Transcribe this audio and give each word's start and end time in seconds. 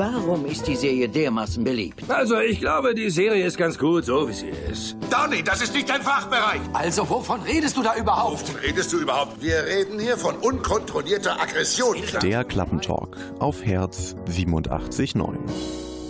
Warum 0.00 0.46
ist 0.46 0.66
die 0.66 0.76
Serie 0.76 1.10
dermaßen 1.10 1.62
beliebt? 1.62 2.02
Also, 2.08 2.38
ich 2.40 2.58
glaube, 2.58 2.94
die 2.94 3.10
Serie 3.10 3.44
ist 3.44 3.58
ganz 3.58 3.76
gut, 3.76 4.06
so 4.06 4.26
wie 4.26 4.32
sie 4.32 4.48
ist. 4.48 4.96
Donny, 5.10 5.42
das 5.42 5.60
ist 5.60 5.74
nicht 5.74 5.90
dein 5.90 6.00
Fachbereich. 6.00 6.62
Also, 6.72 7.06
wovon 7.10 7.42
redest 7.42 7.76
du 7.76 7.82
da 7.82 7.94
überhaupt? 7.94 8.48
Wovon 8.48 8.60
redest 8.62 8.94
du 8.94 8.98
überhaupt? 9.00 9.42
Wir 9.42 9.62
reden 9.62 10.00
hier 10.00 10.16
von 10.16 10.36
unkontrollierter 10.36 11.38
Aggression. 11.38 11.98
Der 12.22 12.44
Klappentalk 12.44 13.14
auf 13.40 13.62
Herz 13.62 14.16
87.9. 14.26 15.36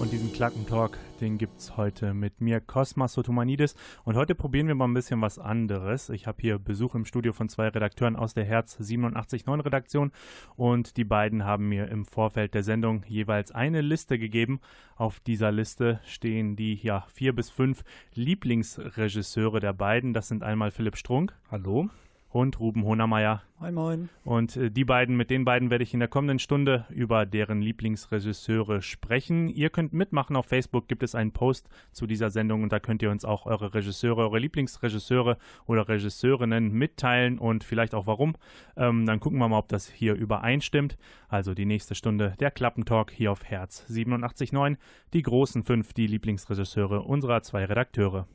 Und 0.01 0.13
diesen 0.13 0.33
Klackentalk, 0.33 0.99
den 1.21 1.37
gibt 1.37 1.59
es 1.59 1.77
heute 1.77 2.15
mit 2.15 2.41
mir, 2.41 2.63
Kosmas 2.63 3.13
Sotomanidis. 3.13 3.75
Und 4.03 4.17
heute 4.17 4.35
probieren 4.35 4.67
wir 4.67 4.75
mal 4.75 4.89
ein 4.89 4.95
bisschen 4.95 5.21
was 5.21 5.39
anderes. 5.39 6.09
Ich 6.09 6.27
habe 6.27 6.39
hier 6.41 6.59
Besuch 6.59 6.95
im 6.95 7.05
Studio 7.05 7.35
von 7.35 7.51
zwei 7.51 7.69
Redakteuren 7.69 8.17
aus 8.17 8.33
der 8.33 8.45
Herz 8.45 8.77
879 8.81 9.47
Redaktion. 9.47 10.11
Und 10.57 10.97
die 10.97 11.05
beiden 11.05 11.45
haben 11.45 11.69
mir 11.69 11.89
im 11.89 12.07
Vorfeld 12.07 12.55
der 12.55 12.63
Sendung 12.63 13.05
jeweils 13.09 13.53
eine 13.53 13.83
Liste 13.83 14.19
gegeben. 14.19 14.61
Auf 14.97 15.21
dieser 15.21 15.53
Liste 15.53 16.01
stehen 16.07 16.57
die 16.57 16.77
ja 16.77 17.05
vier 17.13 17.35
bis 17.35 17.51
fünf 17.51 17.85
Lieblingsregisseure 18.15 19.61
der 19.61 19.75
beiden. 19.75 20.15
Das 20.15 20.29
sind 20.29 20.43
einmal 20.43 20.71
Philipp 20.71 20.97
Strunk. 20.97 21.35
Hallo 21.51 21.91
und 22.31 22.61
Ruben 22.61 22.85
Honermeier. 22.85 23.43
Moin, 23.59 23.75
moin. 23.75 24.09
Und 24.25 24.57
äh, 24.57 24.71
die 24.71 24.85
beiden, 24.85 25.17
mit 25.17 25.29
den 25.31 25.45
beiden 25.45 25.71
werde 25.71 25.85
ich 25.85 25.93
in 25.93 26.01
der 26.01 26.09
kommenden 26.09 26.39
Stunde 26.39 26.87
über 26.89 27.27
deren 27.27 27.61
Lieblingsregisseure 27.61 28.81
sprechen. 28.83 29.49
Ihr 29.49 29.69
könnt 29.69 29.93
mitmachen. 29.93 30.37
Auf 30.37 30.47
Facebook 30.47 30.89
gibt 30.89 31.03
es 31.03 31.15
einen 31.15 31.33
Post 31.33 31.69
zu 31.93 32.07
dieser 32.07 32.31
Sendung 32.31 32.63
und 32.63 32.73
da 32.73 32.79
könnt 32.79 33.03
ihr 33.03 33.11
uns 33.11 33.25
auch 33.25 33.47
eure 33.47 33.75
Regisseure, 33.75 34.23
eure 34.23 34.39
Lieblingsregisseure 34.39 35.37
oder 35.67 35.89
Regisseurinnen 35.89 36.73
mitteilen 36.73 37.39
und 37.39 37.65
vielleicht 37.65 37.95
auch 37.95 38.07
warum. 38.07 38.37
Ähm, 38.77 39.05
dann 39.07 39.21
gucken 39.21 39.39
wir 39.39 39.49
mal, 39.49 39.59
ob 39.59 39.69
das 39.69 39.89
hier 39.89 40.15
übereinstimmt. 40.15 40.97
Also 41.29 41.53
die 41.53 41.67
nächste 41.67 41.95
Stunde 41.95 42.35
der 42.39 42.51
Klappentalk 42.51 43.11
hier 43.11 43.33
auf 43.33 43.45
Herz 43.45 43.85
87.9. 43.91 44.77
Die 45.13 45.23
großen 45.23 45.65
fünf, 45.65 45.93
die 45.93 46.07
Lieblingsregisseure 46.07 47.03
unserer 47.03 47.43
zwei 47.43 47.65
Redakteure. 47.65 48.27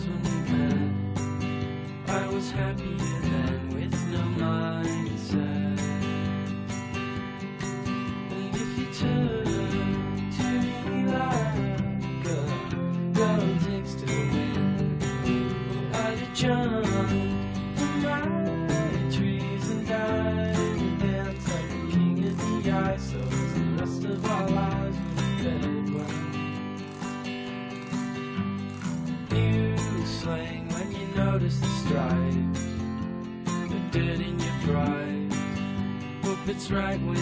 husband 0.00 0.39
The 36.70 37.19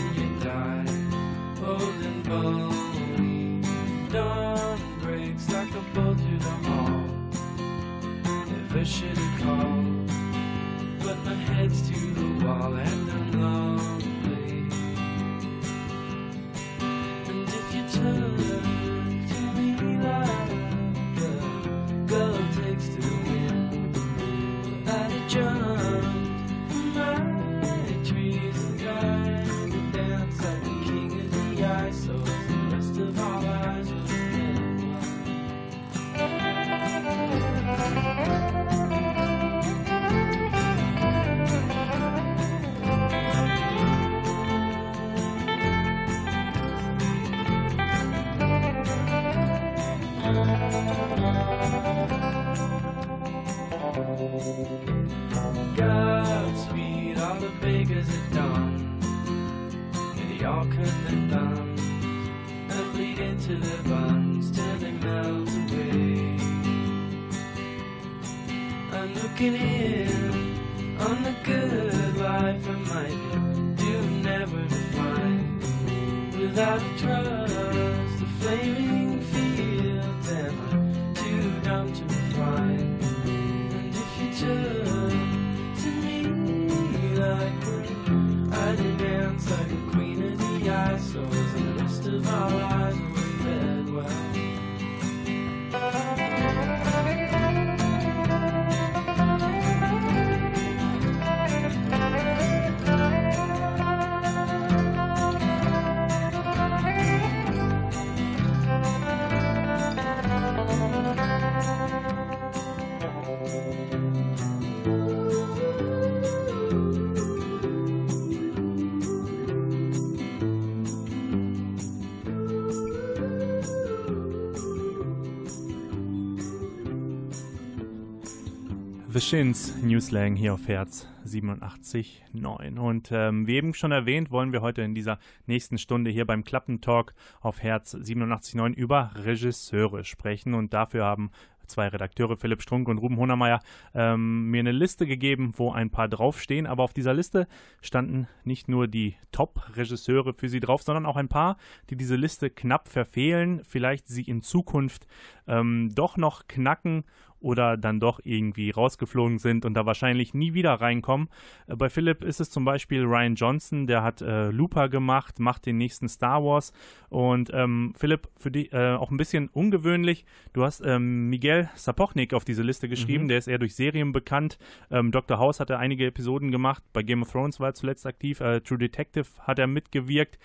Shins, 129.29 129.75
Newslang 129.83 130.37
hier 130.37 130.55
auf 130.55 130.69
Herz 130.69 131.07
87.9. 131.27 132.79
Und 132.79 133.11
ähm, 133.13 133.47
wie 133.47 133.57
eben 133.57 133.75
schon 133.75 133.93
erwähnt, 133.93 134.31
wollen 134.31 134.55
wir 134.55 134.63
heute 134.63 134.81
in 134.81 134.95
dieser 134.95 135.19
nächsten 135.45 135.77
Stunde 135.77 136.11
hier 136.11 136.25
beim 136.25 136.45
Klappentalk 136.45 137.13
auf 137.43 137.63
Herz 137.63 137.95
87.9 137.95 138.73
über 138.73 139.11
Regisseure 139.17 140.05
sprechen. 140.05 140.55
Und 140.55 140.73
dafür 140.73 141.05
haben 141.05 141.31
zwei 141.67 141.89
Redakteure, 141.89 142.39
Philipp 142.39 142.63
Strunk 142.63 142.89
und 142.89 142.97
Ruben 142.97 143.19
Honermeier, 143.19 143.61
ähm, 143.95 144.51
mir 144.51 144.61
eine 144.61 144.73
Liste 144.73 145.07
gegeben, 145.07 145.53
wo 145.59 145.73
ein 145.73 145.91
paar 145.91 146.09
draufstehen. 146.09 146.67
Aber 146.67 146.83
auf 146.83 146.95
dieser 146.95 147.13
Liste 147.13 147.47
standen 147.83 148.29
nicht 148.45 148.67
nur 148.69 148.89
die 148.89 149.15
Top-Regisseure 149.33 150.33
für 150.33 150.49
sie 150.49 150.61
drauf, 150.61 150.83
sondern 150.83 151.05
auch 151.05 151.17
ein 151.17 151.29
paar, 151.29 151.59
die 151.91 151.97
diese 151.97 152.17
Liste 152.17 152.49
knapp 152.49 152.89
verfehlen, 152.89 153.61
vielleicht 153.63 154.09
sie 154.09 154.23
in 154.23 154.41
Zukunft 154.41 155.07
ähm, 155.47 155.91
doch 155.95 156.17
noch 156.17 156.49
knacken 156.49 157.05
oder 157.41 157.77
dann 157.77 158.01
doch 158.01 158.21
irgendwie 158.25 158.71
rausgeflogen 158.71 159.39
sind 159.39 159.65
und 159.65 159.75
da 159.75 159.87
wahrscheinlich 159.87 160.35
nie 160.35 160.55
wieder 160.55 160.75
reinkommen. 160.75 161.29
Äh, 161.67 161.77
bei 161.77 161.89
Philipp 161.89 162.25
ist 162.25 162.41
es 162.41 162.51
zum 162.51 162.65
Beispiel 162.65 163.05
Ryan 163.05 163.35
Johnson, 163.35 163.87
der 163.87 164.03
hat 164.03 164.23
äh, 164.23 164.51
Looper 164.51 164.89
gemacht, 164.89 165.39
macht 165.39 165.67
den 165.67 165.79
nächsten 165.79 166.09
Star 166.09 166.43
Wars 166.43 166.73
und 167.09 167.51
ähm, 167.53 167.95
Philipp, 167.97 168.29
für 168.37 168.51
dich 168.51 168.73
äh, 168.73 168.95
auch 168.95 169.11
ein 169.11 169.17
bisschen 169.17 169.49
ungewöhnlich, 169.49 170.25
du 170.53 170.65
hast 170.65 170.83
ähm, 170.85 171.29
Miguel 171.29 171.69
Sapochnik 171.75 172.35
auf 172.35 172.45
diese 172.45 172.63
Liste 172.63 172.89
geschrieben, 172.89 173.25
mhm. 173.25 173.29
der 173.29 173.39
ist 173.39 173.49
eher 173.49 173.59
durch 173.59 173.75
Serien 173.75 174.13
bekannt. 174.13 174.59
Ähm, 174.91 175.11
Dr. 175.11 175.39
House 175.39 175.61
hat 175.61 175.71
er 175.71 175.79
einige 175.79 176.07
Episoden 176.07 176.51
gemacht, 176.51 176.83
bei 176.93 177.03
Game 177.03 177.23
of 177.23 177.31
Thrones 177.31 177.61
war 177.61 177.69
er 177.69 177.75
zuletzt 177.75 178.07
aktiv, 178.07 178.41
äh, 178.41 178.61
True 178.61 178.79
Detective 178.79 179.27
hat 179.41 179.59
er 179.59 179.67
mitgewirkt. 179.67 180.39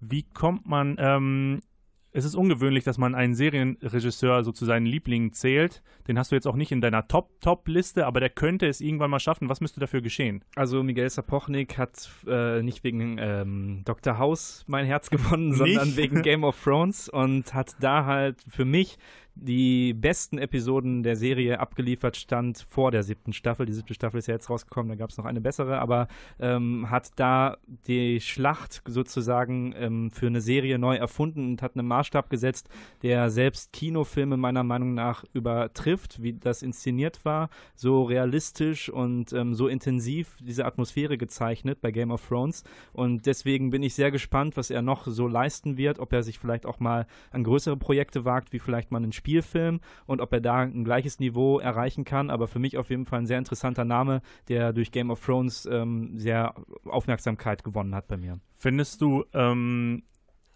Wie 0.00 0.24
kommt 0.24 0.66
man 0.66 0.96
ähm, 0.98 1.60
es 2.12 2.24
ist 2.24 2.34
ungewöhnlich, 2.34 2.84
dass 2.84 2.98
man 2.98 3.14
einen 3.14 3.34
Serienregisseur 3.34 4.44
so 4.44 4.52
zu 4.52 4.64
seinen 4.64 4.86
Lieblingen 4.86 5.32
zählt. 5.32 5.82
Den 6.08 6.18
hast 6.18 6.30
du 6.30 6.36
jetzt 6.36 6.46
auch 6.46 6.56
nicht 6.56 6.70
in 6.70 6.80
deiner 6.80 7.08
Top-Top-Liste, 7.08 8.06
aber 8.06 8.20
der 8.20 8.28
könnte 8.28 8.66
es 8.66 8.80
irgendwann 8.80 9.10
mal 9.10 9.20
schaffen. 9.20 9.48
Was 9.48 9.60
müsste 9.60 9.80
dafür 9.80 10.02
geschehen? 10.02 10.44
Also 10.54 10.82
Miguel 10.82 11.08
Sapochnik 11.08 11.78
hat 11.78 12.10
äh, 12.26 12.62
nicht 12.62 12.84
wegen 12.84 13.16
ähm, 13.18 13.82
Dr. 13.84 14.18
House 14.18 14.64
mein 14.66 14.84
Herz 14.84 15.08
gewonnen, 15.10 15.54
sondern 15.54 15.96
wegen 15.96 16.22
Game 16.22 16.44
of 16.44 16.62
Thrones 16.62 17.08
und 17.08 17.54
hat 17.54 17.76
da 17.80 18.04
halt 18.04 18.36
für 18.46 18.64
mich 18.64 18.98
die 19.34 19.94
besten 19.94 20.38
Episoden 20.38 21.02
der 21.02 21.16
Serie 21.16 21.58
abgeliefert 21.58 22.16
stand 22.16 22.66
vor 22.68 22.90
der 22.90 23.02
siebten 23.02 23.32
Staffel. 23.32 23.66
Die 23.66 23.72
siebte 23.72 23.94
Staffel 23.94 24.18
ist 24.18 24.28
ja 24.28 24.34
jetzt 24.34 24.50
rausgekommen, 24.50 24.90
da 24.90 24.94
gab 24.96 25.10
es 25.10 25.16
noch 25.16 25.24
eine 25.24 25.40
bessere, 25.40 25.78
aber 25.78 26.08
ähm, 26.38 26.90
hat 26.90 27.10
da 27.16 27.56
die 27.86 28.20
Schlacht 28.20 28.82
sozusagen 28.86 29.74
ähm, 29.76 30.10
für 30.10 30.26
eine 30.26 30.40
Serie 30.40 30.78
neu 30.78 30.96
erfunden 30.96 31.52
und 31.52 31.62
hat 31.62 31.76
einen 31.76 31.88
Maßstab 31.88 32.28
gesetzt, 32.28 32.68
der 33.02 33.30
selbst 33.30 33.72
Kinofilme 33.72 34.36
meiner 34.36 34.64
Meinung 34.64 34.94
nach 34.94 35.24
übertrifft, 35.32 36.22
wie 36.22 36.34
das 36.34 36.62
inszeniert 36.62 37.24
war, 37.24 37.48
so 37.74 38.02
realistisch 38.02 38.90
und 38.90 39.32
ähm, 39.32 39.54
so 39.54 39.68
intensiv 39.68 40.36
diese 40.40 40.66
Atmosphäre 40.66 41.16
gezeichnet 41.16 41.80
bei 41.80 41.90
Game 41.90 42.10
of 42.10 42.26
Thrones. 42.26 42.64
Und 42.92 43.26
deswegen 43.26 43.70
bin 43.70 43.82
ich 43.82 43.94
sehr 43.94 44.10
gespannt, 44.10 44.56
was 44.56 44.70
er 44.70 44.82
noch 44.82 45.06
so 45.06 45.26
leisten 45.26 45.76
wird, 45.76 45.98
ob 45.98 46.12
er 46.12 46.22
sich 46.22 46.38
vielleicht 46.38 46.66
auch 46.66 46.80
mal 46.80 47.06
an 47.30 47.44
größere 47.44 47.76
Projekte 47.76 48.24
wagt, 48.24 48.52
wie 48.52 48.58
vielleicht 48.58 48.90
mal 48.90 48.98
einen 48.98 49.12
Spielfilm 49.22 49.80
und 50.06 50.20
ob 50.20 50.32
er 50.32 50.40
da 50.40 50.58
ein 50.62 50.84
gleiches 50.84 51.20
Niveau 51.20 51.60
erreichen 51.60 52.04
kann. 52.04 52.28
Aber 52.28 52.48
für 52.48 52.58
mich 52.58 52.76
auf 52.76 52.90
jeden 52.90 53.06
Fall 53.06 53.20
ein 53.20 53.26
sehr 53.26 53.38
interessanter 53.38 53.84
Name, 53.84 54.20
der 54.48 54.72
durch 54.72 54.90
Game 54.90 55.10
of 55.10 55.24
Thrones 55.24 55.64
ähm, 55.66 56.18
sehr 56.18 56.54
Aufmerksamkeit 56.84 57.62
gewonnen 57.62 57.94
hat 57.94 58.08
bei 58.08 58.16
mir. 58.16 58.40
Findest 58.56 59.00
du, 59.00 59.24
ähm, 59.32 60.02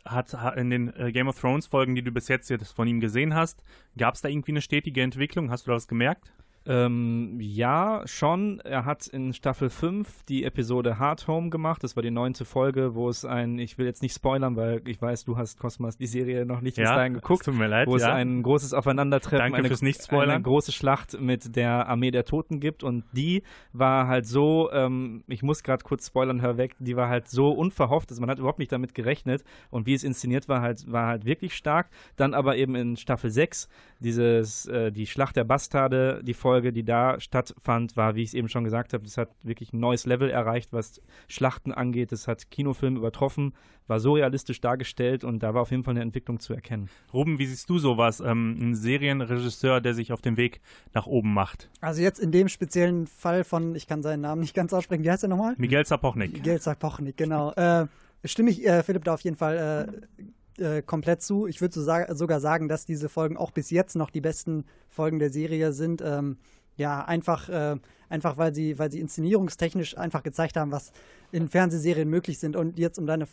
hat, 0.04 0.34
hat, 0.34 0.56
in 0.56 0.70
den 0.70 0.94
äh, 0.96 1.12
Game 1.12 1.28
of 1.28 1.40
Thrones 1.40 1.66
Folgen, 1.66 1.94
die 1.94 2.02
du 2.02 2.10
bis 2.10 2.26
jetzt, 2.28 2.50
jetzt 2.50 2.72
von 2.72 2.88
ihm 2.88 3.00
gesehen 3.00 3.34
hast, 3.34 3.62
gab 3.96 4.14
es 4.14 4.20
da 4.20 4.28
irgendwie 4.28 4.52
eine 4.52 4.62
stetige 4.62 5.02
Entwicklung? 5.02 5.50
Hast 5.50 5.66
du 5.66 5.70
da 5.70 5.76
was 5.76 5.86
gemerkt? 5.86 6.32
Ähm, 6.66 7.38
ja, 7.40 8.02
schon. 8.06 8.60
Er 8.60 8.84
hat 8.84 9.06
in 9.06 9.32
Staffel 9.32 9.70
5 9.70 10.24
die 10.24 10.44
Episode 10.44 10.98
Hard 10.98 11.28
Home 11.28 11.50
gemacht. 11.50 11.84
Das 11.84 11.94
war 11.94 12.02
die 12.02 12.10
neunte 12.10 12.44
Folge, 12.44 12.94
wo 12.94 13.08
es 13.08 13.24
ein, 13.24 13.58
ich 13.58 13.78
will 13.78 13.86
jetzt 13.86 14.02
nicht 14.02 14.14
spoilern, 14.14 14.56
weil 14.56 14.82
ich 14.86 15.00
weiß, 15.00 15.24
du 15.24 15.36
hast 15.36 15.58
Cosmas 15.58 15.96
die 15.96 16.06
Serie 16.06 16.44
noch 16.44 16.60
nicht 16.60 16.76
bis 16.76 16.88
dahin 16.88 17.14
geguckt. 17.14 17.44
Tut 17.44 17.54
mir 17.54 17.68
leid. 17.68 17.86
Wo 17.86 17.96
ja. 17.96 18.08
es 18.08 18.12
ein 18.12 18.42
großes 18.42 18.74
Aufeinandertreffen, 18.74 19.38
Danke 19.38 19.58
eine, 19.58 19.68
fürs 19.68 19.82
Nicht-Spoilern. 19.82 20.30
eine 20.30 20.42
große 20.42 20.72
Schlacht 20.72 21.20
mit 21.20 21.54
der 21.54 21.88
Armee 21.88 22.10
der 22.10 22.24
Toten 22.24 22.58
gibt. 22.58 22.82
Und 22.82 23.04
die 23.12 23.42
war 23.72 24.08
halt 24.08 24.26
so, 24.26 24.70
ähm, 24.72 25.22
ich 25.28 25.42
muss 25.42 25.62
gerade 25.62 25.84
kurz 25.84 26.08
spoilern, 26.08 26.42
hör 26.42 26.56
weg, 26.56 26.74
die 26.80 26.96
war 26.96 27.08
halt 27.08 27.28
so 27.28 27.50
unverhofft, 27.50 28.10
dass 28.10 28.18
man 28.18 28.28
hat 28.28 28.38
überhaupt 28.38 28.58
nicht 28.58 28.72
damit 28.72 28.94
gerechnet. 28.94 29.44
Und 29.70 29.86
wie 29.86 29.94
es 29.94 30.02
inszeniert 30.02 30.48
war, 30.48 30.62
halt, 30.62 30.90
war 30.90 31.06
halt 31.06 31.24
wirklich 31.24 31.54
stark. 31.54 31.88
Dann 32.16 32.34
aber 32.34 32.56
eben 32.56 32.74
in 32.74 32.96
Staffel 32.96 33.30
6 33.30 33.68
dieses, 34.00 34.66
äh, 34.66 34.90
die 34.90 35.06
Schlacht 35.06 35.36
der 35.36 35.44
Bastarde, 35.44 36.20
die 36.24 36.34
Folge, 36.34 36.55
die 36.60 36.84
da 36.84 37.20
stattfand, 37.20 37.96
war, 37.96 38.14
wie 38.14 38.22
ich 38.22 38.30
es 38.30 38.34
eben 38.34 38.48
schon 38.48 38.64
gesagt 38.64 38.92
habe, 38.92 39.04
das 39.04 39.16
hat 39.16 39.30
wirklich 39.42 39.72
ein 39.72 39.80
neues 39.80 40.06
Level 40.06 40.30
erreicht, 40.30 40.72
was 40.72 41.00
Schlachten 41.28 41.72
angeht. 41.72 42.12
Es 42.12 42.28
hat 42.28 42.50
Kinofilm 42.50 42.96
übertroffen, 42.96 43.54
war 43.86 44.00
so 44.00 44.14
realistisch 44.14 44.60
dargestellt 44.60 45.24
und 45.24 45.42
da 45.42 45.54
war 45.54 45.62
auf 45.62 45.70
jeden 45.70 45.84
Fall 45.84 45.92
eine 45.92 46.02
Entwicklung 46.02 46.40
zu 46.40 46.54
erkennen. 46.54 46.88
Ruben, 47.12 47.38
wie 47.38 47.46
siehst 47.46 47.68
du 47.70 47.78
sowas? 47.78 48.20
Ähm, 48.20 48.56
ein 48.60 48.74
Serienregisseur, 48.74 49.80
der 49.80 49.94
sich 49.94 50.12
auf 50.12 50.20
den 50.20 50.36
Weg 50.36 50.60
nach 50.94 51.06
oben 51.06 51.32
macht. 51.32 51.70
Also 51.80 52.02
jetzt 52.02 52.18
in 52.18 52.32
dem 52.32 52.48
speziellen 52.48 53.06
Fall 53.06 53.44
von, 53.44 53.74
ich 53.74 53.86
kann 53.86 54.02
seinen 54.02 54.20
Namen 54.20 54.40
nicht 54.40 54.54
ganz 54.54 54.72
aussprechen, 54.72 55.04
wie 55.04 55.10
heißt 55.10 55.22
er 55.22 55.28
nochmal? 55.28 55.54
Miguel 55.58 55.86
Zapochnik. 55.86 56.32
Miguel 56.32 56.60
Zapochnik, 56.60 57.16
genau. 57.16 57.52
Äh, 57.52 57.86
stimme 58.24 58.50
ich 58.50 58.66
äh, 58.66 58.82
Philipp 58.82 59.04
da 59.04 59.14
auf 59.14 59.20
jeden 59.20 59.36
Fall 59.36 59.88
äh, 59.88 60.22
äh, 60.58 60.82
komplett 60.82 61.22
zu. 61.22 61.46
Ich 61.46 61.60
würde 61.60 61.74
so 61.74 61.82
sa 61.82 62.14
sogar 62.14 62.40
sagen, 62.40 62.68
dass 62.68 62.84
diese 62.84 63.08
Folgen 63.08 63.36
auch 63.36 63.50
bis 63.50 63.70
jetzt 63.70 63.96
noch 63.96 64.10
die 64.10 64.20
besten 64.20 64.64
Folgen 64.88 65.18
der 65.18 65.30
Serie 65.30 65.72
sind. 65.72 66.02
Ähm, 66.02 66.38
ja, 66.76 67.04
einfach, 67.04 67.48
äh, 67.48 67.76
einfach 68.08 68.36
weil 68.36 68.54
sie, 68.54 68.78
weil 68.78 68.90
sie 68.90 69.00
inszenierungstechnisch 69.00 69.96
einfach 69.96 70.22
gezeigt 70.22 70.56
haben, 70.56 70.72
was 70.72 70.92
in 71.32 71.48
Fernsehserien 71.48 72.08
möglich 72.08 72.38
sind. 72.38 72.56
Und 72.56 72.78
jetzt, 72.78 72.98
um 72.98 73.06
deine, 73.06 73.26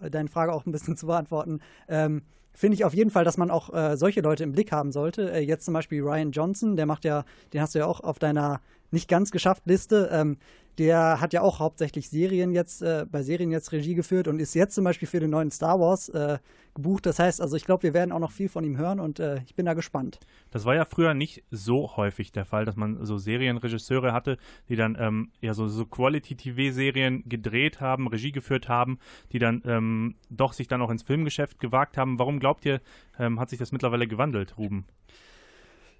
äh, 0.00 0.10
deine 0.10 0.28
Frage 0.28 0.52
auch 0.52 0.66
ein 0.66 0.72
bisschen 0.72 0.96
zu 0.96 1.06
beantworten, 1.06 1.60
ähm, 1.88 2.22
finde 2.52 2.74
ich 2.74 2.84
auf 2.84 2.94
jeden 2.94 3.10
Fall, 3.10 3.24
dass 3.24 3.36
man 3.36 3.50
auch 3.50 3.72
äh, 3.72 3.96
solche 3.96 4.20
Leute 4.20 4.42
im 4.42 4.52
Blick 4.52 4.72
haben 4.72 4.90
sollte. 4.90 5.32
Äh, 5.32 5.40
jetzt 5.40 5.64
zum 5.64 5.74
Beispiel 5.74 6.02
Ryan 6.02 6.32
Johnson, 6.32 6.76
der 6.76 6.86
macht 6.86 7.04
ja, 7.04 7.24
den 7.52 7.60
hast 7.60 7.74
du 7.74 7.78
ja 7.78 7.86
auch 7.86 8.00
auf 8.00 8.18
deiner 8.18 8.60
nicht 8.90 9.08
ganz 9.08 9.30
geschafft 9.30 9.62
Liste. 9.66 10.08
Ähm, 10.12 10.38
der 10.78 11.20
hat 11.20 11.32
ja 11.32 11.42
auch 11.42 11.58
hauptsächlich 11.58 12.08
Serien 12.08 12.52
jetzt, 12.52 12.82
äh, 12.82 13.04
bei 13.10 13.22
Serien 13.22 13.50
jetzt 13.50 13.72
Regie 13.72 13.94
geführt 13.94 14.28
und 14.28 14.38
ist 14.38 14.54
jetzt 14.54 14.74
zum 14.74 14.84
Beispiel 14.84 15.08
für 15.08 15.20
den 15.20 15.30
neuen 15.30 15.50
Star 15.50 15.80
Wars 15.80 16.08
äh, 16.10 16.38
gebucht. 16.74 17.06
Das 17.06 17.18
heißt, 17.18 17.40
also 17.40 17.56
ich 17.56 17.64
glaube, 17.64 17.82
wir 17.82 17.94
werden 17.94 18.12
auch 18.12 18.20
noch 18.20 18.30
viel 18.30 18.48
von 18.48 18.64
ihm 18.64 18.76
hören 18.76 19.00
und 19.00 19.18
äh, 19.18 19.40
ich 19.44 19.54
bin 19.54 19.66
da 19.66 19.74
gespannt. 19.74 20.20
Das 20.50 20.64
war 20.64 20.74
ja 20.74 20.84
früher 20.84 21.14
nicht 21.14 21.42
so 21.50 21.96
häufig 21.96 22.30
der 22.30 22.44
Fall, 22.44 22.64
dass 22.64 22.76
man 22.76 23.04
so 23.04 23.18
Serienregisseure 23.18 24.12
hatte, 24.12 24.38
die 24.68 24.76
dann 24.76 24.96
ähm, 24.98 25.32
ja 25.40 25.52
so, 25.52 25.66
so 25.66 25.84
Quality-TV-Serien 25.84 27.24
gedreht 27.28 27.80
haben, 27.80 28.06
Regie 28.06 28.32
geführt 28.32 28.68
haben, 28.68 28.98
die 29.32 29.40
dann 29.40 29.62
ähm, 29.66 30.14
doch 30.30 30.52
sich 30.52 30.68
dann 30.68 30.80
auch 30.80 30.90
ins 30.90 31.02
Filmgeschäft 31.02 31.58
gewagt 31.58 31.96
haben. 31.96 32.18
Warum 32.18 32.38
glaubt 32.38 32.64
ihr, 32.64 32.80
ähm, 33.18 33.40
hat 33.40 33.50
sich 33.50 33.58
das 33.58 33.72
mittlerweile 33.72 34.06
gewandelt, 34.06 34.56
Ruben? 34.58 34.86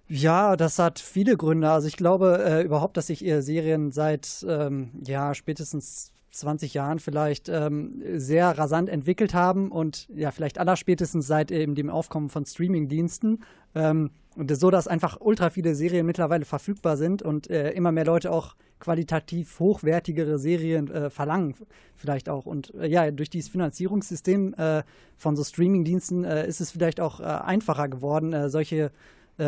Ja, 0.08 0.56
das 0.56 0.78
hat 0.78 0.98
viele 0.98 1.36
Gründe. 1.36 1.70
Also 1.70 1.86
ich 1.86 1.96
glaube 1.96 2.42
äh, 2.42 2.62
überhaupt, 2.62 2.96
dass 2.96 3.08
sich 3.08 3.24
äh, 3.24 3.42
Serien 3.42 3.92
seit 3.92 4.44
ähm, 4.48 4.90
ja 5.04 5.34
spätestens 5.34 6.12
20 6.30 6.72
Jahren 6.72 6.98
vielleicht 6.98 7.48
ähm, 7.48 8.02
sehr 8.14 8.56
rasant 8.56 8.88
entwickelt 8.88 9.34
haben 9.34 9.70
und 9.70 10.08
ja 10.14 10.30
vielleicht 10.30 10.58
allerspätestens 10.58 11.26
seit 11.26 11.50
eben 11.50 11.74
dem 11.74 11.90
Aufkommen 11.90 12.30
von 12.30 12.46
Streamingdiensten 12.46 13.42
ähm, 13.74 14.10
und 14.36 14.54
so, 14.56 14.70
dass 14.70 14.88
einfach 14.88 15.18
ultra 15.20 15.50
viele 15.50 15.74
Serien 15.74 16.06
mittlerweile 16.06 16.44
verfügbar 16.44 16.96
sind 16.96 17.22
und 17.22 17.50
äh, 17.50 17.72
immer 17.72 17.92
mehr 17.92 18.04
Leute 18.04 18.30
auch 18.30 18.54
qualitativ 18.78 19.58
hochwertigere 19.58 20.38
Serien 20.38 20.90
äh, 20.90 21.10
verlangen 21.10 21.54
vielleicht 21.96 22.28
auch 22.28 22.46
und 22.46 22.72
äh, 22.74 22.86
ja 22.86 23.10
durch 23.10 23.30
dieses 23.30 23.50
Finanzierungssystem 23.50 24.54
äh, 24.54 24.84
von 25.16 25.34
so 25.34 25.42
Streamingdiensten 25.42 26.24
äh, 26.24 26.46
ist 26.46 26.60
es 26.60 26.70
vielleicht 26.70 27.00
auch 27.00 27.20
einfacher 27.20 27.88
geworden 27.88 28.48
solche 28.48 28.76
äh, 28.76 28.90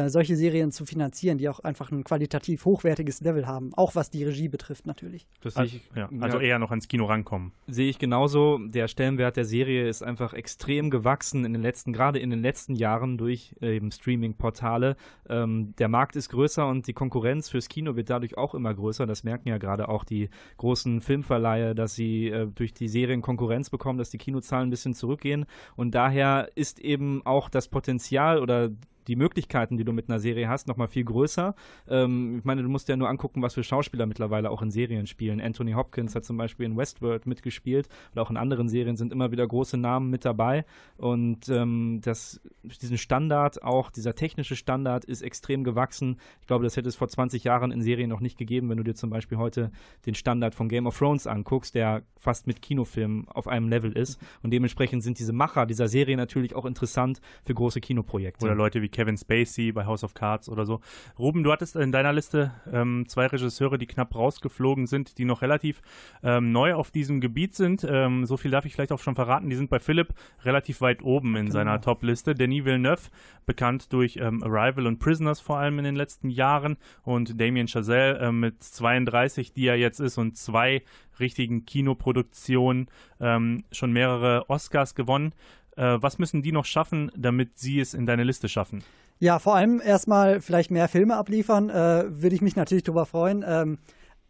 solche 0.07 0.37
Serien 0.37 0.71
zu 0.71 0.87
finanzieren, 0.87 1.39
die 1.39 1.49
auch 1.49 1.61
einfach 1.61 1.91
ein 1.91 2.05
qualitativ 2.05 2.65
hochwertiges 2.65 3.21
Level 3.21 3.47
haben, 3.47 3.73
auch 3.75 3.95
was 3.95 4.11
die 4.11 4.25
Regie 4.25 4.49
betrifft 4.49 4.87
natürlich. 4.87 5.27
Also, 5.43 5.63
ich, 5.63 5.81
ja, 5.97 6.09
also 6.21 6.39
ja, 6.39 6.45
eher 6.45 6.59
noch 6.59 6.71
ans 6.71 6.89
Kino 6.89 7.07
rankommen. 7.07 7.53
Sehe 7.67 7.91
ich 7.91 7.99
genauso. 7.99 8.59
Der 8.59 8.89
Stellenwert 8.89 9.37
der 9.37 9.45
Serie 9.45 9.89
ist 9.89 10.03
einfach 10.03 10.33
extrem 10.33 10.91
gewachsen 10.91 11.45
in 11.45 11.53
den 11.53 11.63
letzten, 11.63 11.93
gerade 11.93 12.19
in 12.19 12.31
den 12.31 12.41
letzten 12.41 12.75
Jahren 12.75 13.19
durch 13.19 13.55
äh, 13.61 13.77
eben 13.77 13.91
Streaming-Portale. 13.91 14.97
Ähm, 15.29 15.75
der 15.79 15.89
Markt 15.89 16.17
ist 16.17 16.29
größer 16.29 16.69
und 16.69 16.87
die 16.87 16.93
Konkurrenz 16.93 17.49
fürs 17.49 17.69
Kino 17.69 17.97
wird 17.97 18.11
dadurch 18.11 18.37
auch 18.37 18.55
immer 18.55 18.75
größer. 18.75 19.07
Das 19.07 19.25
merken 19.25 19.49
ja 19.49 19.59
gerade 19.59 19.89
auch 19.89 20.05
die 20.05 20.29
großen 20.59 21.01
Filmverleihe, 21.01 21.75
dass 21.75 21.95
sie 21.95 22.29
äh, 22.29 22.47
durch 22.47 22.73
die 22.75 22.89
Serien 22.89 23.23
Konkurrenz 23.23 23.71
bekommen, 23.71 23.99
dass 23.99 24.11
die 24.11 24.19
Kinozahlen 24.19 24.69
ein 24.69 24.71
bisschen 24.71 24.95
zurückgehen. 24.95 25.47
Und 25.77 25.95
daher 25.95 26.51
ist 26.55 26.79
eben 26.79 27.25
auch 27.25 27.49
das 27.49 27.69
Potenzial 27.69 28.41
oder 28.41 28.71
die 29.07 29.17
Möglichkeiten, 29.17 29.77
die 29.77 29.85
du 29.85 29.93
mit 29.93 30.09
einer 30.09 30.21
Serie 30.21 30.49
hast, 30.49 30.69
nochmal 30.69 30.89
viel 30.89 31.05
größer. 31.05 31.55
Ähm, 31.89 32.39
ich 32.39 32.45
meine, 32.45 32.63
du 32.63 32.69
musst 32.69 32.89
ja 32.89 32.97
nur 32.97 33.09
angucken, 33.09 33.43
was 33.43 33.55
für 33.55 33.65
Schauspieler 33.65 34.07
mittlerweile 34.07 34.51
auch 34.51 34.63
in 34.63 34.71
Serien 34.71 35.07
spielen. 35.07 35.41
Anthony 35.41 35.73
Hopkins 35.73 36.15
hat 36.15 36.25
zum 36.25 36.37
Beispiel 36.37 36.67
in 36.67 36.77
Westworld 36.77 37.27
mitgespielt 37.27 37.89
oder 38.13 38.23
auch 38.23 38.31
in 38.31 38.37
anderen 38.37 38.69
Serien 38.69 38.97
sind 38.97 39.13
immer 39.13 39.33
wieder 39.33 39.47
große 39.47 39.77
Namen 39.77 40.11
mit 40.11 40.25
dabei. 40.25 40.65
Und 40.97 41.49
ähm, 41.49 42.01
das, 42.03 42.41
diesen 42.63 42.99
Standard, 42.99 43.63
auch 43.63 43.91
dieser 43.91 44.15
technische 44.15 44.57
Standard, 44.57 45.05
ist 45.05 45.23
extrem 45.23 45.65
gewachsen. 45.65 46.19
Ich 46.41 46.47
glaube, 46.47 46.65
das 46.65 46.77
hätte 46.77 46.89
es 46.89 46.97
vor 46.97 47.09
20 47.09 47.45
Jahren 47.45 47.73
in 47.73 47.83
Serien 47.83 48.11
noch 48.11 48.21
nicht 48.21 48.39
gegeben, 48.39 48.69
wenn 48.69 48.77
du 48.77 48.85
dir 48.85 48.95
zum 48.95 49.11
Beispiel 49.11 49.39
heute 49.39 49.71
den 50.07 50.15
Standard 50.15 50.55
von 50.55 50.69
Game 50.69 50.87
of 50.87 50.99
Thrones 50.99 51.27
anguckst, 51.27 51.75
der 51.75 52.03
fast 52.17 52.47
mit 52.47 52.63
Kinofilmen 52.63 53.29
auf 53.29 53.49
einem 53.49 53.69
Level 53.69 53.93
ist. 53.93 54.21
Und 54.43 54.53
dementsprechend 54.53 55.03
sind 55.03 55.19
diese 55.19 55.33
Macher 55.33 55.67
dieser 55.67 55.89
Serie 55.89 56.17
natürlich 56.17 56.55
auch 56.55 56.67
interessant 56.67 57.21
für 57.45 57.55
große 57.55 57.81
Kinoprojekte. 57.81 58.45
Oder 58.45 58.55
Leute 58.55 58.83
wie 58.83 58.90
Kevin 58.91 59.17
Spacey 59.17 59.73
bei 59.73 59.87
House 59.87 60.05
of 60.05 60.15
Cards 60.15 60.49
oder 60.49 60.67
so. 60.67 60.81
Ruben, 61.19 61.43
du 61.43 61.53
hattest 61.53 61.77
in 61.77 61.93
deiner 61.93 62.13
Liste 62.13 62.53
ähm, 62.73 63.05
zwei 63.09 63.27
Regisseure, 63.27 63.79
die 63.79 63.87
knapp 63.87 64.15
rausgeflogen 64.15 64.87
sind, 64.87 65.19
die 65.19 65.25
noch 65.25 65.43
relativ 65.43 65.83
ähm, 66.23 66.53
neu 66.53 66.75
auf 66.75 66.91
diesem 66.91 67.21
Gebiet 67.21 67.55
sind. 67.55 67.87
Ähm, 67.89 68.27
so 68.27 68.37
viel 68.37 68.51
darf 68.51 68.65
ich 68.65 68.75
vielleicht 68.75 68.93
auch 68.93 69.01
schon 69.01 69.15
verraten. 69.15 69.51
Die 69.51 69.57
sind 69.57 69.71
bei 69.71 69.79
Philipp 69.79 70.15
relativ 70.45 70.81
weit 70.81 71.03
oben 71.03 71.37
in 71.37 71.47
genau. 71.47 71.53
seiner 71.53 71.81
Top-Liste. 71.81 72.35
Denis 72.35 72.65
Villeneuve, 72.65 73.11
bekannt 73.47 73.93
durch 73.93 74.17
ähm, 74.17 74.43
Arrival 74.43 74.87
und 74.87 74.99
Prisoners 74.99 75.41
vor 75.41 75.59
allem 75.59 75.79
in 75.79 75.85
den 75.85 75.97
letzten 75.97 76.31
Jahren 76.31 76.77
und 77.03 77.41
Damien 77.41 77.69
Chazelle 77.69 78.19
äh, 78.19 78.33
mit 78.33 78.63
32, 78.63 79.53
die 79.53 79.67
er 79.67 79.77
jetzt 79.77 80.01
ist 80.01 80.19
und 80.19 80.37
zwei 80.37 80.83
richtigen 81.21 81.65
Kinoproduktionen 81.67 82.89
ähm, 83.21 83.65
schon 83.71 83.93
mehrere 83.93 84.49
Oscars 84.49 84.95
gewonnen. 84.95 85.33
Äh, 85.77 85.99
was 86.01 86.19
müssen 86.19 86.43
die 86.43 86.53
noch 86.53 86.65
schaffen, 86.65 87.11
damit 87.17 87.59
sie 87.59 87.81
es 87.81 87.95
in 87.95 88.07
deine 88.07 88.25
Liste 88.25 88.49
schaffen? 88.49 88.83
Ja, 89.19 89.39
vor 89.39 89.55
allem 89.55 89.83
erstmal 89.85 90.41
vielleicht 90.41 90.71
mehr 90.71 90.89
Filme 90.89 91.17
abliefern, 91.17 91.69
äh, 91.69 92.05
würde 92.09 92.35
ich 92.35 92.41
mich 92.41 92.57
natürlich 92.57 92.85
darüber 92.85 93.05
freuen. 93.05 93.45
Ähm, 93.47 93.79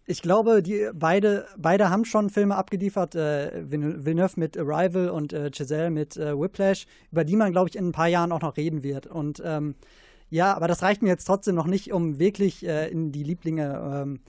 ich 0.07 0.23
glaube, 0.23 0.61
die 0.61 0.89
beide, 0.93 1.47
beide 1.57 1.89
haben 1.89 2.05
schon 2.05 2.31
Filme 2.31 2.57
abgeliefert, 2.57 3.15
äh, 3.15 3.63
Villeneuve 3.71 4.41
mit 4.41 4.59
Arrival 4.59 5.09
und 5.09 5.33
äh, 5.33 5.51
Giselle 5.51 5.91
mit 5.91 6.17
äh, 6.17 6.37
Whiplash, 6.37 6.87
über 7.13 7.23
die 7.23 7.37
man, 7.37 7.53
glaube 7.53 7.69
ich, 7.69 7.77
in 7.77 7.87
ein 7.87 7.93
paar 7.93 8.09
Jahren 8.09 8.33
auch 8.33 8.41
noch 8.41 8.57
reden 8.57 8.83
wird. 8.83 9.07
Und 9.07 9.41
ähm, 9.45 9.77
ja, 10.29 10.55
aber 10.55 10.67
das 10.67 10.83
reicht 10.83 11.03
mir 11.03 11.11
jetzt 11.11 11.27
trotzdem 11.27 11.55
noch 11.55 11.69
nicht, 11.69 11.93
um 11.93 12.19
wirklich 12.19 12.67
äh, 12.67 12.89
in 12.89 13.13
die 13.13 13.23
Lieblinge, 13.23 14.03
ähm, 14.03 14.21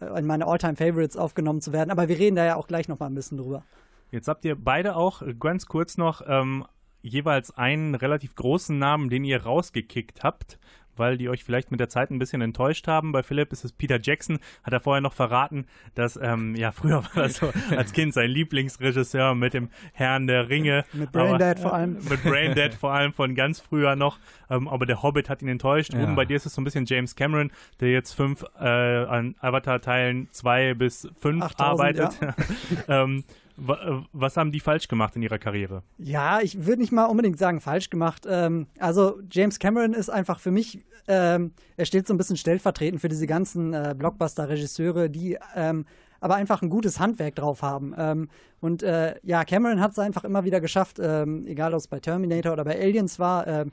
äh, 0.00 0.18
in 0.18 0.26
meine 0.26 0.46
Alltime 0.46 0.76
favorites 0.76 1.16
aufgenommen 1.16 1.62
zu 1.62 1.72
werden. 1.72 1.90
Aber 1.90 2.08
wir 2.08 2.18
reden 2.18 2.36
da 2.36 2.44
ja 2.44 2.56
auch 2.56 2.66
gleich 2.66 2.88
noch 2.88 2.98
mal 2.98 3.06
ein 3.06 3.14
bisschen 3.14 3.38
drüber. 3.38 3.62
Jetzt 4.12 4.28
habt 4.28 4.44
ihr 4.44 4.54
beide 4.54 4.94
auch 4.94 5.22
äh, 5.22 5.34
ganz 5.34 5.66
kurz 5.66 5.96
noch 5.96 6.22
ähm, 6.26 6.64
jeweils 7.00 7.50
einen 7.56 7.94
relativ 7.94 8.34
großen 8.34 8.78
Namen, 8.78 9.08
den 9.08 9.24
ihr 9.24 9.42
rausgekickt 9.42 10.22
habt, 10.22 10.58
weil 10.96 11.16
die 11.16 11.30
euch 11.30 11.44
vielleicht 11.44 11.70
mit 11.70 11.80
der 11.80 11.88
Zeit 11.88 12.10
ein 12.10 12.18
bisschen 12.18 12.42
enttäuscht 12.42 12.86
haben. 12.86 13.12
Bei 13.12 13.22
Philipp 13.22 13.52
ist 13.52 13.64
es 13.64 13.72
Peter 13.72 13.98
Jackson, 14.00 14.38
hat 14.62 14.74
er 14.74 14.80
vorher 14.80 15.00
noch 15.00 15.14
verraten, 15.14 15.66
dass, 15.94 16.18
ähm, 16.22 16.54
ja, 16.54 16.72
früher 16.72 17.02
war 17.02 17.22
das 17.24 17.36
so 17.36 17.50
als 17.76 17.94
Kind 17.94 18.12
sein 18.12 18.28
Lieblingsregisseur 18.28 19.34
mit 19.34 19.54
dem 19.54 19.70
Herrn 19.94 20.26
der 20.26 20.50
Ringe. 20.50 20.84
mit 20.92 21.10
Braindead 21.10 21.58
vor 21.58 21.72
allem. 21.72 21.94
Mit 22.10 22.22
Braindead 22.22 22.74
vor 22.74 22.92
allem 22.92 23.14
von 23.14 23.34
ganz 23.34 23.60
früher 23.60 23.96
noch. 23.96 24.18
Ähm, 24.50 24.68
aber 24.68 24.84
der 24.84 25.02
Hobbit 25.02 25.30
hat 25.30 25.40
ihn 25.40 25.48
enttäuscht. 25.48 25.94
Ja. 25.94 26.00
Ruben, 26.00 26.16
bei 26.16 26.26
dir 26.26 26.36
ist 26.36 26.44
es 26.44 26.54
so 26.54 26.60
ein 26.60 26.64
bisschen 26.64 26.84
James 26.84 27.16
Cameron, 27.16 27.50
der 27.80 27.90
jetzt 27.90 28.12
fünf 28.12 28.44
äh, 28.60 28.66
an 28.66 29.34
Avatar-Teilen 29.40 30.28
zwei 30.32 30.74
bis 30.74 31.08
fünf 31.18 31.42
8000, 31.42 31.60
arbeitet. 31.60 32.20
Ja. 32.20 32.34
ähm, 33.02 33.24
was 33.56 34.36
haben 34.36 34.52
die 34.52 34.60
falsch 34.60 34.88
gemacht 34.88 35.16
in 35.16 35.22
ihrer 35.22 35.38
Karriere? 35.38 35.82
Ja, 35.98 36.40
ich 36.40 36.66
würde 36.66 36.80
nicht 36.80 36.92
mal 36.92 37.06
unbedingt 37.06 37.38
sagen 37.38 37.60
falsch 37.60 37.90
gemacht. 37.90 38.26
Ähm, 38.28 38.66
also 38.78 39.20
James 39.30 39.58
Cameron 39.58 39.92
ist 39.92 40.10
einfach 40.10 40.40
für 40.40 40.50
mich, 40.50 40.80
ähm, 41.08 41.52
er 41.76 41.86
steht 41.86 42.06
so 42.06 42.14
ein 42.14 42.18
bisschen 42.18 42.36
stellvertretend 42.36 43.00
für 43.00 43.08
diese 43.08 43.26
ganzen 43.26 43.74
äh, 43.74 43.94
Blockbuster-Regisseure, 43.96 45.10
die 45.10 45.38
ähm, 45.54 45.84
aber 46.20 46.36
einfach 46.36 46.62
ein 46.62 46.70
gutes 46.70 47.00
Handwerk 47.00 47.34
drauf 47.34 47.62
haben. 47.62 47.94
Ähm, 47.98 48.28
und 48.60 48.82
äh, 48.82 49.16
ja, 49.22 49.44
Cameron 49.44 49.80
hat 49.80 49.90
es 49.92 49.98
einfach 49.98 50.24
immer 50.24 50.44
wieder 50.44 50.60
geschafft, 50.60 50.98
ähm, 51.00 51.46
egal 51.46 51.74
ob 51.74 51.80
es 51.80 51.88
bei 51.88 51.98
Terminator 51.98 52.52
oder 52.52 52.64
bei 52.64 52.80
Aliens 52.80 53.18
war, 53.18 53.46
ähm, 53.46 53.72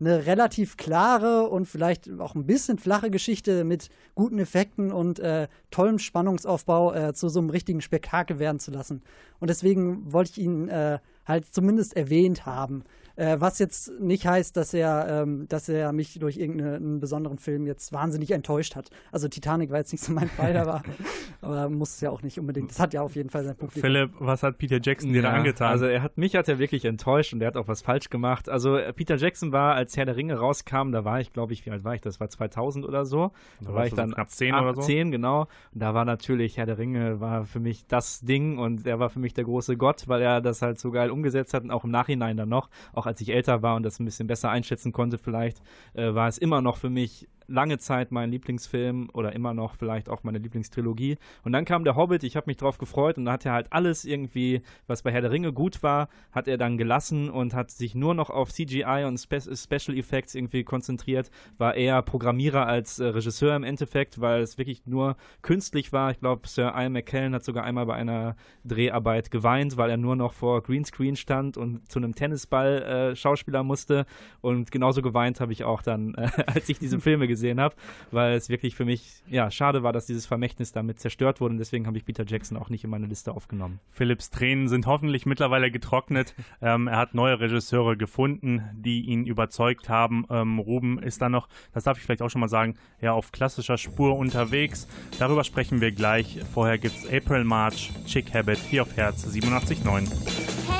eine 0.00 0.26
relativ 0.26 0.76
klare 0.76 1.48
und 1.48 1.66
vielleicht 1.66 2.10
auch 2.18 2.34
ein 2.34 2.46
bisschen 2.46 2.78
flache 2.78 3.10
Geschichte 3.10 3.64
mit 3.64 3.90
guten 4.14 4.38
Effekten 4.38 4.92
und 4.92 5.18
äh, 5.20 5.48
tollem 5.70 5.98
Spannungsaufbau 5.98 6.94
äh, 6.94 7.12
zu 7.12 7.28
so 7.28 7.38
einem 7.40 7.50
richtigen 7.50 7.82
Spektakel 7.82 8.38
werden 8.38 8.58
zu 8.58 8.70
lassen. 8.70 9.02
Und 9.40 9.50
deswegen 9.50 10.12
wollte 10.12 10.32
ich 10.32 10.38
ihn 10.38 10.68
äh, 10.68 10.98
halt 11.26 11.46
zumindest 11.52 11.96
erwähnt 11.96 12.46
haben. 12.46 12.84
Äh, 13.20 13.38
was 13.38 13.58
jetzt 13.58 13.92
nicht 14.00 14.26
heißt, 14.26 14.56
dass 14.56 14.72
er, 14.72 15.22
ähm, 15.24 15.46
dass 15.46 15.68
er 15.68 15.92
mich 15.92 16.18
durch 16.18 16.38
irgendeinen 16.38 17.00
besonderen 17.00 17.36
Film 17.36 17.66
jetzt 17.66 17.92
wahnsinnig 17.92 18.30
enttäuscht 18.30 18.76
hat. 18.76 18.88
Also 19.12 19.28
Titanic 19.28 19.70
war 19.70 19.76
jetzt 19.76 19.92
nicht 19.92 20.02
so 20.02 20.14
mein 20.14 20.30
Fall, 20.30 20.56
aber, 20.56 20.82
aber 21.42 21.68
muss 21.68 21.96
es 21.96 22.00
ja 22.00 22.08
auch 22.08 22.22
nicht 22.22 22.40
unbedingt. 22.40 22.70
Das 22.70 22.80
hat 22.80 22.94
ja 22.94 23.02
auf 23.02 23.16
jeden 23.16 23.28
Fall 23.28 23.44
sein 23.44 23.56
Publikum. 23.56 23.82
Philipp, 23.82 24.12
was 24.20 24.42
hat 24.42 24.56
Peter 24.56 24.78
Jackson 24.82 25.12
dir 25.12 25.20
ja, 25.22 25.32
da 25.32 25.36
angetan? 25.36 25.68
Also 25.70 25.84
er 25.84 26.02
hat 26.02 26.16
mich 26.16 26.34
hat 26.34 26.48
er 26.48 26.58
wirklich 26.58 26.86
enttäuscht 26.86 27.34
und 27.34 27.42
er 27.42 27.48
hat 27.48 27.58
auch 27.58 27.68
was 27.68 27.82
falsch 27.82 28.08
gemacht. 28.08 28.48
Also 28.48 28.76
äh, 28.76 28.90
Peter 28.94 29.16
Jackson 29.16 29.52
war, 29.52 29.74
als 29.74 29.98
Herr 29.98 30.06
der 30.06 30.16
Ringe 30.16 30.38
rauskam, 30.38 30.90
da 30.90 31.04
war 31.04 31.20
ich, 31.20 31.34
glaube 31.34 31.52
ich, 31.52 31.66
wie 31.66 31.70
alt 31.72 31.84
war 31.84 31.94
ich? 31.94 32.00
Das 32.00 32.20
war 32.20 32.30
2000 32.30 32.86
oder 32.86 33.04
so. 33.04 33.32
Da, 33.60 33.66
da 33.66 33.74
war 33.74 33.86
ich 33.86 33.92
dann 33.92 34.14
ab 34.14 34.30
10 34.30 34.54
oder 34.54 34.74
so. 34.76 34.80
10, 34.80 35.10
genau. 35.10 35.42
Und 35.74 35.82
da 35.82 35.92
war 35.92 36.06
natürlich 36.06 36.56
Herr 36.56 36.64
der 36.64 36.78
Ringe 36.78 37.20
war 37.20 37.44
für 37.44 37.60
mich 37.60 37.86
das 37.86 38.20
Ding 38.22 38.56
und 38.56 38.86
er 38.86 38.98
war 38.98 39.10
für 39.10 39.18
mich 39.18 39.34
der 39.34 39.44
große 39.44 39.76
Gott, 39.76 40.08
weil 40.08 40.22
er 40.22 40.40
das 40.40 40.62
halt 40.62 40.80
so 40.80 40.90
geil 40.90 41.10
umgesetzt 41.10 41.52
hat 41.52 41.64
und 41.64 41.70
auch 41.70 41.84
im 41.84 41.90
Nachhinein 41.90 42.38
dann 42.38 42.48
noch, 42.48 42.70
auch 42.94 43.09
als 43.10 43.20
ich 43.20 43.30
älter 43.30 43.62
war 43.62 43.76
und 43.76 43.82
das 43.82 43.98
ein 44.00 44.04
bisschen 44.04 44.26
besser 44.26 44.50
einschätzen 44.50 44.92
konnte, 44.92 45.18
vielleicht, 45.18 45.60
äh, 45.94 46.14
war 46.14 46.28
es 46.28 46.38
immer 46.38 46.62
noch 46.62 46.76
für 46.76 46.90
mich 46.90 47.28
lange 47.50 47.78
Zeit 47.78 48.12
mein 48.12 48.30
Lieblingsfilm 48.30 49.10
oder 49.12 49.34
immer 49.34 49.52
noch 49.52 49.74
vielleicht 49.74 50.08
auch 50.08 50.22
meine 50.22 50.38
Lieblingstrilogie. 50.38 51.18
Und 51.42 51.52
dann 51.52 51.64
kam 51.64 51.84
der 51.84 51.96
Hobbit, 51.96 52.22
ich 52.22 52.36
habe 52.36 52.48
mich 52.48 52.56
drauf 52.56 52.78
gefreut 52.78 53.18
und 53.18 53.24
da 53.24 53.32
hat 53.32 53.44
er 53.44 53.52
halt 53.52 53.72
alles 53.72 54.04
irgendwie, 54.04 54.62
was 54.86 55.02
bei 55.02 55.10
Herr 55.10 55.20
der 55.20 55.32
Ringe 55.32 55.52
gut 55.52 55.82
war, 55.82 56.08
hat 56.32 56.48
er 56.48 56.56
dann 56.56 56.78
gelassen 56.78 57.28
und 57.28 57.54
hat 57.54 57.70
sich 57.70 57.94
nur 57.94 58.14
noch 58.14 58.30
auf 58.30 58.52
CGI 58.52 59.04
und 59.06 59.18
Spe 59.18 59.40
Special 59.40 59.96
Effects 59.96 60.34
irgendwie 60.34 60.64
konzentriert, 60.64 61.30
war 61.58 61.74
eher 61.74 62.02
Programmierer 62.02 62.66
als 62.66 63.00
äh, 63.00 63.06
Regisseur 63.06 63.56
im 63.56 63.64
Endeffekt, 63.64 64.20
weil 64.20 64.42
es 64.42 64.56
wirklich 64.56 64.86
nur 64.86 65.16
künstlich 65.42 65.92
war. 65.92 66.12
Ich 66.12 66.20
glaube, 66.20 66.46
Sir 66.46 66.74
Ian 66.76 66.92
McKellen 66.92 67.34
hat 67.34 67.44
sogar 67.44 67.64
einmal 67.64 67.86
bei 67.86 67.94
einer 67.94 68.36
Dreharbeit 68.64 69.30
geweint, 69.30 69.76
weil 69.76 69.90
er 69.90 69.96
nur 69.96 70.14
noch 70.14 70.32
vor 70.32 70.62
Greenscreen 70.62 71.16
stand 71.16 71.56
und 71.56 71.90
zu 71.90 71.98
einem 71.98 72.14
Tennisball 72.14 72.82
äh, 72.82 73.16
Schauspieler 73.16 73.64
musste. 73.64 74.06
Und 74.40 74.70
genauso 74.70 75.02
geweint 75.02 75.40
habe 75.40 75.52
ich 75.52 75.64
auch 75.64 75.82
dann, 75.82 76.14
äh, 76.14 76.28
als 76.46 76.68
ich 76.68 76.78
diese 76.78 77.00
Filme 77.00 77.26
gesehen 77.26 77.39
gesehen 77.40 77.60
habe, 77.60 77.74
weil 78.10 78.34
es 78.34 78.50
wirklich 78.50 78.74
für 78.74 78.84
mich 78.84 79.22
ja 79.26 79.50
schade 79.50 79.82
war, 79.82 79.92
dass 79.92 80.04
dieses 80.04 80.26
Vermächtnis 80.26 80.72
damit 80.72 81.00
zerstört 81.00 81.40
wurde 81.40 81.52
und 81.52 81.58
deswegen 81.58 81.86
habe 81.86 81.96
ich 81.96 82.04
Peter 82.04 82.24
Jackson 82.26 82.58
auch 82.58 82.68
nicht 82.68 82.84
in 82.84 82.90
meine 82.90 83.06
Liste 83.06 83.32
aufgenommen. 83.32 83.80
Philipps 83.90 84.28
Tränen 84.30 84.68
sind 84.68 84.86
hoffentlich 84.86 85.24
mittlerweile 85.24 85.70
getrocknet. 85.70 86.34
ähm, 86.62 86.86
er 86.86 86.98
hat 86.98 87.14
neue 87.14 87.40
Regisseure 87.40 87.96
gefunden, 87.96 88.62
die 88.74 89.06
ihn 89.06 89.24
überzeugt 89.24 89.88
haben. 89.88 90.26
Ähm, 90.30 90.58
Ruben 90.58 90.98
ist 91.02 91.22
dann 91.22 91.32
noch, 91.32 91.48
das 91.72 91.84
darf 91.84 91.96
ich 91.96 92.04
vielleicht 92.04 92.22
auch 92.22 92.28
schon 92.28 92.40
mal 92.40 92.48
sagen, 92.48 92.76
ja 93.00 93.12
auf 93.12 93.32
klassischer 93.32 93.78
Spur 93.78 94.16
unterwegs. 94.18 94.86
Darüber 95.18 95.44
sprechen 95.44 95.80
wir 95.80 95.92
gleich. 95.92 96.40
Vorher 96.52 96.76
gibt 96.76 96.96
es 96.96 97.06
April 97.10 97.44
March, 97.44 97.90
Chick 98.06 98.34
Habit 98.34 98.58
hier 98.58 98.82
auf 98.82 98.96
Herz 98.96 99.26
87.9. 99.26 100.79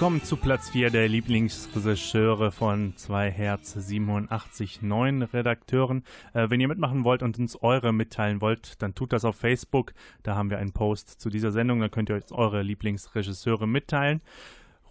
kommen 0.00 0.24
zu 0.24 0.38
Platz 0.38 0.70
4 0.70 0.88
der 0.88 1.10
Lieblingsregisseure 1.10 2.52
von 2.52 2.94
2 2.96 3.30
Herz 3.30 3.74
87 3.74 4.80
9 4.80 5.20
Redakteuren. 5.20 6.04
Äh, 6.32 6.48
wenn 6.48 6.58
ihr 6.58 6.68
mitmachen 6.68 7.04
wollt 7.04 7.22
und 7.22 7.38
uns 7.38 7.62
eure 7.62 7.92
mitteilen 7.92 8.40
wollt, 8.40 8.80
dann 8.80 8.94
tut 8.94 9.12
das 9.12 9.26
auf 9.26 9.36
Facebook. 9.36 9.92
Da 10.22 10.36
haben 10.36 10.48
wir 10.48 10.56
einen 10.56 10.72
Post 10.72 11.20
zu 11.20 11.28
dieser 11.28 11.52
Sendung. 11.52 11.80
Da 11.80 11.90
könnt 11.90 12.08
ihr 12.08 12.14
euch 12.14 12.32
eure 12.32 12.62
Lieblingsregisseure 12.62 13.68
mitteilen. 13.68 14.22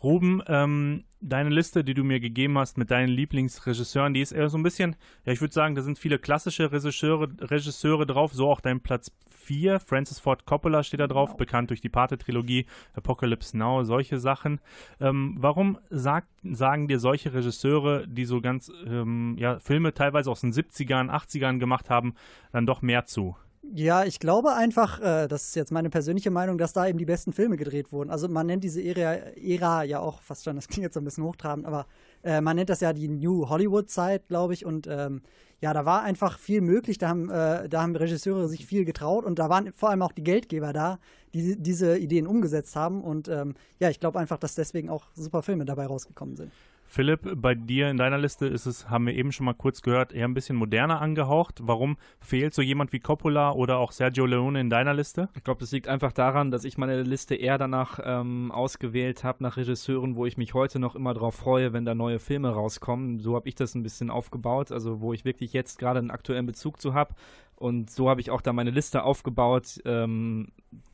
Ruben, 0.04 0.44
ähm, 0.46 1.06
deine 1.22 1.50
Liste, 1.50 1.84
die 1.84 1.94
du 1.94 2.04
mir 2.04 2.20
gegeben 2.20 2.58
hast 2.58 2.78
mit 2.78 2.92
deinen 2.92 3.10
Lieblingsregisseuren, 3.10 4.14
die 4.14 4.22
ist 4.22 4.32
eher 4.32 4.50
so 4.50 4.58
ein 4.58 4.64
bisschen, 4.64 4.96
ja, 5.26 5.34
ich 5.34 5.42
würde 5.42 5.54
sagen, 5.54 5.76
da 5.76 5.82
sind 5.82 6.00
viele 6.00 6.20
klassische 6.20 6.72
Regisseure, 6.72 7.30
Regisseure 7.42 8.06
drauf, 8.06 8.34
so 8.34 8.50
auch 8.50 8.62
dein 8.62 8.80
Platz 8.80 9.12
4. 9.30 9.80
Francis 9.80 10.20
Ford 10.20 10.46
Coppola 10.46 10.84
steht 10.84 11.00
da 11.00 11.08
drauf, 11.08 11.30
genau. 11.30 11.38
bekannt 11.38 11.70
durch 11.70 11.82
die 11.82 11.90
Pate-Trilogie, 11.90 12.66
Apocalypse 12.94 13.58
Now, 13.58 13.84
solche 13.84 14.20
Sachen. 14.20 14.60
Ähm, 15.00 15.36
warum 15.40 15.78
sag, 15.90 16.26
sagen 16.44 16.88
dir 16.88 17.00
solche 17.00 17.34
Regisseure, 17.34 18.08
die 18.08 18.26
so 18.26 18.42
ganz, 18.42 18.72
ähm, 18.86 19.36
ja, 19.38 19.60
Filme 19.60 19.94
teilweise 19.94 20.32
aus 20.32 20.42
den 20.42 20.54
70ern, 20.54 21.10
80ern 21.10 21.60
gemacht 21.60 21.90
haben, 21.90 22.16
dann 22.52 22.66
doch 22.66 22.82
mehr 22.82 23.06
zu? 23.06 23.36
Ja, 23.72 24.04
ich 24.04 24.20
glaube 24.20 24.56
einfach, 24.56 25.00
äh, 25.00 25.28
das 25.28 25.50
ist 25.50 25.56
jetzt 25.56 25.72
meine 25.72 25.92
persönliche 25.92 26.32
Meinung, 26.32 26.58
dass 26.58 26.74
da 26.74 26.88
eben 26.88 26.98
die 26.98 27.06
besten 27.06 27.34
Filme 27.34 27.56
gedreht 27.56 27.92
wurden. 27.92 28.10
Also 28.10 28.28
man 28.28 28.48
nennt 28.48 28.64
diese 28.64 28.82
Ära, 28.82 29.14
Ära 29.36 29.84
ja 29.84 30.00
auch 30.00 30.22
fast 30.24 30.44
schon, 30.44 30.56
das 30.56 30.68
klingt 30.68 30.86
jetzt 30.86 30.96
so 30.96 31.00
ein 31.00 31.04
bisschen 31.04 31.24
hochtrabend, 31.24 31.68
aber 31.68 31.86
äh, 32.24 32.42
man 32.42 32.56
nennt 32.56 32.72
das 32.72 32.80
ja 32.80 32.94
die 32.94 33.08
New 33.08 33.48
Hollywood-Zeit, 33.48 34.28
glaube 34.28 34.54
ich. 34.56 34.66
Und 34.66 34.88
ähm, 34.88 35.22
ja, 35.62 35.72
da 35.74 35.86
war 35.86 36.02
einfach 36.02 36.40
viel 36.40 36.62
möglich, 36.62 36.98
da 36.98 37.10
haben, 37.10 37.30
äh, 37.30 37.70
da 37.70 37.84
haben 37.84 37.96
Regisseure 37.96 38.48
sich 38.48 38.66
viel 38.66 38.86
getraut 38.86 39.24
und 39.24 39.38
da 39.38 39.50
waren 39.50 39.72
vor 39.74 39.92
allem 39.92 40.02
auch 40.02 40.14
die 40.14 40.24
Geldgeber 40.24 40.74
da, 40.74 40.98
die 41.36 41.56
diese 41.62 41.96
Ideen 41.98 42.26
umgesetzt 42.26 42.76
haben. 42.76 43.04
Und 43.04 43.28
ähm, 43.28 43.54
ja, 43.80 43.90
ich 43.90 44.00
glaube 44.00 44.18
einfach, 44.18 44.40
dass 44.40 44.56
deswegen 44.56 44.90
auch 44.90 45.06
super 45.14 45.44
Filme 45.44 45.66
dabei 45.66 45.86
rausgekommen 45.86 46.36
sind. 46.38 46.52
Philipp, 46.92 47.40
bei 47.40 47.54
dir 47.54 47.88
in 47.92 47.98
deiner 47.98 48.18
Liste 48.18 48.48
ist 48.48 48.66
es, 48.66 48.90
haben 48.90 49.06
wir 49.06 49.14
eben 49.14 49.32
schon 49.32 49.46
mal 49.46 49.54
kurz 49.54 49.84
gehört, 49.84 50.12
eher 50.12 50.28
ein 50.28 50.34
bisschen 50.34 50.56
moderner 50.56 51.02
angehaucht. 51.02 51.60
Warum 51.62 51.98
fehlt 52.20 52.56
so 52.56 52.64
jemand 52.64 52.92
wie 52.94 53.00
Coppola 53.00 53.52
oder 53.52 53.78
auch 53.78 53.92
Sergio 53.92 54.26
Leone 54.26 54.60
in 54.60 54.72
deiner 54.72 54.96
Liste? 54.96 55.30
Ich 55.36 55.44
glaube, 55.44 55.60
das 55.60 55.72
liegt 55.72 55.88
einfach 55.88 56.12
daran, 56.12 56.50
dass 56.50 56.64
ich 56.64 56.80
meine 56.80 57.04
Liste 57.04 57.36
eher 57.36 57.60
danach 57.60 58.00
ähm, 58.04 58.52
ausgewählt 58.52 59.24
habe, 59.24 59.44
nach 59.44 59.56
Regisseuren, 59.56 60.16
wo 60.16 60.26
ich 60.26 60.36
mich 60.36 60.56
heute 60.56 60.80
noch 60.80 60.96
immer 60.96 61.14
drauf 61.14 61.36
freue, 61.36 61.74
wenn 61.74 61.86
da 61.86 61.94
neue 61.94 62.18
Filme 62.18 62.50
rauskommen. 62.50 63.20
So 63.20 63.36
habe 63.36 63.48
ich 63.48 63.54
das 63.54 63.76
ein 63.76 63.84
bisschen 63.84 64.10
aufgebaut, 64.10 64.72
also 64.72 65.00
wo 65.00 65.14
ich 65.14 65.26
wirklich 65.26 65.54
jetzt 65.54 65.78
gerade 65.78 66.00
einen 66.00 66.10
aktuellen 66.10 66.48
Bezug 66.48 66.82
zu 66.82 66.96
habe. 66.96 67.14
Und 67.60 67.92
so 67.92 68.10
habe 68.10 68.22
ich 68.22 68.32
auch 68.32 68.42
da 68.42 68.54
meine 68.54 68.72
Liste 68.72 69.04
aufgebaut. 69.04 69.82
Ähm, 69.84 70.48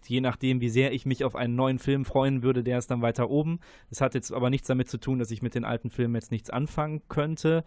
je 0.08 0.20
nachdem, 0.20 0.62
wie 0.62 0.70
sehr 0.70 0.94
ich 0.94 1.06
mich 1.06 1.24
auf 1.24 1.36
einen 1.36 1.56
neuen 1.56 1.78
Film 1.78 2.06
freuen 2.06 2.42
würde, 2.42 2.64
der 2.64 2.80
ist 2.80 2.90
dann 2.90 3.04
weiter 3.04 3.30
oben. 3.30 3.60
Es 3.92 4.02
hat 4.02 4.16
jetzt 4.16 4.34
aber 4.34 4.50
nichts 4.50 4.68
damit 4.68 4.90
zu 4.90 4.98
tun, 4.98 5.20
dass 5.20 5.30
ich 5.30 5.44
mit 5.44 5.54
den 5.54 5.64
alten 5.64 5.92
Filmen 5.92 6.16
jetzt 6.16 6.32
nichts 6.32 6.50
anfangen 6.50 7.04
könnte. 7.08 7.64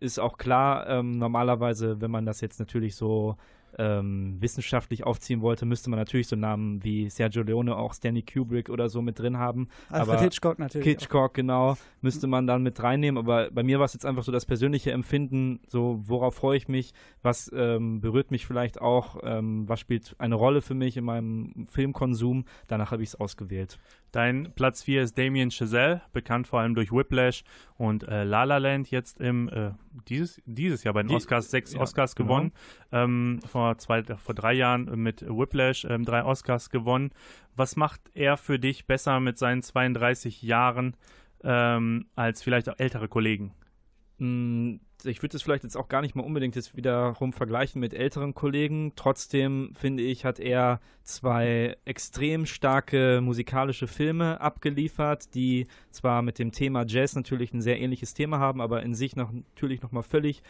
Ist 0.00 0.18
auch 0.18 0.36
klar, 0.36 0.86
ähm, 0.86 1.16
normalerweise, 1.18 2.02
wenn 2.02 2.10
man 2.10 2.26
das 2.26 2.42
jetzt 2.42 2.58
natürlich 2.58 2.94
so 2.94 3.36
ähm, 3.78 4.36
wissenschaftlich 4.40 5.04
aufziehen 5.04 5.40
wollte, 5.40 5.66
müsste 5.66 5.90
man 5.90 5.98
natürlich 5.98 6.28
so 6.28 6.36
Namen 6.36 6.82
wie 6.84 7.08
Sergio 7.10 7.42
Leone, 7.42 7.76
auch 7.76 7.94
Stanley 7.94 8.22
Kubrick 8.22 8.68
oder 8.68 8.88
so 8.88 9.02
mit 9.02 9.18
drin 9.18 9.38
haben. 9.38 9.68
Alfred 9.88 10.08
aber 10.08 10.20
Hitchcock 10.20 10.58
natürlich. 10.58 10.86
Hitchcock, 10.86 11.30
auch. 11.30 11.32
genau, 11.32 11.76
müsste 12.00 12.26
man 12.26 12.46
dann 12.46 12.62
mit 12.62 12.82
reinnehmen. 12.82 13.18
Aber 13.18 13.50
bei 13.50 13.62
mir 13.62 13.78
war 13.78 13.86
es 13.86 13.94
jetzt 13.94 14.06
einfach 14.06 14.24
so 14.24 14.32
das 14.32 14.46
persönliche 14.46 14.92
Empfinden, 14.92 15.60
so 15.68 16.00
worauf 16.04 16.34
freue 16.34 16.56
ich 16.56 16.68
mich, 16.68 16.92
was 17.22 17.50
ähm, 17.54 18.00
berührt 18.00 18.30
mich 18.30 18.46
vielleicht 18.46 18.80
auch, 18.80 19.18
ähm, 19.22 19.68
was 19.68 19.80
spielt 19.80 20.14
eine 20.18 20.34
Rolle 20.34 20.62
für 20.62 20.74
mich 20.74 20.96
in 20.96 21.04
meinem 21.04 21.66
Filmkonsum. 21.68 22.44
Danach 22.66 22.90
habe 22.90 23.02
ich 23.02 23.10
es 23.10 23.14
ausgewählt. 23.14 23.78
Dein 24.12 24.52
Platz 24.54 24.82
4 24.82 25.02
ist 25.02 25.16
Damien 25.16 25.50
Chazelle, 25.50 26.02
bekannt 26.12 26.46
vor 26.46 26.60
allem 26.60 26.74
durch 26.74 26.92
Whiplash 26.92 27.44
und 27.78 28.06
äh, 28.06 28.24
La 28.24 28.44
La 28.44 28.58
Land, 28.58 28.90
jetzt 28.90 29.20
im 29.20 29.48
äh, 29.48 29.70
dieses, 30.06 30.40
dieses 30.44 30.84
Jahr 30.84 30.92
bei 30.92 31.02
den 31.02 31.08
Die, 31.08 31.14
Oscars 31.14 31.50
sechs 31.50 31.72
ja, 31.72 31.80
Oscars 31.80 32.14
genau. 32.14 32.28
gewonnen. 32.28 32.52
Ähm, 32.92 33.40
vor, 33.46 33.78
zwei, 33.78 34.02
vor 34.02 34.34
drei 34.34 34.52
Jahren 34.52 34.84
mit 35.02 35.22
Whiplash 35.22 35.86
ähm, 35.86 36.04
drei 36.04 36.24
Oscars 36.24 36.68
gewonnen. 36.68 37.10
Was 37.56 37.76
macht 37.76 38.02
er 38.12 38.36
für 38.36 38.58
dich 38.58 38.86
besser 38.86 39.18
mit 39.18 39.38
seinen 39.38 39.62
32 39.62 40.42
Jahren 40.42 40.94
ähm, 41.42 42.06
als 42.14 42.42
vielleicht 42.42 42.68
auch 42.68 42.78
ältere 42.78 43.08
Kollegen? 43.08 43.54
Mm, 44.22 44.78
ich 45.02 45.20
würde 45.20 45.36
es 45.36 45.42
vielleicht 45.42 45.64
jetzt 45.64 45.76
auch 45.76 45.88
gar 45.88 46.00
nicht 46.00 46.14
mal 46.14 46.22
unbedingt 46.22 46.54
jetzt 46.54 46.76
wiederum 46.76 47.32
vergleichen 47.32 47.80
mit 47.80 47.92
älteren 47.92 48.34
Kollegen. 48.34 48.92
Trotzdem 48.94 49.72
finde 49.74 50.04
ich, 50.04 50.24
hat 50.24 50.38
er 50.38 50.80
zwei 51.02 51.76
extrem 51.84 52.46
starke 52.46 53.20
musikalische 53.20 53.88
Filme 53.88 54.40
abgeliefert, 54.40 55.34
die 55.34 55.66
zwar 55.90 56.22
mit 56.22 56.38
dem 56.38 56.52
Thema 56.52 56.84
Jazz 56.86 57.16
natürlich 57.16 57.52
ein 57.52 57.62
sehr 57.62 57.80
ähnliches 57.80 58.14
Thema 58.14 58.38
haben, 58.38 58.60
aber 58.60 58.84
in 58.84 58.94
sich 58.94 59.16
noch, 59.16 59.32
natürlich 59.32 59.82
nochmal 59.82 60.04
völlig 60.04 60.44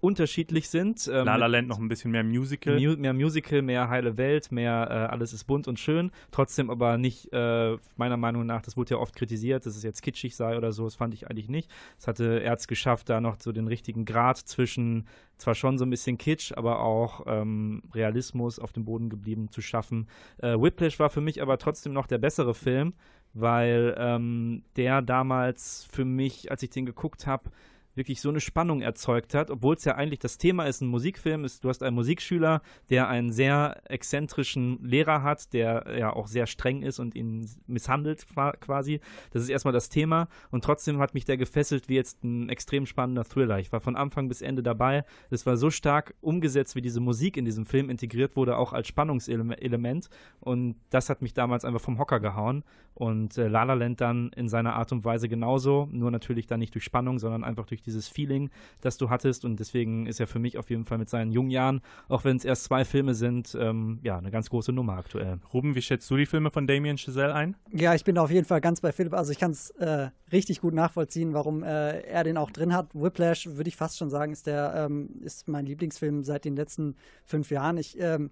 unterschiedlich 0.00 0.68
sind. 0.68 1.08
Ähm, 1.12 1.24
La 1.24 1.36
La 1.36 1.46
Land 1.46 1.68
noch 1.68 1.78
ein 1.78 1.88
bisschen 1.88 2.10
mehr 2.10 2.24
Musical. 2.24 2.78
Mu 2.78 2.96
mehr 2.96 3.12
Musical, 3.12 3.62
mehr 3.62 3.88
heile 3.88 4.16
Welt, 4.16 4.52
mehr 4.52 4.88
äh, 4.90 5.12
alles 5.12 5.32
ist 5.32 5.44
bunt 5.44 5.68
und 5.68 5.78
schön. 5.78 6.10
Trotzdem 6.30 6.70
aber 6.70 6.98
nicht, 6.98 7.32
äh, 7.32 7.76
meiner 7.96 8.16
Meinung 8.16 8.46
nach, 8.46 8.62
das 8.62 8.76
wurde 8.76 8.94
ja 8.94 9.00
oft 9.00 9.14
kritisiert, 9.16 9.66
dass 9.66 9.76
es 9.76 9.82
jetzt 9.82 10.02
kitschig 10.02 10.36
sei 10.36 10.56
oder 10.56 10.72
so. 10.72 10.84
Das 10.84 10.94
fand 10.94 11.14
ich 11.14 11.28
eigentlich 11.28 11.48
nicht. 11.48 11.70
Es 11.98 12.06
hatte 12.06 12.40
er 12.42 12.54
es 12.54 12.68
geschafft, 12.68 13.08
da 13.08 13.20
noch 13.20 13.36
so 13.40 13.52
den 13.52 13.66
richtigen 13.66 14.04
Grad 14.04 14.38
zwischen 14.38 15.06
zwar 15.38 15.54
schon 15.54 15.78
so 15.78 15.84
ein 15.84 15.90
bisschen 15.90 16.18
Kitsch, 16.18 16.52
aber 16.52 16.80
auch 16.80 17.24
ähm, 17.26 17.82
Realismus 17.94 18.58
auf 18.58 18.72
dem 18.72 18.84
Boden 18.84 19.08
geblieben 19.08 19.50
zu 19.50 19.60
schaffen. 19.60 20.08
Äh, 20.38 20.60
Whiplash 20.60 20.98
war 20.98 21.10
für 21.10 21.20
mich 21.20 21.40
aber 21.40 21.58
trotzdem 21.58 21.92
noch 21.92 22.06
der 22.06 22.18
bessere 22.18 22.54
Film, 22.54 22.94
weil 23.34 23.94
ähm, 23.98 24.64
der 24.76 25.00
damals 25.02 25.88
für 25.90 26.04
mich, 26.04 26.50
als 26.50 26.62
ich 26.62 26.70
den 26.70 26.86
geguckt 26.86 27.26
habe, 27.26 27.50
wirklich 27.98 28.20
so 28.22 28.30
eine 28.30 28.40
Spannung 28.40 28.80
erzeugt 28.80 29.34
hat, 29.34 29.50
obwohl 29.50 29.74
es 29.74 29.84
ja 29.84 29.94
eigentlich 29.94 30.20
das 30.20 30.38
Thema 30.38 30.64
ist, 30.64 30.80
ein 30.80 30.88
Musikfilm 30.88 31.44
ist, 31.44 31.62
du 31.62 31.68
hast 31.68 31.82
einen 31.82 31.94
Musikschüler, 31.94 32.62
der 32.88 33.08
einen 33.08 33.30
sehr 33.30 33.82
exzentrischen 33.90 34.82
Lehrer 34.82 35.22
hat, 35.22 35.52
der 35.52 35.84
ja 35.98 36.12
auch 36.12 36.28
sehr 36.28 36.46
streng 36.46 36.82
ist 36.82 36.98
und 36.98 37.14
ihn 37.14 37.48
misshandelt 37.66 38.26
quasi. 38.60 39.00
Das 39.32 39.42
ist 39.42 39.50
erstmal 39.50 39.74
das 39.74 39.90
Thema 39.90 40.28
und 40.50 40.64
trotzdem 40.64 40.98
hat 40.98 41.12
mich 41.12 41.26
der 41.26 41.36
gefesselt 41.36 41.88
wie 41.88 41.96
jetzt 41.96 42.24
ein 42.24 42.48
extrem 42.48 42.86
spannender 42.86 43.24
Thriller. 43.24 43.58
Ich 43.58 43.72
war 43.72 43.80
von 43.80 43.96
Anfang 43.96 44.28
bis 44.28 44.40
Ende 44.40 44.62
dabei. 44.62 45.04
Es 45.30 45.44
war 45.44 45.56
so 45.56 45.70
stark 45.70 46.14
umgesetzt, 46.20 46.74
wie 46.76 46.80
diese 46.80 47.00
Musik 47.00 47.36
in 47.36 47.44
diesem 47.44 47.66
Film 47.66 47.90
integriert 47.90 48.36
wurde, 48.36 48.56
auch 48.56 48.72
als 48.72 48.88
Spannungselement 48.88 50.08
und 50.40 50.76
das 50.90 51.10
hat 51.10 51.20
mich 51.20 51.34
damals 51.34 51.64
einfach 51.64 51.80
vom 51.80 51.98
Hocker 51.98 52.20
gehauen 52.20 52.62
und 52.94 53.38
äh, 53.38 53.48
La 53.48 53.64
La 53.64 53.74
Land 53.74 54.00
dann 54.00 54.30
in 54.30 54.48
seiner 54.48 54.74
Art 54.74 54.92
und 54.92 55.04
Weise 55.04 55.28
genauso, 55.28 55.88
nur 55.90 56.10
natürlich 56.10 56.46
dann 56.46 56.60
nicht 56.60 56.74
durch 56.74 56.84
Spannung, 56.84 57.18
sondern 57.18 57.44
einfach 57.44 57.66
durch 57.66 57.82
die 57.82 57.87
dieses 57.88 58.08
Feeling, 58.08 58.50
das 58.80 58.98
du 58.98 59.10
hattest. 59.10 59.44
Und 59.44 59.58
deswegen 59.58 60.06
ist 60.06 60.20
er 60.20 60.26
für 60.26 60.38
mich 60.38 60.58
auf 60.58 60.70
jeden 60.70 60.84
Fall 60.84 60.98
mit 60.98 61.08
seinen 61.08 61.32
jungen 61.32 61.50
Jahren, 61.50 61.80
auch 62.08 62.24
wenn 62.24 62.36
es 62.36 62.44
erst 62.44 62.64
zwei 62.64 62.84
Filme 62.84 63.14
sind, 63.14 63.56
ähm, 63.58 63.98
ja, 64.02 64.18
eine 64.18 64.30
ganz 64.30 64.50
große 64.50 64.72
Nummer 64.72 64.94
aktuell. 64.94 65.38
Ruben, 65.52 65.74
wie 65.74 65.82
schätzt 65.82 66.10
du 66.10 66.16
die 66.16 66.26
Filme 66.26 66.50
von 66.50 66.66
Damien 66.66 66.98
Chazelle 66.98 67.34
ein? 67.34 67.56
Ja, 67.72 67.94
ich 67.94 68.04
bin 68.04 68.18
auf 68.18 68.30
jeden 68.30 68.46
Fall 68.46 68.60
ganz 68.60 68.80
bei 68.80 68.92
Philipp. 68.92 69.14
Also 69.14 69.32
ich 69.32 69.38
kann 69.38 69.50
es 69.50 69.70
äh, 69.70 70.10
richtig 70.30 70.60
gut 70.60 70.74
nachvollziehen, 70.74 71.32
warum 71.32 71.62
äh, 71.62 72.00
er 72.02 72.24
den 72.24 72.36
auch 72.36 72.50
drin 72.50 72.74
hat. 72.74 72.94
Whiplash, 72.94 73.46
würde 73.46 73.68
ich 73.68 73.76
fast 73.76 73.98
schon 73.98 74.10
sagen, 74.10 74.32
ist 74.32 74.46
der 74.46 74.74
ähm, 74.76 75.08
ist 75.22 75.48
mein 75.48 75.66
Lieblingsfilm 75.66 76.22
seit 76.24 76.44
den 76.44 76.56
letzten 76.56 76.96
fünf 77.24 77.50
Jahren. 77.50 77.78
Ich 77.78 77.98
ähm, 77.98 78.30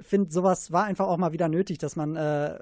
finde, 0.00 0.30
sowas 0.30 0.72
war 0.72 0.84
einfach 0.84 1.06
auch 1.06 1.16
mal 1.16 1.32
wieder 1.32 1.48
nötig, 1.48 1.78
dass 1.78 1.96
man 1.96 2.16
äh, 2.16 2.58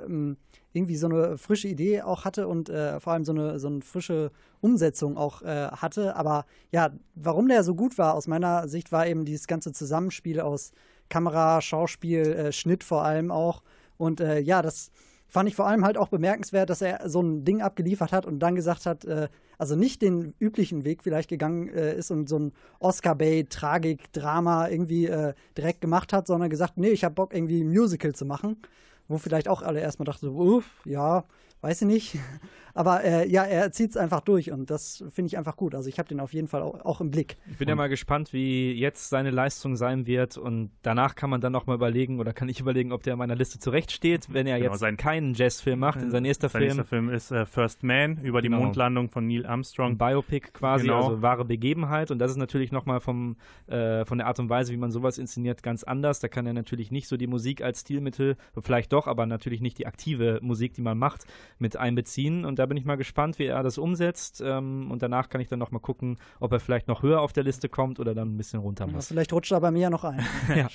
irgendwie 0.75 0.97
so 0.97 1.07
eine 1.07 1.39
frische 1.39 1.69
Idee 1.69 2.03
auch 2.03 2.25
hatte 2.25 2.49
und 2.49 2.69
äh, 2.69 2.99
vor 2.99 3.13
allem 3.13 3.25
so 3.25 3.33
eine, 3.33 3.61
so 3.61 3.69
eine 3.69 3.81
frische 3.81 4.33
Umsetzung 4.61 5.17
auch 5.17 5.41
äh, 5.43 5.69
hatte. 5.69 6.17
Aber 6.17 6.47
ja, 6.73 6.91
warum 7.15 7.49
der 7.49 7.63
so 7.63 7.77
gut 7.77 7.97
war 7.97 8.15
aus 8.15 8.27
meiner 8.27 8.67
Sicht, 8.67 8.91
war 8.91 9.07
eben 9.07 9.25
dieses 9.25 9.47
ganze 9.47 9.73
Zusammenspiel 9.73 10.41
aus 10.41 10.73
Kamera, 11.09 11.61
Schauspiel, 11.61 12.23
äh, 12.23 12.53
Schnitt 12.53 12.83
vor 12.83 13.05
allem 13.05 13.31
auch. 13.31 13.63
Und 13.97 14.21
äh, 14.21 14.41
ja, 14.41 14.63
das 14.63 14.91
fand 15.29 15.49
ich 15.49 15.55
vor 15.55 15.69
allem 15.69 15.85
halt 15.85 15.97
auch 15.97 16.09
bemerkenswert, 16.09 16.71
dass 16.71 16.83
er 16.83 17.09
so 17.09 17.21
ein 17.21 17.45
Ding 17.45 17.63
abgeliefert 17.63 18.11
hat 18.11 18.27
und 18.27 18.41
dann 18.41 18.57
gesagt 18.57 18.85
hat, 18.85 19.05
äh, 19.05 19.29
also 19.59 19.77
nicht 19.77 20.03
den 20.03 20.35
üblichen 20.41 20.85
Weg 20.85 21.05
vielleicht 21.05 21.29
gegangen 21.29 21.69
äh, 21.69 21.97
ist 21.97 22.11
und 22.11 22.29
so 22.29 22.39
ein 22.41 22.53
Oscar-Bait, 22.81 23.51
Tragik, 23.51 24.13
Drama 24.13 24.69
irgendwie 24.69 25.09
direkt 25.57 25.81
gemacht 25.81 26.13
hat, 26.13 26.27
sondern 26.27 26.51
gesagt, 26.51 26.79
nee, 26.79 26.89
ich 26.89 27.05
habe 27.05 27.15
Bock 27.15 27.33
irgendwie 27.33 27.63
ein 27.63 27.69
Musical 27.69 28.13
zu 28.13 28.25
machen 28.25 28.57
wo 29.09 29.19
vielleicht 29.19 29.49
auch 29.49 29.63
alle 29.63 29.81
erstmal 29.81 30.05
dachten, 30.05 30.27
so, 30.27 30.33
uff, 30.33 30.65
ja, 30.85 31.25
weiß 31.61 31.83
ich 31.83 31.87
nicht. 31.87 32.19
Aber 32.75 33.05
äh, 33.05 33.29
ja, 33.29 33.45
er 33.45 33.71
zieht 33.71 33.91
es 33.91 33.97
einfach 33.97 34.21
durch 34.21 34.51
und 34.51 34.69
das 34.69 35.05
finde 35.09 35.29
ich 35.29 35.39
einfach 35.39 35.57
gut. 35.57 35.77
Also 35.77 35.89
ich 35.89 35.99
habe 36.01 36.09
den 36.09 36.19
auf 36.19 36.35
jeden 36.35 36.49
Fall 36.49 36.61
auch, 36.61 36.85
auch, 36.85 37.01
im 37.01 37.11
Blick. 37.13 37.37
Ich 37.49 37.57
bin 37.57 37.69
ja 37.69 37.77
mal 37.77 37.89
gespannt, 37.89 38.33
wie 38.33 38.73
jetzt 38.73 39.11
seine 39.11 39.31
Leistung 39.31 39.77
sein 39.77 40.07
wird 40.07 40.37
und 40.37 40.71
danach 40.83 41.15
kann 41.15 41.31
man 41.31 41.41
dann 41.41 41.55
auch 41.55 41.67
mal 41.67 41.75
überlegen 41.75 42.19
oder 42.19 42.33
kann 42.33 42.49
ich 42.49 42.59
überlegen, 42.59 42.91
ob 42.91 43.05
der 43.05 43.13
in 43.13 43.19
meiner 43.21 43.37
Liste 43.37 43.61
zurechtsteht, 43.61 44.27
wenn 44.33 44.49
er 44.49 44.59
genau, 44.59 44.73
jetzt 44.73 44.81
sein, 44.81 44.97
keinen 44.97 45.35
Jazzfilm 45.35 45.79
macht. 45.79 46.03
In 46.03 46.11
sein 46.11 46.25
nächster 46.25 46.49
sein 46.49 46.63
Film. 46.63 46.77
nächster 46.77 46.85
Film 46.85 47.11
ist 47.11 47.31
äh, 47.31 47.47
First 47.47 47.85
Man 47.85 48.19
über 48.19 48.43
die 48.43 48.49
genau. 48.49 48.63
Mondlandung 48.63 49.09
von 49.09 49.29
Neil 49.29 49.47
Armstrong. 49.47 49.93
Ein 49.93 49.99
Biopic 49.99 50.51
quasi, 50.53 50.87
genau. 50.87 51.11
also 51.11 51.23
wahre 51.23 51.45
Begebenheit 51.45 52.11
und 52.11 52.19
das 52.19 52.33
ist 52.33 52.39
natürlich 52.39 52.73
nochmal 52.73 52.99
vom 52.99 53.37
äh, 53.69 54.05
von 54.05 54.19
der 54.19 54.27
Art 54.27 54.41
und 54.41 54.49
Weise, 54.49 54.73
wie 54.73 54.77
man 54.77 54.91
sowas 54.91 55.19
inszeniert, 55.19 55.63
ganz 55.63 55.85
anders. 55.85 56.19
Da 56.19 56.27
kann 56.27 56.45
er 56.45 56.53
natürlich 56.53 56.91
nicht 56.91 57.07
so 57.07 57.17
die 57.17 57.29
Musik 57.29 57.63
als 57.63 57.83
Stilmittel, 57.83 58.37
vielleicht 58.61 58.93
doch, 58.93 59.07
aber 59.07 59.27
natürlich 59.27 59.61
nicht 59.61 59.79
die 59.79 59.87
aktive 59.87 60.41
Musik, 60.43 60.75
die 60.75 60.83
man 60.83 60.99
macht, 60.99 61.25
mit 61.59 61.77
einbeziehen 61.77 62.45
und 62.45 62.59
da 62.59 62.64
da 62.65 62.67
bin 62.67 62.79
ich 62.79 62.87
mal 62.87 62.97
gespannt, 62.97 63.39
wie 63.39 63.45
er 63.45 63.63
das 63.63 63.77
umsetzt. 63.77 64.43
Ähm, 64.45 64.91
und 64.91 65.03
danach 65.03 65.29
kann 65.29 65.43
ich 65.43 65.49
dann 65.49 65.59
nochmal 65.59 65.83
gucken, 65.83 66.17
ob 66.41 66.51
er 66.51 66.61
vielleicht 66.61 66.89
noch 66.89 67.03
höher 67.03 67.21
auf 67.21 67.35
der 67.35 67.45
Liste 67.45 67.69
kommt 67.69 68.01
oder 68.01 68.15
dann 68.15 68.35
ein 68.35 68.37
bisschen 68.39 68.61
runter 68.61 68.87
muss. 68.87 69.11
Ja, 69.11 69.15
vielleicht 69.15 69.35
rutscht 69.35 69.53
er 69.53 69.61
bei 69.61 69.71
mir 69.71 69.81
ja 69.81 69.91
noch 69.91 70.05
ein. 70.05 70.25
ja. 70.57 70.69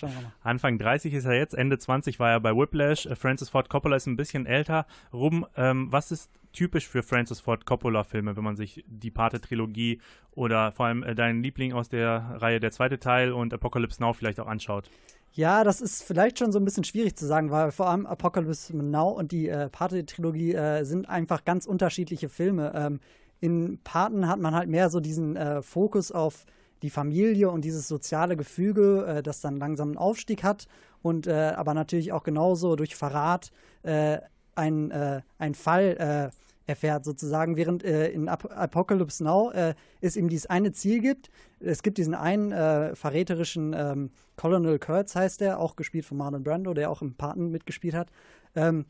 Anfang 0.43 0.78
30 0.78 1.15
ist 1.15 1.25
er 1.25 1.34
jetzt, 1.34 1.56
Ende 1.56 1.80
20 1.80 2.19
war 2.19 2.30
er 2.30 2.39
bei 2.39 2.56
Whiplash. 2.56 3.08
Äh, 3.08 3.15
Francis 3.15 3.49
Ford 3.49 3.69
Coppola 3.69 3.95
ist 3.95 4.06
ein 4.06 4.17
bisschen 4.17 4.45
älter. 4.45 4.86
Rum, 5.12 5.47
ähm, 5.56 5.91
was 5.91 6.12
ist 6.12 6.30
typisch 6.53 6.88
für 6.88 7.03
Francis 7.03 7.39
Ford 7.39 7.65
Coppola-Filme, 7.65 8.35
wenn 8.35 8.43
man 8.43 8.55
sich 8.55 8.83
die 8.88 9.12
Pate-Trilogie 9.12 10.01
oder 10.31 10.71
vor 10.71 10.88
allem 10.88 11.03
äh, 11.03 11.15
deinen 11.15 11.43
Liebling 11.43 11.73
aus 11.73 11.89
der 11.89 12.35
Reihe, 12.38 12.59
der 12.59 12.71
zweite 12.71 12.99
Teil 12.99 13.31
und 13.31 13.53
Apocalypse 13.53 14.01
Now 14.01 14.13
vielleicht 14.13 14.39
auch 14.39 14.47
anschaut? 14.47 14.89
Ja, 15.33 15.63
das 15.63 15.79
ist 15.79 16.03
vielleicht 16.03 16.39
schon 16.39 16.51
so 16.51 16.59
ein 16.59 16.65
bisschen 16.65 16.83
schwierig 16.83 17.15
zu 17.15 17.25
sagen, 17.25 17.51
weil 17.51 17.71
vor 17.71 17.88
allem 17.88 18.05
Apocalypse 18.05 18.75
Now 18.75 19.09
und 19.09 19.31
die 19.31 19.47
äh, 19.47 19.69
Pate-Trilogie 19.69 20.55
äh, 20.55 20.83
sind 20.83 21.07
einfach 21.07 21.45
ganz 21.45 21.65
unterschiedliche 21.65 22.29
Filme. 22.29 22.73
Ähm, 22.75 22.99
in 23.39 23.79
Paten 23.83 24.27
hat 24.27 24.39
man 24.39 24.55
halt 24.55 24.69
mehr 24.69 24.89
so 24.89 24.99
diesen 24.99 25.35
äh, 25.35 25.62
Fokus 25.62 26.12
auf 26.12 26.45
die 26.81 26.89
Familie 26.89 27.49
und 27.49 27.63
dieses 27.63 27.88
soziale 27.88 28.38
Gefüge, 28.38 29.05
äh, 29.05 29.23
das 29.23 29.41
dann 29.41 29.57
langsam 29.57 29.89
einen 29.89 29.97
Aufstieg 29.97 30.43
hat 30.43 30.67
und 31.01 31.27
äh, 31.27 31.53
aber 31.55 31.73
natürlich 31.73 32.12
auch 32.12 32.23
genauso 32.23 32.75
durch 32.75 32.95
Verrat 32.95 33.51
äh, 33.83 34.17
ein, 34.55 34.91
ein 35.38 35.55
Fall 35.55 36.31
erfährt 36.69 37.03
sozusagen, 37.03 37.58
während 37.58 37.84
äh, 37.84 38.10
in 38.10 38.29
Ap 38.29 38.45
Apocalypse 38.55 39.23
Now 39.23 39.51
äh, 39.51 39.73
es 39.99 40.15
ihm 40.15 40.29
dieses 40.29 40.45
eine 40.45 40.71
Ziel 40.71 41.01
gibt. 41.01 41.29
Es 41.60 41.84
gibt 41.84 41.97
diesen 41.97 42.13
einen 42.13 42.51
äh, 42.51 42.95
verräterischen 42.95 43.75
ähm, 43.77 44.12
Colonel 44.38 44.79
Kurtz 44.79 45.15
heißt 45.15 45.41
der, 45.41 45.60
auch 45.60 45.75
gespielt 45.75 46.05
von 46.05 46.17
Marlon 46.17 46.43
Brando, 46.43 46.73
der 46.73 46.89
auch 46.89 47.01
im 47.01 47.15
Paten 47.15 47.49
mitgespielt 47.49 47.95
hat. 47.95 48.10
Ähm, 48.55 48.86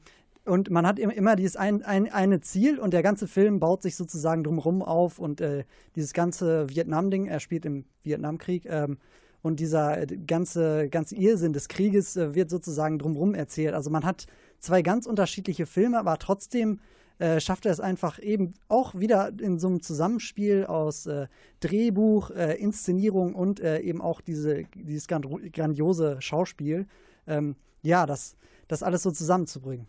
und 0.45 0.69
man 0.69 0.85
hat 0.85 0.99
immer 0.99 1.35
dieses 1.35 1.55
ein, 1.55 1.83
ein, 1.83 2.11
eine 2.11 2.41
Ziel 2.41 2.79
und 2.79 2.93
der 2.93 3.03
ganze 3.03 3.27
Film 3.27 3.59
baut 3.59 3.81
sich 3.81 3.95
sozusagen 3.95 4.43
drumherum 4.43 4.81
auf 4.81 5.19
und 5.19 5.41
äh, 5.41 5.63
dieses 5.95 6.13
ganze 6.13 6.69
Vietnam-Ding, 6.69 7.27
er 7.27 7.39
spielt 7.39 7.65
im 7.65 7.85
Vietnamkrieg 8.03 8.65
ähm, 8.65 8.97
und 9.41 9.59
dieser 9.59 10.01
äh, 10.01 10.17
ganze, 10.17 10.89
ganze 10.89 11.15
Irrsinn 11.15 11.53
des 11.53 11.67
Krieges 11.67 12.17
äh, 12.17 12.35
wird 12.35 12.49
sozusagen 12.49 12.99
drumherum 12.99 13.35
erzählt. 13.35 13.73
Also 13.73 13.89
man 13.89 14.05
hat 14.05 14.25
zwei 14.59 14.81
ganz 14.81 15.05
unterschiedliche 15.05 15.65
Filme, 15.65 15.99
aber 15.99 16.17
trotzdem 16.17 16.79
äh, 17.19 17.39
schafft 17.39 17.65
er 17.65 17.71
es 17.71 17.79
einfach 17.79 18.19
eben 18.19 18.53
auch 18.69 18.95
wieder 18.95 19.31
in 19.39 19.59
so 19.59 19.67
einem 19.67 19.81
Zusammenspiel 19.81 20.65
aus 20.65 21.05
äh, 21.05 21.27
Drehbuch, 21.59 22.31
äh, 22.31 22.55
Inszenierung 22.55 23.35
und 23.35 23.59
äh, 23.59 23.79
eben 23.79 24.01
auch 24.01 24.21
diese, 24.21 24.63
dieses 24.73 25.07
grandiose 25.07 26.21
Schauspiel, 26.21 26.87
ähm, 27.27 27.55
ja, 27.81 28.05
das, 28.05 28.35
das 28.67 28.83
alles 28.83 29.03
so 29.03 29.11
zusammenzubringen. 29.11 29.87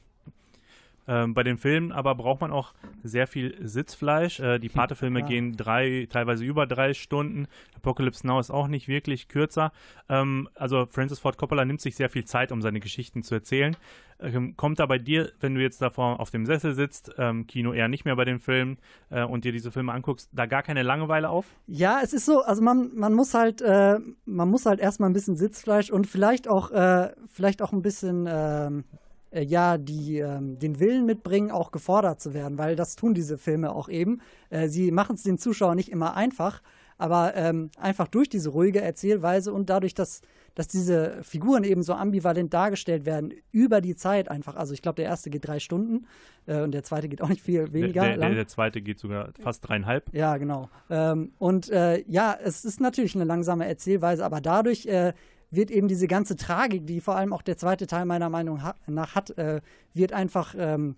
Ähm, 1.10 1.34
bei 1.34 1.42
den 1.42 1.58
Filmen 1.58 1.90
aber 1.90 2.14
braucht 2.14 2.40
man 2.40 2.52
auch 2.52 2.72
sehr 3.02 3.26
viel 3.26 3.56
Sitzfleisch. 3.66 4.38
Äh, 4.38 4.60
die 4.60 4.68
hm, 4.68 4.74
Pate-Filme 4.74 5.20
ja. 5.20 5.26
gehen 5.26 5.56
drei, 5.56 6.06
teilweise 6.08 6.44
über 6.44 6.68
drei 6.68 6.94
Stunden. 6.94 7.48
Apocalypse 7.74 8.24
Now 8.24 8.38
ist 8.38 8.52
auch 8.52 8.68
nicht 8.68 8.86
wirklich 8.86 9.26
kürzer. 9.26 9.72
Ähm, 10.08 10.48
also 10.54 10.86
Francis 10.86 11.18
Ford 11.18 11.36
Coppola 11.36 11.64
nimmt 11.64 11.80
sich 11.80 11.96
sehr 11.96 12.10
viel 12.10 12.24
Zeit, 12.24 12.52
um 12.52 12.62
seine 12.62 12.78
Geschichten 12.78 13.24
zu 13.24 13.34
erzählen. 13.34 13.76
Ähm, 14.20 14.56
kommt 14.56 14.78
da 14.78 14.86
bei 14.86 14.98
dir, 14.98 15.32
wenn 15.40 15.56
du 15.56 15.60
jetzt 15.60 15.82
davor 15.82 16.20
auf 16.20 16.30
dem 16.30 16.46
Sessel 16.46 16.74
sitzt, 16.74 17.10
ähm, 17.18 17.48
Kino 17.48 17.72
eher 17.72 17.88
nicht 17.88 18.04
mehr 18.04 18.14
bei 18.14 18.24
den 18.24 18.38
Filmen 18.38 18.78
äh, 19.10 19.24
und 19.24 19.44
dir 19.44 19.50
diese 19.50 19.72
Filme 19.72 19.92
anguckst, 19.92 20.28
da 20.32 20.46
gar 20.46 20.62
keine 20.62 20.84
Langeweile 20.84 21.28
auf? 21.28 21.46
Ja, 21.66 22.00
es 22.04 22.12
ist 22.12 22.26
so, 22.26 22.42
also 22.42 22.62
man, 22.62 22.94
man 22.94 23.14
muss 23.14 23.34
halt, 23.34 23.62
äh, 23.62 23.98
man 24.26 24.48
muss 24.48 24.66
halt 24.66 24.78
erstmal 24.78 25.10
ein 25.10 25.14
bisschen 25.14 25.36
Sitzfleisch 25.36 25.90
und 25.90 26.06
vielleicht 26.06 26.46
auch, 26.46 26.70
äh, 26.70 27.10
vielleicht 27.26 27.62
auch 27.62 27.72
ein 27.72 27.82
bisschen 27.82 28.28
ähm, 28.30 28.84
äh, 29.30 29.42
ja 29.42 29.78
die, 29.78 30.18
ähm, 30.18 30.58
den 30.58 30.80
Willen 30.80 31.06
mitbringen, 31.06 31.50
auch 31.50 31.70
gefordert 31.70 32.20
zu 32.20 32.34
werden, 32.34 32.58
weil 32.58 32.76
das 32.76 32.96
tun 32.96 33.14
diese 33.14 33.38
Filme 33.38 33.72
auch 33.72 33.88
eben. 33.88 34.20
Äh, 34.50 34.68
sie 34.68 34.90
machen 34.90 35.14
es 35.16 35.22
den 35.22 35.38
Zuschauern 35.38 35.76
nicht 35.76 35.90
immer 35.90 36.16
einfach, 36.16 36.62
aber 36.98 37.34
ähm, 37.34 37.70
einfach 37.78 38.08
durch 38.08 38.28
diese 38.28 38.50
ruhige 38.50 38.82
Erzählweise 38.82 39.52
und 39.52 39.70
dadurch, 39.70 39.94
dass, 39.94 40.20
dass 40.54 40.68
diese 40.68 41.22
Figuren 41.22 41.64
eben 41.64 41.82
so 41.82 41.94
ambivalent 41.94 42.52
dargestellt 42.52 43.06
werden, 43.06 43.32
über 43.52 43.80
die 43.80 43.96
Zeit 43.96 44.30
einfach. 44.30 44.56
Also 44.56 44.74
ich 44.74 44.82
glaube, 44.82 44.96
der 44.96 45.06
erste 45.06 45.30
geht 45.30 45.46
drei 45.46 45.60
Stunden 45.60 46.06
äh, 46.46 46.60
und 46.60 46.72
der 46.72 46.82
zweite 46.82 47.08
geht 47.08 47.22
auch 47.22 47.28
nicht 47.28 47.40
viel 47.40 47.72
weniger. 47.72 48.02
Der, 48.02 48.18
der, 48.18 48.34
der, 48.34 48.48
zweite 48.48 48.82
geht 48.82 48.98
sogar 48.98 49.32
fast 49.40 49.66
dreieinhalb. 49.66 50.12
Ja, 50.12 50.36
genau. 50.36 50.68
Ähm, 50.90 51.32
und 51.38 51.70
äh, 51.70 52.04
ja, 52.06 52.36
es 52.42 52.66
ist 52.66 52.80
natürlich 52.80 53.14
eine 53.14 53.24
langsame 53.24 53.66
Erzählweise, 53.66 54.24
aber 54.24 54.42
dadurch 54.42 54.84
äh, 54.84 55.14
wird 55.50 55.70
eben 55.70 55.88
diese 55.88 56.06
ganze 56.06 56.36
Tragik, 56.36 56.86
die 56.86 57.00
vor 57.00 57.16
allem 57.16 57.32
auch 57.32 57.42
der 57.42 57.56
zweite 57.56 57.86
Teil 57.86 58.04
meiner 58.04 58.28
Meinung 58.28 58.60
nach 58.86 59.14
hat, 59.14 59.30
äh, 59.38 59.60
wird 59.94 60.12
einfach 60.12 60.54
ähm, 60.56 60.96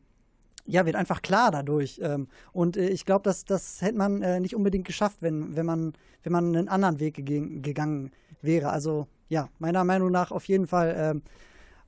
ja, 0.64 0.86
wird 0.86 0.96
einfach 0.96 1.22
klar 1.22 1.50
dadurch. 1.50 2.00
Ähm, 2.02 2.28
und 2.52 2.76
äh, 2.76 2.88
ich 2.88 3.04
glaube, 3.04 3.22
das, 3.24 3.44
das 3.44 3.82
hätte 3.82 3.98
man 3.98 4.22
äh, 4.22 4.40
nicht 4.40 4.54
unbedingt 4.54 4.86
geschafft, 4.86 5.18
wenn, 5.20 5.56
wenn, 5.56 5.66
man, 5.66 5.94
wenn 6.22 6.32
man 6.32 6.56
einen 6.56 6.68
anderen 6.68 7.00
Weg 7.00 7.24
geg 7.26 7.62
gegangen 7.62 8.12
wäre. 8.40 8.70
Also 8.70 9.08
ja, 9.28 9.48
meiner 9.58 9.84
Meinung 9.84 10.10
nach 10.10 10.30
auf 10.30 10.44
jeden 10.46 10.66
Fall, 10.66 10.94
ähm, 10.96 11.22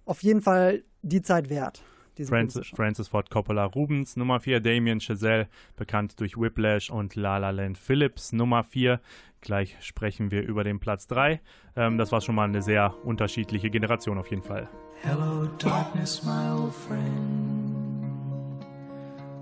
auf 0.05 0.23
jeden 0.23 0.41
Fall 0.41 0.83
die 1.03 1.23
Zeit 1.23 1.51
wert. 1.51 1.83
Francis, 2.23 2.69
Francis, 2.69 3.09
Ford 3.09 3.29
Coppola 3.29 3.65
Rubens, 3.65 4.15
Nummer 4.15 4.39
4 4.39 4.61
Damien 4.61 5.01
Chazelle, 5.01 5.49
bekannt 5.75 6.21
durch 6.21 6.37
Whiplash 6.37 6.89
und 6.89 7.17
La 7.17 7.39
La 7.39 7.51
Land 7.51 7.77
Phillips, 7.77 8.33
Nummer 8.33 8.63
4 8.63 9.01
Gleich 9.45 9.77
sprechen 9.81 10.31
wir 10.31 10.43
über 10.43 10.65
den 10.65 10.81
Platz 10.81 11.07
3. 11.07 11.39
Ähm, 11.77 11.99
das 11.99 12.13
war 12.13 12.23
schon 12.23 12.35
mal 12.35 12.45
eine 12.45 12.63
sehr 12.63 12.95
unterschiedliche 13.05 13.69
Generation 13.69 14.17
auf 14.17 14.31
jeden 14.31 14.43
Fall. 14.43 14.71
Hello 15.03 15.47
darkness, 15.59 16.23
my 16.25 16.51
old 16.51 16.73
friend. 16.73 18.65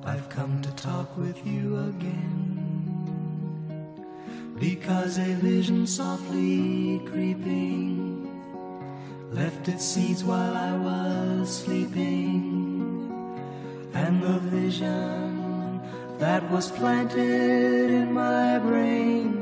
I've 0.05 0.29
come 0.29 0.61
to 0.63 0.71
talk 0.73 1.07
with 1.17 1.37
you 1.47 1.77
again. 1.77 2.59
Because 4.59 5.21
a 5.21 5.37
vision 5.41 5.87
softly 5.87 7.01
creeping 7.09 8.27
left 9.31 9.69
its 9.69 9.85
seeds 9.85 10.25
while 10.25 10.57
I 10.57 10.73
was 10.79 11.63
sleeping. 11.63 13.09
And 13.95 14.21
the 14.21 14.41
vision 14.51 15.81
that 16.19 16.43
was 16.51 16.73
planted 16.73 17.89
in 17.89 18.13
my 18.13 18.59
brain 18.59 19.42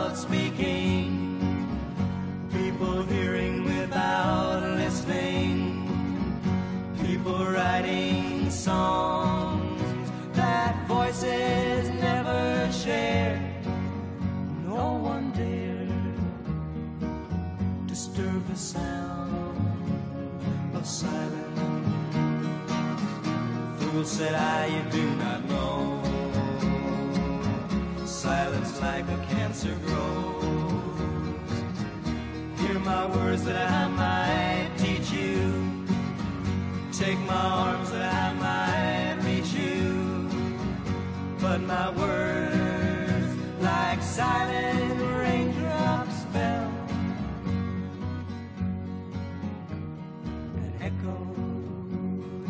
songs 8.61 10.11
that 10.33 10.87
voices 10.87 11.89
never 11.89 12.71
shared. 12.71 13.41
No 14.67 14.99
one 15.01 15.31
dared 15.31 15.89
disturb 17.87 18.45
the 18.47 18.55
sound 18.55 19.57
of 20.75 20.85
silence. 20.85 21.59
Fool 23.79 24.05
said 24.05 24.35
I, 24.35 24.67
you 24.67 24.83
do 24.91 25.09
not 25.15 25.43
know. 25.49 25.99
Silence 28.05 28.79
like 28.79 29.05
a 29.09 29.25
cancer 29.33 29.75
grows. 29.87 30.71
Hear 32.59 32.77
my 32.77 33.07
words 33.07 33.43
that 33.43 33.71
I 33.71 33.87
might 33.87 34.69
teach 34.77 35.09
you 35.11 35.60
take 37.01 37.19
my 37.21 37.33
arms 37.33 37.89
that 37.89 38.13
I 38.13 38.31
might 38.45 39.15
reach 39.25 39.51
you, 39.53 40.29
but 41.39 41.59
my 41.61 41.89
words 41.97 43.35
like 43.59 44.03
silent 44.03 45.01
raindrops 45.17 46.25
fell. 46.31 46.71
And 50.61 50.73
echoed 50.79 51.37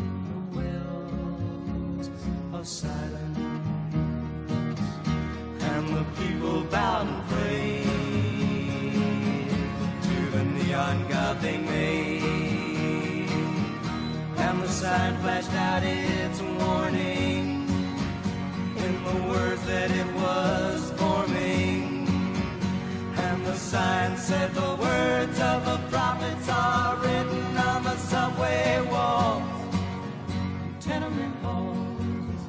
in 0.00 0.16
the 0.28 0.40
wells 0.58 2.10
of 2.52 2.68
silence, 2.68 3.38
and 5.70 5.84
the 5.96 6.04
people 6.20 6.58
bowed 6.64 7.06
and 7.06 7.22
prayed 7.30 7.88
to 10.08 10.16
the 10.36 10.44
neon 10.44 11.08
god 11.08 11.40
they 11.40 11.56
made. 11.56 12.01
Sign 14.82 15.16
flashed 15.18 15.52
out 15.52 15.84
its 15.84 16.40
warning 16.40 17.68
in 18.76 19.04
the 19.04 19.28
words 19.28 19.64
that 19.66 19.92
it 19.92 20.06
was 20.12 20.90
forming. 20.96 22.08
And 23.16 23.46
the 23.46 23.54
sign 23.54 24.16
said 24.16 24.52
the 24.54 24.74
words 24.74 25.38
of 25.38 25.64
the 25.64 25.78
prophets 25.88 26.48
are 26.48 26.96
written 26.96 27.56
on 27.58 27.84
the 27.84 27.96
subway 27.96 28.84
walls, 28.90 29.44
tenement 30.80 31.36
halls, 31.44 32.42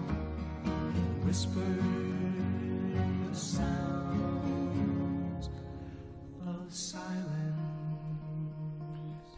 whispered 1.23 1.82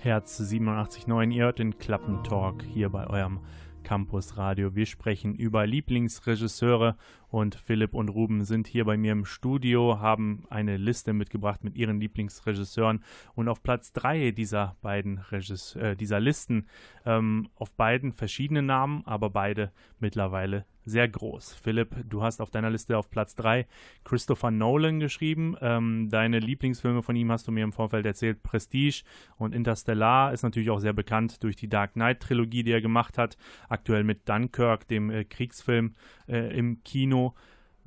Herz 0.06 0.40
87.9, 0.40 1.32
ihr 1.32 1.46
hört 1.46 1.58
den 1.58 1.80
Klappentalk 1.80 2.62
hier 2.62 2.90
bei 2.90 3.08
eurem 3.08 3.40
Campus 3.82 4.38
Radio. 4.38 4.76
Wir 4.76 4.86
sprechen 4.86 5.34
über 5.34 5.66
Lieblingsregisseure 5.66 6.96
und 7.30 7.56
Philipp 7.56 7.96
und 7.96 8.10
Ruben 8.10 8.46
sind 8.46 8.68
hier 8.68 8.86
bei 8.86 8.98
mir 8.98 9.14
im 9.14 9.26
Studio, 9.26 10.00
haben 10.00 10.44
eine 10.52 10.78
Liste 10.78 11.14
mitgebracht 11.14 11.64
mit 11.64 11.76
ihren 11.76 12.00
Lieblingsregisseuren 12.00 13.04
und 13.34 13.50
auf 13.50 13.64
Platz 13.64 13.94
3 13.94 14.30
dieser 14.30 14.76
beiden 14.84 15.18
Regisse 15.18 15.80
äh, 15.80 15.96
dieser 15.96 16.20
Listen 16.20 16.68
ähm, 17.04 17.50
auf 17.56 17.74
beiden 17.74 18.12
verschiedene 18.12 18.62
Namen, 18.62 19.02
aber 19.08 19.32
beide 19.32 19.72
mittlerweile 20.00 20.66
sehr 20.86 21.08
groß. 21.08 21.54
Philipp, 21.54 21.96
du 22.08 22.22
hast 22.22 22.42
auf 22.42 22.52
deiner 22.52 22.70
Liste 22.70 22.98
auf 22.98 23.10
Platz 23.10 23.36
3 23.36 23.66
Christopher 24.04 24.52
Nolan 24.52 25.00
geschrieben. 25.00 25.58
Ähm, 25.60 26.10
deine 26.10 26.40
Lieblingsfilme 26.40 27.02
von 27.02 27.16
ihm 27.16 27.32
hast 27.32 27.48
du 27.48 27.52
mir 27.52 27.64
im 27.64 27.74
Vorfeld 27.74 28.06
erzählt. 28.06 28.44
Prestige 28.44 29.04
und 29.38 29.54
Interstellar 29.54 30.32
ist 30.32 30.44
natürlich 30.44 30.70
auch 30.70 30.80
sehr 30.80 30.94
bekannt 30.94 31.44
durch 31.44 31.56
die 31.56 31.68
Dark 31.68 31.94
Knight-Trilogie, 31.94 32.64
die 32.64 32.72
er 32.72 32.82
gemacht 32.82 33.18
hat. 33.18 33.38
Aktuell 33.68 34.04
mit 34.04 34.30
Dunkirk, 34.30 34.88
dem 34.88 35.10
äh, 35.10 35.26
Kriegsfilm 35.26 35.96
äh, 36.28 36.56
im 36.58 36.84
Kino. 36.84 37.34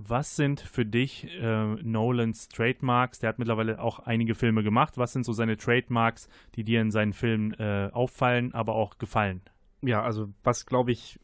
Was 0.00 0.36
sind 0.36 0.60
für 0.60 0.86
dich 0.86 1.26
äh, 1.40 1.74
Nolans 1.82 2.48
Trademarks? 2.48 3.18
Der 3.18 3.30
hat 3.30 3.38
mittlerweile 3.40 3.80
auch 3.80 3.98
einige 3.98 4.36
Filme 4.36 4.62
gemacht. 4.62 4.96
Was 4.96 5.12
sind 5.12 5.24
so 5.24 5.32
seine 5.32 5.56
Trademarks, 5.56 6.28
die 6.54 6.62
dir 6.62 6.80
in 6.80 6.92
seinen 6.92 7.12
Filmen 7.12 7.52
äh, 7.54 7.90
auffallen, 7.92 8.54
aber 8.54 8.76
auch 8.76 8.98
gefallen? 8.98 9.40
Ja, 9.82 10.02
also 10.02 10.28
was 10.44 10.66
glaube 10.66 10.92
ich 10.92 11.18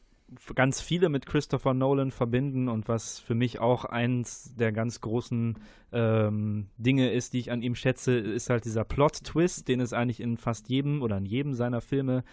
ganz 0.54 0.80
viele 0.80 1.08
mit 1.08 1.26
Christopher 1.26 1.74
Nolan 1.74 2.10
verbinden 2.10 2.68
und 2.68 2.88
was 2.88 3.18
für 3.18 3.34
mich 3.34 3.60
auch 3.60 3.84
eins 3.84 4.54
der 4.56 4.72
ganz 4.72 5.00
großen 5.00 5.58
ähm, 5.92 6.68
Dinge 6.76 7.12
ist, 7.12 7.32
die 7.32 7.38
ich 7.40 7.52
an 7.52 7.62
ihm 7.62 7.74
schätze, 7.74 8.16
ist 8.16 8.50
halt 8.50 8.64
dieser 8.64 8.84
Plot-Twist, 8.84 9.68
den 9.68 9.80
es 9.80 9.92
eigentlich 9.92 10.20
in 10.20 10.36
fast 10.36 10.68
jedem 10.68 11.02
oder 11.02 11.18
in 11.18 11.26
jedem 11.26 11.54
seiner 11.54 11.80
Filme 11.80 12.24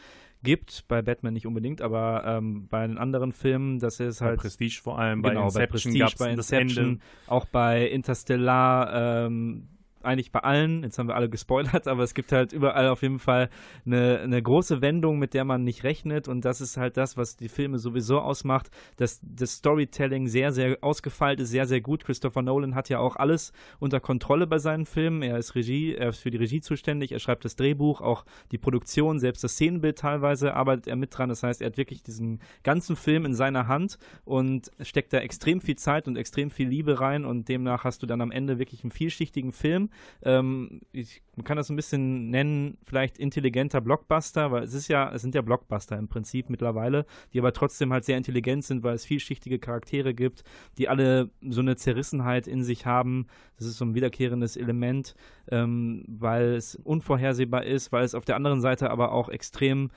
gibt. 0.44 0.88
Bei 0.88 1.02
Batman 1.02 1.34
nicht 1.34 1.46
unbedingt, 1.46 1.82
aber 1.82 2.24
ähm, 2.26 2.68
bei 2.70 2.86
den 2.88 2.98
anderen 2.98 3.32
Filmen, 3.32 3.80
das 3.80 4.00
ist 4.00 4.22
halt. 4.22 4.38
Bei 4.38 4.44
Prestige 4.44 4.80
vor 4.82 4.98
allem, 4.98 5.22
genau, 5.22 5.50
bei 5.52 5.64
Inception, 5.64 5.94
bei, 5.94 6.00
Prestige, 6.00 6.24
bei 6.24 6.32
Inception 6.32 7.02
auch 7.28 7.46
bei 7.46 7.88
Interstellar. 7.88 9.26
Ähm, 9.26 9.68
eigentlich 10.06 10.32
bei 10.32 10.40
allen, 10.40 10.84
jetzt 10.84 10.98
haben 10.98 11.08
wir 11.08 11.16
alle 11.16 11.30
gespoilert, 11.30 11.88
aber 11.88 12.04
es 12.04 12.14
gibt 12.14 12.32
halt 12.32 12.54
überall 12.54 12.88
auf 12.88 13.02
jeden 13.02 13.20
Fall 13.20 13.50
eine, 13.86 14.20
eine 14.20 14.42
große 14.42 14.82
Wendung, 14.82 15.20
mit 15.20 15.34
der 15.34 15.46
man 15.46 15.64
nicht 15.64 15.84
rechnet 15.84 16.28
und 16.28 16.46
das 16.46 16.62
ist 16.62 16.78
halt 16.78 16.98
das, 16.98 17.18
was 17.18 17.38
die 17.38 17.50
Filme 17.50 17.80
sowieso 17.80 18.20
ausmacht, 18.20 18.70
dass 18.98 19.20
das 19.24 19.54
Storytelling 19.54 20.28
sehr, 20.28 20.52
sehr 20.52 20.78
ausgefeilt 20.82 21.40
ist, 21.40 21.50
sehr, 21.50 21.68
sehr 21.68 21.82
gut. 21.82 22.04
Christopher 22.04 22.42
Nolan 22.42 22.76
hat 22.76 22.90
ja 22.90 23.00
auch 23.00 23.16
alles 23.16 23.52
unter 23.80 24.00
Kontrolle 24.00 24.48
bei 24.48 24.60
seinen 24.60 24.86
Filmen. 24.86 25.22
Er 25.22 25.38
ist 25.38 25.56
Regie, 25.56 25.96
er 25.96 26.10
ist 26.10 26.20
für 26.20 26.32
die 26.32 26.38
Regie 26.38 26.62
zuständig, 26.62 27.12
er 27.12 27.20
schreibt 27.20 27.46
das 27.46 27.56
Drehbuch, 27.56 28.02
auch 28.02 28.26
die 28.52 28.58
Produktion, 28.58 29.20
selbst 29.20 29.44
das 29.44 29.54
Szenenbild 29.54 29.98
teilweise 29.98 30.54
arbeitet 30.56 30.88
er 30.88 30.96
mit 30.96 31.18
dran. 31.18 31.30
Das 31.30 31.44
heißt, 31.44 31.62
er 31.62 31.68
hat 31.68 31.78
wirklich 31.78 32.04
diesen 32.04 32.40
ganzen 32.64 32.96
Film 32.96 33.26
in 33.26 33.34
seiner 33.34 33.68
Hand 33.68 33.98
und 34.26 34.72
steckt 34.82 35.14
da 35.14 35.20
extrem 35.20 35.62
viel 35.62 35.76
Zeit 35.76 36.08
und 36.08 36.18
extrem 36.18 36.50
viel 36.50 36.68
Liebe 36.68 37.00
rein 37.00 37.26
und 37.26 37.48
demnach 37.50 37.84
hast 37.84 38.02
du 38.02 38.08
dann 38.08 38.22
am 38.22 38.32
Ende 38.32 38.60
wirklich 38.60 38.84
einen 38.84 38.92
vielschichtigen 38.92 39.52
Film, 39.52 39.90
ähm, 40.24 40.82
ich, 40.92 41.22
man 41.36 41.44
kann 41.44 41.58
das 41.58 41.70
ein 41.70 41.76
bisschen 41.76 42.30
nennen, 42.30 42.78
vielleicht 42.84 43.18
intelligenter 43.18 43.82
Blockbuster, 43.82 44.52
weil 44.52 44.64
es 44.64 44.74
ist 44.74 44.88
ja, 44.88 45.12
es 45.14 45.22
sind 45.22 45.36
ja 45.36 45.42
Blockbuster 45.42 45.98
im 45.98 46.08
Prinzip 46.08 46.50
mittlerweile, 46.50 47.06
die 47.34 47.40
aber 47.40 47.54
trotzdem 47.54 47.92
halt 47.94 48.06
sehr 48.06 48.18
intelligent 48.18 48.64
sind, 48.64 48.84
weil 48.84 48.96
es 48.96 49.06
vielschichtige 49.06 49.60
Charaktere 49.60 50.14
gibt, 50.14 50.44
die 50.78 50.90
alle 50.90 51.30
so 51.42 51.62
eine 51.62 51.76
Zerrissenheit 51.76 52.48
in 52.48 52.64
sich 52.64 52.86
haben. 52.86 53.28
Das 53.58 53.68
ist 53.68 53.78
so 53.78 53.86
ein 53.86 53.96
wiederkehrendes 53.96 54.58
Element, 54.58 55.16
ähm, 55.50 56.04
weil 56.08 56.54
es 56.56 56.76
unvorhersehbar 56.76 57.66
ist, 57.66 57.92
weil 57.92 58.04
es 58.04 58.16
auf 58.16 58.26
der 58.26 58.36
anderen 58.36 58.62
Seite 58.62 58.90
aber 58.90 59.12
auch 59.12 59.30
extrem 59.30 59.90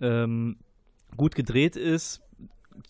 ähm, 0.00 0.56
gut 1.16 1.34
gedreht 1.34 1.76
ist, 1.76 2.22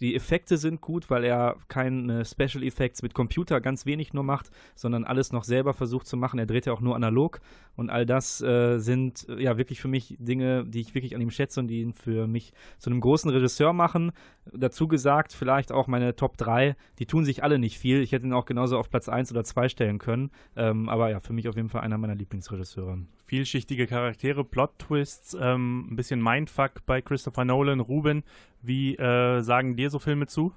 die 0.01 0.15
Effekte 0.15 0.57
sind 0.57 0.81
gut, 0.81 1.11
weil 1.11 1.25
er 1.25 1.57
keine 1.69 2.25
Special 2.25 2.63
Effects 2.63 3.03
mit 3.03 3.15
Computer 3.15 3.61
ganz 3.61 3.87
wenig 3.87 4.13
nur 4.13 4.25
macht, 4.25 4.51
sondern 4.75 5.05
alles 5.05 5.33
noch 5.33 5.45
selber 5.45 5.75
versucht 5.75 6.07
zu 6.07 6.17
machen. 6.17 6.39
Er 6.39 6.47
dreht 6.47 6.67
ja 6.67 6.73
auch 6.73 6.81
nur 6.81 6.97
analog 6.97 7.41
und 7.77 7.91
all 7.91 8.05
das 8.05 8.41
äh, 8.43 8.79
sind 8.79 9.27
äh, 9.29 9.43
ja 9.43 9.57
wirklich 9.57 9.81
für 9.81 9.89
mich 9.89 10.17
Dinge, 10.19 10.65
die 10.67 10.81
ich 10.81 10.95
wirklich 10.95 11.15
an 11.15 11.21
ihm 11.21 11.31
schätze 11.31 11.61
und 11.61 11.69
die 11.69 11.81
ihn 11.81 11.95
für 11.95 12.27
mich 12.27 12.53
zu 12.79 12.91
einem 12.91 13.01
großen 13.01 13.31
Regisseur 13.31 13.73
machen. 13.73 14.13
Dazu 14.53 14.89
gesagt, 14.89 15.33
vielleicht 15.33 15.73
auch 15.73 15.87
meine 15.87 16.17
Top 16.17 16.37
3, 16.37 16.77
die 16.99 17.07
tun 17.07 17.25
sich 17.25 17.43
alle 17.43 17.59
nicht 17.59 17.79
viel. 17.79 18.01
Ich 18.03 18.13
hätte 18.13 18.27
ihn 18.27 18.33
auch 18.33 18.45
genauso 18.45 18.79
auf 18.79 18.91
Platz 18.91 19.09
1 19.09 19.31
oder 19.31 19.45
2 19.45 19.69
stellen 19.69 19.99
können. 19.99 20.31
Ähm, 20.57 20.89
aber 20.89 21.11
ja, 21.11 21.21
für 21.21 21.33
mich 21.33 21.49
auf 21.49 21.57
jeden 21.57 21.69
Fall 21.69 21.83
einer 21.83 21.99
meiner 21.99 22.15
Lieblingsregisseure. 22.15 22.99
Vielschichtige 23.25 23.87
Charaktere, 23.87 24.45
Plot-Twists, 24.45 25.37
ähm, 25.41 25.89
ein 25.91 25.97
bisschen 25.97 26.23
Mindfuck 26.23 26.85
bei 26.85 27.01
Christopher 27.01 27.45
Nolan. 27.45 27.81
Ruben, 27.81 28.25
wie 28.61 28.97
äh, 28.97 29.43
sagen 29.43 29.77
dir 29.83 29.91
so 29.91 29.99
Filme 29.99 30.27
zu? 30.27 30.53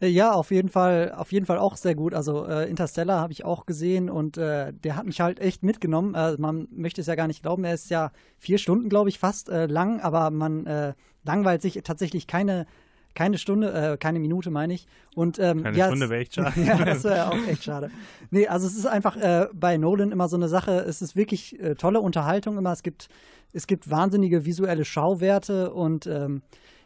Äh, 0.00 0.08
ja, 0.08 0.32
auf 0.32 0.50
jeden 0.50 0.68
Fall, 0.68 1.12
auf 1.16 1.32
jeden 1.32 1.46
Fall 1.46 1.58
auch 1.58 1.76
sehr 1.76 1.94
gut. 1.94 2.14
Also 2.14 2.46
äh, 2.46 2.68
Interstellar 2.68 3.20
habe 3.20 3.32
ich 3.32 3.44
auch 3.44 3.66
gesehen 3.66 4.10
und 4.10 4.36
äh, 4.36 4.72
der 4.72 4.96
hat 4.96 5.06
mich 5.06 5.20
halt 5.20 5.40
echt 5.40 5.62
mitgenommen. 5.62 6.14
Äh, 6.14 6.36
man 6.38 6.68
möchte 6.70 7.00
es 7.00 7.06
ja 7.06 7.14
gar 7.14 7.26
nicht 7.26 7.42
glauben. 7.42 7.64
Er 7.64 7.74
ist 7.74 7.90
ja 7.90 8.10
vier 8.38 8.58
Stunden, 8.58 8.88
glaube 8.88 9.08
ich, 9.08 9.18
fast 9.18 9.48
äh, 9.48 9.66
lang, 9.66 10.00
aber 10.00 10.30
man 10.30 10.66
äh, 10.66 10.94
langweilt 11.24 11.62
sich 11.62 11.80
tatsächlich 11.84 12.26
keine 12.26 12.66
keine 13.16 13.38
Stunde, 13.38 13.96
keine 14.00 14.18
Minute 14.18 14.50
meine 14.50 14.74
ich. 14.74 14.88
Und, 15.14 15.38
ähm, 15.38 15.62
keine 15.62 15.78
ja, 15.78 15.86
Stunde 15.86 16.10
wäre 16.10 16.20
echt 16.20 16.34
schade. 16.34 16.60
ja, 16.60 16.84
das 16.84 17.04
wäre 17.04 17.30
auch 17.30 17.46
echt 17.46 17.62
schade. 17.62 17.92
Nee, 18.32 18.48
also 18.48 18.66
es 18.66 18.74
ist 18.74 18.86
einfach 18.86 19.16
bei 19.52 19.76
Nolan 19.76 20.10
immer 20.10 20.26
so 20.26 20.34
eine 20.34 20.48
Sache, 20.48 20.72
es 20.80 21.00
ist 21.00 21.14
wirklich 21.14 21.56
tolle 21.78 22.00
Unterhaltung 22.00 22.58
immer. 22.58 22.72
Es 22.72 22.82
gibt, 22.82 23.08
es 23.52 23.68
gibt 23.68 23.88
wahnsinnige 23.88 24.44
visuelle 24.44 24.84
Schauwerte 24.84 25.72
und 25.72 26.08
ähm, 26.08 26.42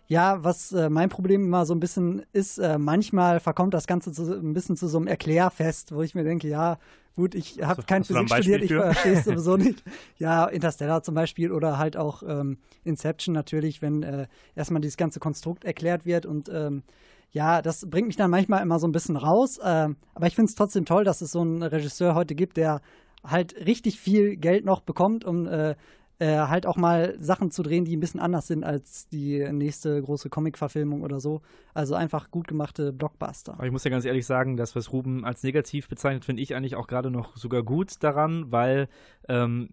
ja, 0.08 0.42
was 0.42 0.72
äh, 0.72 0.88
mein 0.88 1.10
Problem 1.10 1.44
immer 1.44 1.66
so 1.66 1.74
ein 1.74 1.80
bisschen 1.80 2.22
ist, 2.32 2.58
äh, 2.58 2.78
manchmal 2.78 3.40
verkommt 3.40 3.74
das 3.74 3.86
Ganze 3.86 4.10
zu, 4.10 4.38
ein 4.38 4.54
bisschen 4.54 4.76
zu 4.76 4.88
so 4.88 4.96
einem 4.96 5.06
Erklärfest, 5.06 5.94
wo 5.94 6.02
ich 6.02 6.14
mir 6.14 6.24
denke, 6.24 6.48
ja, 6.48 6.78
gut, 7.14 7.34
ich 7.34 7.60
habe 7.62 7.82
kein 7.82 8.04
Physik 8.04 8.32
studiert, 8.32 8.62
ich 8.62 8.72
verstehe 8.72 9.12
es 9.12 9.24
sowieso 9.24 9.56
nicht. 9.58 9.84
Ja, 10.16 10.46
Interstellar 10.46 11.02
zum 11.02 11.14
Beispiel 11.14 11.52
oder 11.52 11.76
halt 11.76 11.98
auch 11.98 12.22
ähm, 12.26 12.56
Inception 12.84 13.34
natürlich, 13.34 13.82
wenn 13.82 14.02
äh, 14.02 14.28
erstmal 14.56 14.80
dieses 14.80 14.96
ganze 14.96 15.20
Konstrukt 15.20 15.64
erklärt 15.64 16.06
wird 16.06 16.24
und 16.24 16.48
ähm, 16.48 16.84
ja, 17.30 17.60
das 17.60 17.84
bringt 17.90 18.06
mich 18.06 18.16
dann 18.16 18.30
manchmal 18.30 18.62
immer 18.62 18.78
so 18.78 18.88
ein 18.88 18.92
bisschen 18.92 19.16
raus. 19.16 19.58
Äh, 19.58 19.88
aber 20.14 20.26
ich 20.26 20.34
finde 20.34 20.48
es 20.48 20.54
trotzdem 20.54 20.86
toll, 20.86 21.04
dass 21.04 21.20
es 21.20 21.32
so 21.32 21.42
einen 21.42 21.62
Regisseur 21.62 22.14
heute 22.14 22.34
gibt, 22.34 22.56
der 22.56 22.80
halt 23.22 23.54
richtig 23.66 24.00
viel 24.00 24.36
Geld 24.36 24.64
noch 24.64 24.80
bekommt, 24.80 25.26
um 25.26 25.46
äh, 25.46 25.74
äh, 26.18 26.36
halt 26.38 26.66
auch 26.66 26.76
mal 26.76 27.16
Sachen 27.20 27.50
zu 27.50 27.62
drehen, 27.62 27.84
die 27.84 27.96
ein 27.96 28.00
bisschen 28.00 28.20
anders 28.20 28.46
sind 28.46 28.64
als 28.64 29.08
die 29.08 29.46
nächste 29.52 30.02
große 30.02 30.28
Comic-Verfilmung 30.28 31.02
oder 31.02 31.20
so. 31.20 31.42
Also 31.74 31.94
einfach 31.94 32.30
gut 32.30 32.48
gemachte 32.48 32.92
Blockbuster. 32.92 33.54
Aber 33.54 33.66
ich 33.66 33.72
muss 33.72 33.84
ja 33.84 33.90
ganz 33.90 34.04
ehrlich 34.04 34.26
sagen, 34.26 34.56
das, 34.56 34.74
was 34.74 34.92
Ruben 34.92 35.24
als 35.24 35.42
negativ 35.42 35.88
bezeichnet, 35.88 36.24
finde 36.24 36.42
ich 36.42 36.54
eigentlich 36.54 36.76
auch 36.76 36.88
gerade 36.88 37.10
noch 37.10 37.36
sogar 37.36 37.62
gut 37.62 38.02
daran, 38.02 38.50
weil 38.50 38.88
ähm, 39.28 39.70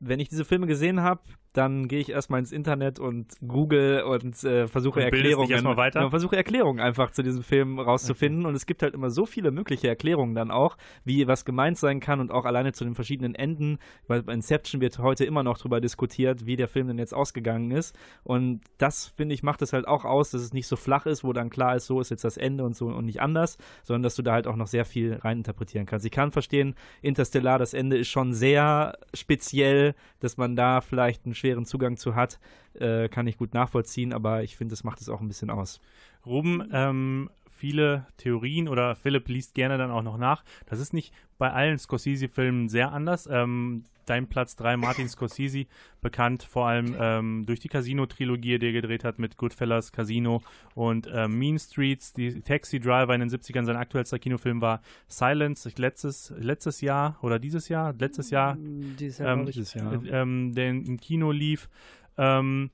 wenn 0.00 0.20
ich 0.20 0.28
diese 0.28 0.44
Filme 0.44 0.66
gesehen 0.66 1.02
habe, 1.02 1.22
dann 1.52 1.88
gehe 1.88 2.00
ich 2.00 2.10
erstmal 2.10 2.40
ins 2.40 2.52
Internet 2.52 2.98
und 2.98 3.34
google 3.46 4.02
und 4.02 4.42
äh, 4.44 4.66
versuche 4.68 5.00
und 5.00 5.06
Erklärungen. 5.06 5.50
Erstmal 5.50 5.76
weiter? 5.76 6.02
Ja, 6.02 6.10
versuche 6.10 6.36
Erklärungen 6.36 6.80
einfach 6.80 7.10
zu 7.10 7.22
diesem 7.22 7.42
Film 7.42 7.78
rauszufinden. 7.78 8.40
Okay. 8.40 8.48
Und 8.48 8.54
es 8.54 8.66
gibt 8.66 8.82
halt 8.82 8.94
immer 8.94 9.10
so 9.10 9.26
viele 9.26 9.50
mögliche 9.50 9.88
Erklärungen 9.88 10.34
dann 10.34 10.50
auch, 10.50 10.76
wie 11.04 11.26
was 11.26 11.44
gemeint 11.44 11.78
sein 11.78 12.00
kann 12.00 12.20
und 12.20 12.30
auch 12.30 12.44
alleine 12.44 12.72
zu 12.72 12.84
den 12.84 12.94
verschiedenen 12.94 13.34
Enden. 13.34 13.78
Weil 14.06 14.22
bei 14.22 14.32
Inception 14.32 14.80
wird 14.80 14.98
heute 14.98 15.24
immer 15.24 15.42
noch 15.42 15.58
darüber 15.58 15.80
diskutiert, 15.80 16.46
wie 16.46 16.56
der 16.56 16.68
Film 16.68 16.88
denn 16.88 16.98
jetzt 16.98 17.14
ausgegangen 17.14 17.70
ist. 17.70 17.96
Und 18.24 18.60
das, 18.76 19.06
finde 19.06 19.34
ich, 19.34 19.42
macht 19.42 19.62
es 19.62 19.72
halt 19.72 19.88
auch 19.88 20.04
aus, 20.04 20.30
dass 20.30 20.42
es 20.42 20.52
nicht 20.52 20.66
so 20.66 20.76
flach 20.76 21.06
ist, 21.06 21.24
wo 21.24 21.32
dann 21.32 21.50
klar 21.50 21.76
ist, 21.76 21.86
so 21.86 22.00
ist 22.00 22.10
jetzt 22.10 22.24
das 22.24 22.36
Ende 22.36 22.64
und 22.64 22.76
so 22.76 22.86
und 22.86 23.04
nicht 23.04 23.20
anders, 23.20 23.58
sondern 23.82 24.02
dass 24.02 24.16
du 24.16 24.22
da 24.22 24.32
halt 24.32 24.46
auch 24.46 24.56
noch 24.56 24.66
sehr 24.66 24.84
viel 24.84 25.14
reininterpretieren 25.14 25.86
kannst. 25.86 26.04
Ich 26.04 26.12
kann 26.12 26.30
verstehen, 26.30 26.74
Interstellar, 27.02 27.58
das 27.58 27.74
Ende 27.74 27.96
ist 27.96 28.08
schon 28.08 28.34
sehr 28.34 28.98
speziell, 29.14 29.94
dass 30.20 30.36
man 30.36 30.56
da 30.56 30.80
vielleicht 30.80 31.24
einen 31.24 31.34
schweren 31.38 31.64
Zugang 31.64 31.96
zu 31.96 32.14
hat, 32.14 32.38
äh, 32.74 33.08
kann 33.08 33.26
ich 33.26 33.38
gut 33.38 33.54
nachvollziehen, 33.54 34.12
aber 34.12 34.42
ich 34.42 34.56
finde, 34.56 34.72
das 34.72 34.84
macht 34.84 35.00
es 35.00 35.08
auch 35.08 35.20
ein 35.20 35.28
bisschen 35.28 35.50
aus. 35.50 35.80
Ruben, 36.26 36.68
ähm, 36.72 37.30
viele 37.58 38.06
Theorien 38.16 38.68
oder 38.68 38.94
Philipp 38.94 39.28
liest 39.28 39.54
gerne 39.54 39.76
dann 39.78 39.90
auch 39.90 40.02
noch 40.02 40.16
nach. 40.16 40.44
Das 40.66 40.80
ist 40.80 40.92
nicht 40.92 41.12
bei 41.38 41.52
allen 41.52 41.78
Scorsese-Filmen 41.78 42.68
sehr 42.68 42.92
anders. 42.92 43.28
Ähm, 43.30 43.84
dein 44.06 44.26
Platz 44.28 44.56
3, 44.56 44.76
Martin 44.76 45.08
Scorsese, 45.08 45.66
bekannt 46.00 46.42
vor 46.42 46.66
allem 46.68 46.96
ähm, 46.98 47.46
durch 47.46 47.60
die 47.60 47.68
Casino-Trilogie, 47.68 48.58
die 48.58 48.66
er 48.66 48.72
gedreht 48.72 49.04
hat 49.04 49.18
mit 49.18 49.36
Goodfellas, 49.36 49.92
Casino 49.92 50.42
und 50.74 51.06
äh, 51.06 51.28
Mean 51.28 51.58
Streets. 51.58 52.12
Die 52.12 52.40
Taxi 52.40 52.80
Driver 52.80 53.14
in 53.14 53.20
den 53.20 53.28
70ern, 53.30 53.64
sein 53.64 53.76
aktuellster 53.76 54.18
Kinofilm 54.18 54.60
war 54.60 54.80
Silence, 55.08 55.70
letztes, 55.76 56.32
letztes 56.38 56.80
Jahr 56.80 57.18
oder 57.22 57.38
dieses 57.38 57.68
Jahr, 57.68 57.92
letztes 57.98 58.30
Jahr, 58.30 58.56
Dieses 58.56 59.18
Jahr, 59.18 59.32
ähm. 59.36 59.46
Dieses 59.46 59.74
Jahr. 59.74 59.92
äh, 59.92 60.08
ähm, 60.08 60.54
der 60.54 60.70
im 60.70 60.98
Kino 60.98 61.30
lief. 61.32 61.68
Ähm, 62.16 62.70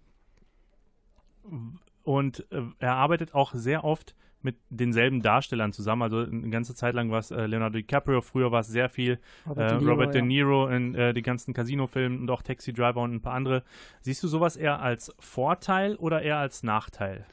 und 2.03 2.47
äh, 2.53 2.63
er 2.79 2.95
arbeitet 2.95 3.35
auch 3.35 3.55
sehr 3.55 3.85
oft 3.85 4.15
mit 4.45 4.57
denselben 4.69 5.23
Darstellern 5.23 5.73
zusammen. 5.73 6.03
Also 6.03 6.19
eine 6.19 6.51
ganze 6.51 6.75
Zeit 6.75 6.95
lang 6.95 7.11
war 7.11 7.19
es 7.19 7.31
äh, 7.31 7.47
Leonardo 7.47 7.79
DiCaprio, 7.79 8.21
früher 8.21 8.53
war 8.53 8.61
es 8.61 8.69
sehr 8.69 8.89
viel 8.89 9.19
Robert 9.49 9.59
äh, 9.59 9.69
De 9.69 9.79
Niro, 9.79 9.91
Robert 9.91 10.15
De 10.15 10.21
ja. 10.21 10.27
Niro 10.27 10.69
in 10.69 10.95
äh, 10.95 11.15
die 11.15 11.23
ganzen 11.23 11.55
Casino-Filmen 11.55 12.21
und 12.21 12.31
auch 12.31 12.43
Taxi 12.43 12.73
Driver 12.73 13.01
und 13.01 13.15
ein 13.15 13.21
paar 13.21 13.35
andere. 13.35 13.63
Siehst 14.01 14.23
du 14.23 14.29
sowas 14.29 14.57
eher 14.57 14.81
als 14.81 15.13
Vorteil 15.19 15.97
oder 15.97 16.23
eher 16.23 16.37
als 16.37 16.63
Nachteil? 16.63 17.27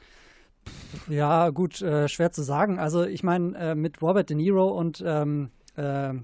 Ja, 1.08 1.50
gut, 1.50 1.82
äh, 1.82 2.08
schwer 2.08 2.32
zu 2.32 2.42
sagen. 2.42 2.78
Also 2.78 3.04
ich 3.04 3.22
meine, 3.22 3.56
äh, 3.56 3.74
mit 3.74 4.00
Robert 4.00 4.30
De 4.30 4.36
Niro 4.36 4.68
und 4.68 5.02
ähm, 5.06 5.50
äh, 5.76 6.14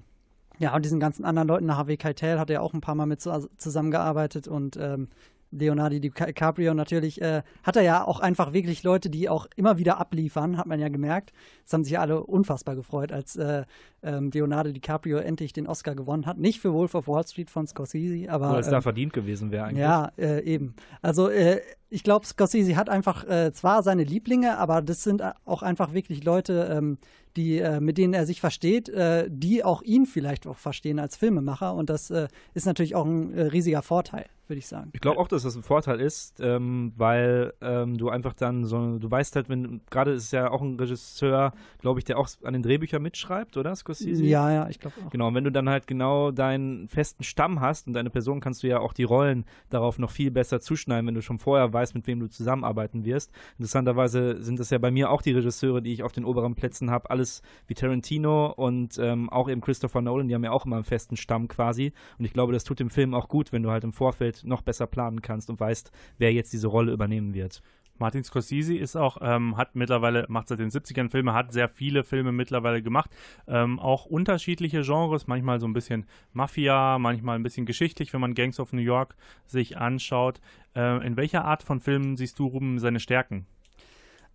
ja, 0.59 0.75
und 0.75 0.83
diesen 0.83 0.99
ganzen 0.99 1.23
anderen 1.23 1.47
Leuten, 1.47 1.75
Harvey 1.75 1.97
Keitel 1.97 2.37
hat 2.37 2.49
er 2.49 2.61
auch 2.61 2.73
ein 2.73 2.81
paar 2.81 2.95
Mal 2.95 3.05
mit 3.05 3.21
zu, 3.21 3.49
zusammengearbeitet 3.57 4.47
und 4.47 4.75
ähm, 4.77 5.07
Leonardo 5.51 5.99
DiCaprio 5.99 6.73
natürlich, 6.73 7.21
äh, 7.21 7.41
hat 7.63 7.75
er 7.75 7.81
ja 7.81 8.05
auch 8.05 8.19
einfach 8.19 8.53
wirklich 8.53 8.83
Leute, 8.83 9.09
die 9.09 9.29
auch 9.29 9.47
immer 9.55 9.77
wieder 9.77 9.99
abliefern, 9.99 10.57
hat 10.57 10.67
man 10.67 10.79
ja 10.79 10.89
gemerkt. 10.89 11.31
Das 11.63 11.73
haben 11.73 11.83
sich 11.83 11.93
ja 11.93 12.01
alle 12.01 12.23
unfassbar 12.23 12.75
gefreut, 12.75 13.11
als 13.11 13.35
äh, 13.35 13.63
ähm, 14.03 14.29
Leonardo 14.31 14.71
DiCaprio 14.71 15.17
endlich 15.17 15.53
den 15.53 15.67
Oscar 15.67 15.95
gewonnen 15.95 16.25
hat. 16.25 16.37
Nicht 16.37 16.59
für 16.59 16.73
Wolf 16.73 16.95
of 16.95 17.07
Wall 17.07 17.25
Street 17.25 17.49
von 17.49 17.67
Scorsese, 17.67 18.29
aber 18.29 18.51
Oder 18.51 18.59
es 18.59 18.69
da 18.69 18.77
ähm, 18.77 18.81
verdient 18.81 19.13
gewesen 19.13 19.51
wäre 19.51 19.65
eigentlich. 19.65 19.79
ja, 19.79 20.11
äh, 20.17 20.43
eben. 20.43 20.75
Also 21.01 21.29
äh, 21.29 21.61
ich 21.89 22.03
glaube, 22.03 22.25
Scorsese 22.25 22.75
hat 22.75 22.89
einfach 22.89 23.27
äh, 23.27 23.51
zwar 23.51 23.81
seine 23.81 24.03
Lieblinge, 24.03 24.57
aber 24.57 24.81
das 24.81 25.03
sind 25.03 25.23
auch 25.45 25.63
einfach 25.63 25.93
wirklich 25.93 26.23
Leute, 26.23 26.69
ähm, 26.71 26.99
die, 27.35 27.57
äh, 27.59 27.79
mit 27.79 27.97
denen 27.97 28.13
er 28.13 28.25
sich 28.25 28.41
versteht, 28.41 28.91
die 29.27 29.63
auch 29.63 29.81
ihn 29.83 30.05
vielleicht 30.05 30.47
auch 30.47 30.57
verstehen 30.57 30.99
als 30.99 31.15
Filmemacher. 31.15 31.73
Und 31.73 31.89
das 31.89 32.11
ist 32.53 32.65
natürlich 32.65 32.95
auch 32.95 33.05
ein 33.05 33.33
riesiger 33.33 33.81
Vorteil, 33.81 34.25
würde 34.49 34.59
ich 34.59 34.67
sagen. 34.67 34.89
Ich 34.93 35.01
glaube 35.01 35.19
auch, 35.19 35.27
dass 35.27 35.43
das 35.43 35.55
ein 35.55 35.63
Vorteil 35.63 35.99
ist, 35.99 36.39
ähm, 36.39 36.93
weil 36.97 37.53
ähm, 37.61 37.97
du 37.97 38.09
einfach 38.09 38.33
dann 38.33 38.65
so, 38.65 38.97
du 38.97 39.09
weißt 39.09 39.35
halt, 39.35 39.49
wenn, 39.49 39.81
gerade 39.89 40.11
ist 40.11 40.31
ja 40.31 40.51
auch 40.51 40.61
ein 40.61 40.79
Regisseur, 40.79 41.53
glaube 41.79 41.99
ich, 41.99 42.05
der 42.05 42.17
auch 42.17 42.27
an 42.43 42.53
den 42.53 42.63
Drehbüchern 42.63 43.01
mitschreibt, 43.01 43.57
oder, 43.57 43.75
Scorsese? 43.75 44.25
Ja, 44.25 44.51
ja, 44.51 44.69
ich 44.69 44.79
glaube 44.79 44.95
auch. 45.05 45.09
Genau, 45.11 45.27
und 45.27 45.35
wenn 45.35 45.43
du 45.43 45.51
dann 45.51 45.69
halt 45.69 45.87
genau 45.87 46.31
deinen 46.31 46.87
festen 46.87 47.23
Stamm 47.23 47.61
hast 47.61 47.87
und 47.87 47.93
deine 47.93 48.09
Person, 48.09 48.39
kannst 48.39 48.63
du 48.63 48.67
ja 48.67 48.79
auch 48.79 48.93
die 48.93 49.03
Rollen 49.03 49.45
darauf 49.69 49.99
noch 49.99 50.11
viel 50.11 50.31
besser 50.31 50.59
zuschneiden, 50.59 51.07
wenn 51.07 51.15
du 51.15 51.21
schon 51.21 51.39
vorher 51.39 51.71
weißt, 51.71 51.95
mit 51.95 52.07
wem 52.07 52.19
du 52.19 52.27
zusammenarbeiten 52.27 53.05
wirst. 53.05 53.31
Interessanterweise 53.57 54.41
sind 54.41 54.59
das 54.59 54.69
ja 54.69 54.77
bei 54.77 54.91
mir 54.91 55.11
auch 55.11 55.21
die 55.21 55.31
Regisseure, 55.31 55.81
die 55.81 55.93
ich 55.93 56.03
auf 56.03 56.11
den 56.11 56.25
oberen 56.25 56.55
Plätzen 56.55 56.91
habe, 56.91 57.09
alles 57.09 57.41
wie 57.67 57.75
Tarantino 57.75 58.47
und 58.47 58.97
ähm, 58.99 59.29
auch 59.29 59.49
eben 59.49 59.61
Christopher 59.61 60.01
Nolan, 60.01 60.27
die 60.27 60.35
haben 60.35 60.43
ja 60.43 60.51
auch 60.51 60.65
immer 60.65 60.77
einen 60.77 60.85
festen 60.85 61.17
Stamm 61.17 61.47
quasi. 61.47 61.93
Und 62.17 62.25
ich 62.25 62.33
glaube, 62.33 62.53
das 62.53 62.63
tut 62.63 62.79
dem 62.79 62.89
Film 62.89 63.13
auch 63.13 63.27
gut, 63.27 63.51
wenn 63.51 63.63
du 63.63 63.71
halt 63.71 63.83
im 63.83 63.93
Vorfeld 63.93 64.38
noch 64.43 64.61
besser 64.61 64.87
planen 64.87 65.21
kannst 65.21 65.49
und 65.49 65.59
weißt, 65.59 65.91
wer 66.17 66.33
jetzt 66.33 66.53
diese 66.53 66.67
Rolle 66.67 66.91
übernehmen 66.91 67.33
wird. 67.33 67.61
Martin 67.99 68.23
Scorsese 68.23 68.77
ist 68.77 68.95
auch, 68.95 69.17
ähm, 69.21 69.57
hat 69.57 69.75
mittlerweile, 69.75 70.25
macht 70.29 70.47
seit 70.47 70.59
den 70.59 70.69
70ern 70.69 71.09
Filme, 71.09 71.33
hat 71.33 71.51
sehr 71.51 71.67
viele 71.67 72.03
Filme 72.03 72.31
mittlerweile 72.31 72.81
gemacht. 72.81 73.11
Ähm, 73.45 73.77
auch 73.77 74.05
unterschiedliche 74.05 74.81
Genres, 74.83 75.27
manchmal 75.27 75.59
so 75.59 75.67
ein 75.67 75.73
bisschen 75.73 76.05
Mafia, 76.31 76.97
manchmal 76.97 77.37
ein 77.37 77.43
bisschen 77.43 77.65
geschichtlich, 77.65 78.13
wenn 78.13 78.21
man 78.21 78.35
Gangs 78.35 78.59
of 78.59 78.71
New 78.71 78.81
York 78.81 79.15
sich 79.45 79.77
anschaut. 79.77 80.39
Äh, 80.75 81.05
in 81.05 81.17
welcher 81.17 81.43
Art 81.43 81.61
von 81.61 81.81
Filmen 81.81 82.15
siehst 82.15 82.39
du, 82.39 82.47
Ruben, 82.47 82.79
seine 82.79 83.01
Stärken? 83.01 83.45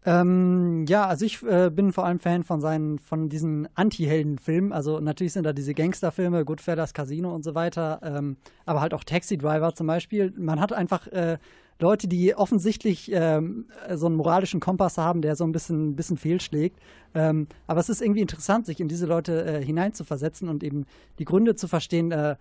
Ähm, 0.07 0.85
ja, 0.87 1.07
also 1.07 1.25
ich 1.25 1.43
äh, 1.43 1.71
bin 1.71 1.93
vor 1.93 2.05
allem 2.05 2.21
Fan 2.21 2.45
von 2.45 2.61
seinen, 2.61 2.99
von 2.99 3.31
diesen 3.31 3.69
Anti-Helden-Filmen. 3.75 4.73
Also 4.73 5.01
natürlich 5.01 5.33
sind 5.33 5.45
da 5.45 5.53
diese 5.53 5.73
Gangsterfilme, 5.73 6.45
Goodfellas, 6.45 6.93
Casino 6.93 7.35
und 7.35 7.43
so 7.43 7.55
weiter, 7.55 8.01
ähm, 8.03 8.37
aber 8.67 8.83
halt 8.83 8.93
auch 8.93 9.05
Taxi 9.05 9.39
Driver 9.39 9.75
zum 9.75 9.87
Beispiel. 9.87 10.33
Man 10.37 10.61
hat 10.61 10.75
einfach 10.75 11.07
äh, 11.07 11.39
Leute, 11.81 12.07
die 12.07 12.37
offensichtlich 12.37 13.11
ähm, 13.13 13.67
so 13.95 14.07
einen 14.07 14.15
moralischen 14.17 14.61
Kompass 14.61 14.99
haben, 14.99 15.23
der 15.23 15.37
so 15.37 15.45
ein 15.45 15.53
bisschen, 15.53 15.91
ein 15.91 15.97
bisschen 15.97 16.19
fehlschlägt. 16.19 16.79
Ähm, 17.15 17.49
aber 17.67 17.81
es 17.81 17.89
ist 17.89 18.03
irgendwie 18.03 18.21
interessant, 18.21 18.67
sich 18.67 18.81
in 18.81 18.89
diese 18.89 19.07
Leute 19.07 19.45
äh, 19.45 19.65
hineinzuversetzen 19.65 20.49
und 20.49 20.63
eben 20.63 20.85
die 21.19 21.25
Gründe 21.25 21.57
zu 21.57 21.67
verstehen, 21.67 22.13
äh, 22.13 22.37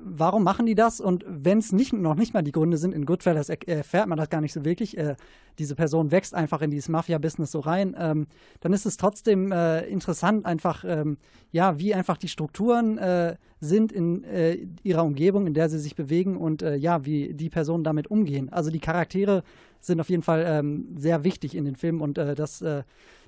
warum 0.00 0.44
machen 0.44 0.66
die 0.66 0.74
das? 0.74 1.00
Und 1.00 1.24
wenn 1.26 1.58
es 1.58 1.72
nicht, 1.72 1.92
noch 1.92 2.14
nicht 2.14 2.34
mal 2.34 2.42
die 2.42 2.52
Gründe 2.52 2.76
sind, 2.76 2.94
in 2.94 3.06
Goodfellas 3.06 3.48
er, 3.48 3.68
erfährt 3.68 4.08
man 4.08 4.18
das 4.18 4.30
gar 4.30 4.40
nicht 4.40 4.52
so 4.52 4.64
wirklich. 4.64 4.96
Äh, 4.96 5.16
diese 5.58 5.74
Person 5.74 6.10
wächst 6.10 6.34
einfach 6.34 6.62
in 6.62 6.70
dieses 6.70 6.88
Mafia-Business 6.88 7.50
so 7.50 7.60
rein. 7.60 7.96
Ähm, 7.98 8.26
dann 8.60 8.72
ist 8.72 8.86
es 8.86 8.96
trotzdem 8.96 9.52
äh, 9.52 9.82
interessant, 9.86 10.46
einfach, 10.46 10.84
ähm, 10.86 11.16
ja, 11.52 11.78
wie 11.78 11.94
einfach 11.94 12.16
die 12.16 12.28
Strukturen 12.28 12.98
äh, 12.98 13.36
sind 13.60 13.92
in 13.92 14.24
äh, 14.24 14.58
ihrer 14.82 15.04
Umgebung, 15.04 15.46
in 15.46 15.54
der 15.54 15.68
sie 15.68 15.78
sich 15.78 15.96
bewegen 15.96 16.36
und 16.36 16.62
äh, 16.62 16.76
ja, 16.76 17.04
wie 17.04 17.34
die 17.34 17.50
Personen 17.50 17.84
damit 17.84 18.08
umgehen. 18.10 18.52
Also 18.52 18.70
die 18.70 18.80
Charaktere 18.80 19.42
sind 19.80 20.00
auf 20.00 20.10
jeden 20.10 20.22
Fall 20.22 20.44
ähm, 20.46 20.94
sehr 20.96 21.24
wichtig 21.24 21.54
in 21.54 21.64
den 21.64 21.76
Filmen 21.76 22.00
und 22.00 22.18
äh, 22.18 22.34
das, 22.34 22.64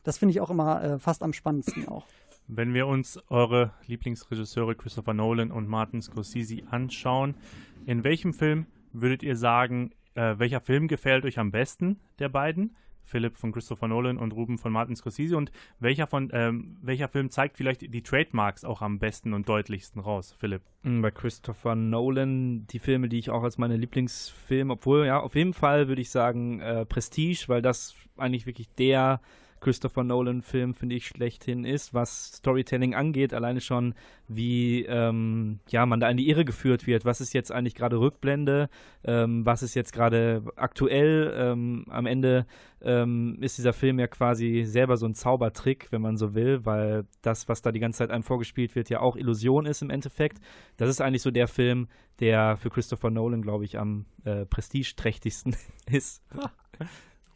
das 0.03 0.19
finde 0.19 0.33
ich 0.33 0.41
auch 0.41 0.51
immer 0.51 0.99
fast 0.99 1.23
am 1.23 1.33
spannendsten 1.33 1.89
auch. 1.89 2.07
Wenn 2.51 2.73
wir 2.73 2.87
uns 2.87 3.21
eure 3.29 3.75
Lieblingsregisseure 3.87 4.75
Christopher 4.75 5.13
Nolan 5.13 5.51
und 5.51 5.69
Martin 5.69 6.01
Scorsese 6.01 6.63
anschauen, 6.71 7.35
in 7.85 8.05
welchem 8.05 8.33
Film 8.33 8.65
würdet 8.91 9.23
ihr 9.23 9.37
sagen, 9.37 9.91
äh, 10.15 10.35
welcher 10.39 10.63
Film 10.63 10.89
gefällt 10.89 11.27
euch 11.27 11.39
am 11.39 11.51
besten 11.51 12.01
der 12.19 12.31
beiden? 12.31 12.75
Philipp 13.05 13.37
von 13.37 13.53
Christopher 13.53 13.89
Nolan 13.89 14.17
und 14.17 14.33
Ruben 14.33 14.57
von 14.57 14.73
Martin 14.73 14.97
Scorsese 14.97 15.37
und 15.37 15.53
welcher 15.79 16.07
von 16.07 16.31
ähm, 16.33 16.79
welcher 16.81 17.09
Film 17.09 17.31
zeigt 17.31 17.59
vielleicht 17.59 17.83
die 17.83 18.03
Trademarks 18.03 18.65
auch 18.65 18.81
am 18.81 18.99
besten 18.99 19.35
und 19.35 19.47
deutlichsten 19.47 20.01
raus, 20.01 20.35
Philipp? 20.39 20.63
Mm, 20.83 21.03
Bei 21.03 21.11
Christopher 21.11 21.75
Nolan 21.75 22.67
die 22.67 22.79
Filme, 22.79 23.11
die 23.11 23.19
ich 23.19 23.29
auch 23.29 23.43
als 23.43 23.59
meine 23.59 23.77
Lieblingsfilme, 23.77 24.73
obwohl 24.73 25.05
ja, 25.07 25.21
auf 25.21 25.35
jeden 25.35 25.53
Fall 25.53 25.89
würde 25.89 26.01
ich 26.01 26.11
sagen 26.11 26.61
äh, 26.61 26.87
Prestige, 26.87 27.45
weil 27.49 27.61
das 27.61 27.95
eigentlich 28.17 28.47
wirklich 28.47 28.69
der 28.75 29.21
Christopher 29.61 30.05
Nolan-Film, 30.05 30.75
finde 30.75 30.97
ich, 30.97 31.07
schlechthin 31.07 31.65
ist, 31.65 31.95
was 31.95 32.37
Storytelling 32.37 32.95
angeht. 32.95 33.35
Alleine 33.35 33.61
schon, 33.61 33.95
wie 34.29 34.85
ähm, 34.85 35.61
ja, 35.69 35.87
man 35.87 36.01
da 36.01 36.09
in 36.09 36.17
die 36.17 36.29
Irre 36.29 36.45
geführt 36.45 36.87
wird. 36.87 37.05
Was 37.05 37.21
ist 37.21 37.33
jetzt 37.33 37.53
eigentlich 37.53 37.75
gerade 37.75 37.99
Rückblende? 37.99 38.69
Ähm, 39.05 39.45
was 39.45 39.63
ist 39.63 39.75
jetzt 39.75 39.93
gerade 39.93 40.43
aktuell? 40.57 41.35
Ähm, 41.37 41.85
am 41.89 42.07
Ende 42.07 42.47
ähm, 42.81 43.39
ist 43.41 43.59
dieser 43.59 43.73
Film 43.73 43.99
ja 43.99 44.07
quasi 44.07 44.65
selber 44.65 44.97
so 44.97 45.07
ein 45.07 45.15
Zaubertrick, 45.15 45.89
wenn 45.91 46.03
man 46.03 46.17
so 46.17 46.35
will, 46.35 46.65
weil 46.65 47.05
das, 47.23 47.49
was 47.49 47.63
da 47.63 47.73
die 47.73 47.81
ganze 47.81 47.99
Zeit 47.99 48.11
einem 48.11 48.23
vorgespielt 48.23 48.75
wird, 48.75 48.91
ja 48.91 49.01
auch 49.01 49.17
Illusion 49.17 49.67
ist 49.67 49.83
im 49.83 49.91
Endeffekt. 49.91 50.39
Das 50.77 50.89
ist 50.89 51.01
eigentlich 51.01 51.23
so 51.23 51.31
der 51.31 51.49
Film, 51.49 51.89
der 52.21 52.57
für 52.57 52.71
Christopher 52.71 53.11
Nolan, 53.11 53.43
glaube 53.43 53.65
ich, 53.65 53.79
am 53.79 54.07
äh, 54.25 54.47
prestigeträchtigsten 54.47 55.57
ist. 55.91 56.23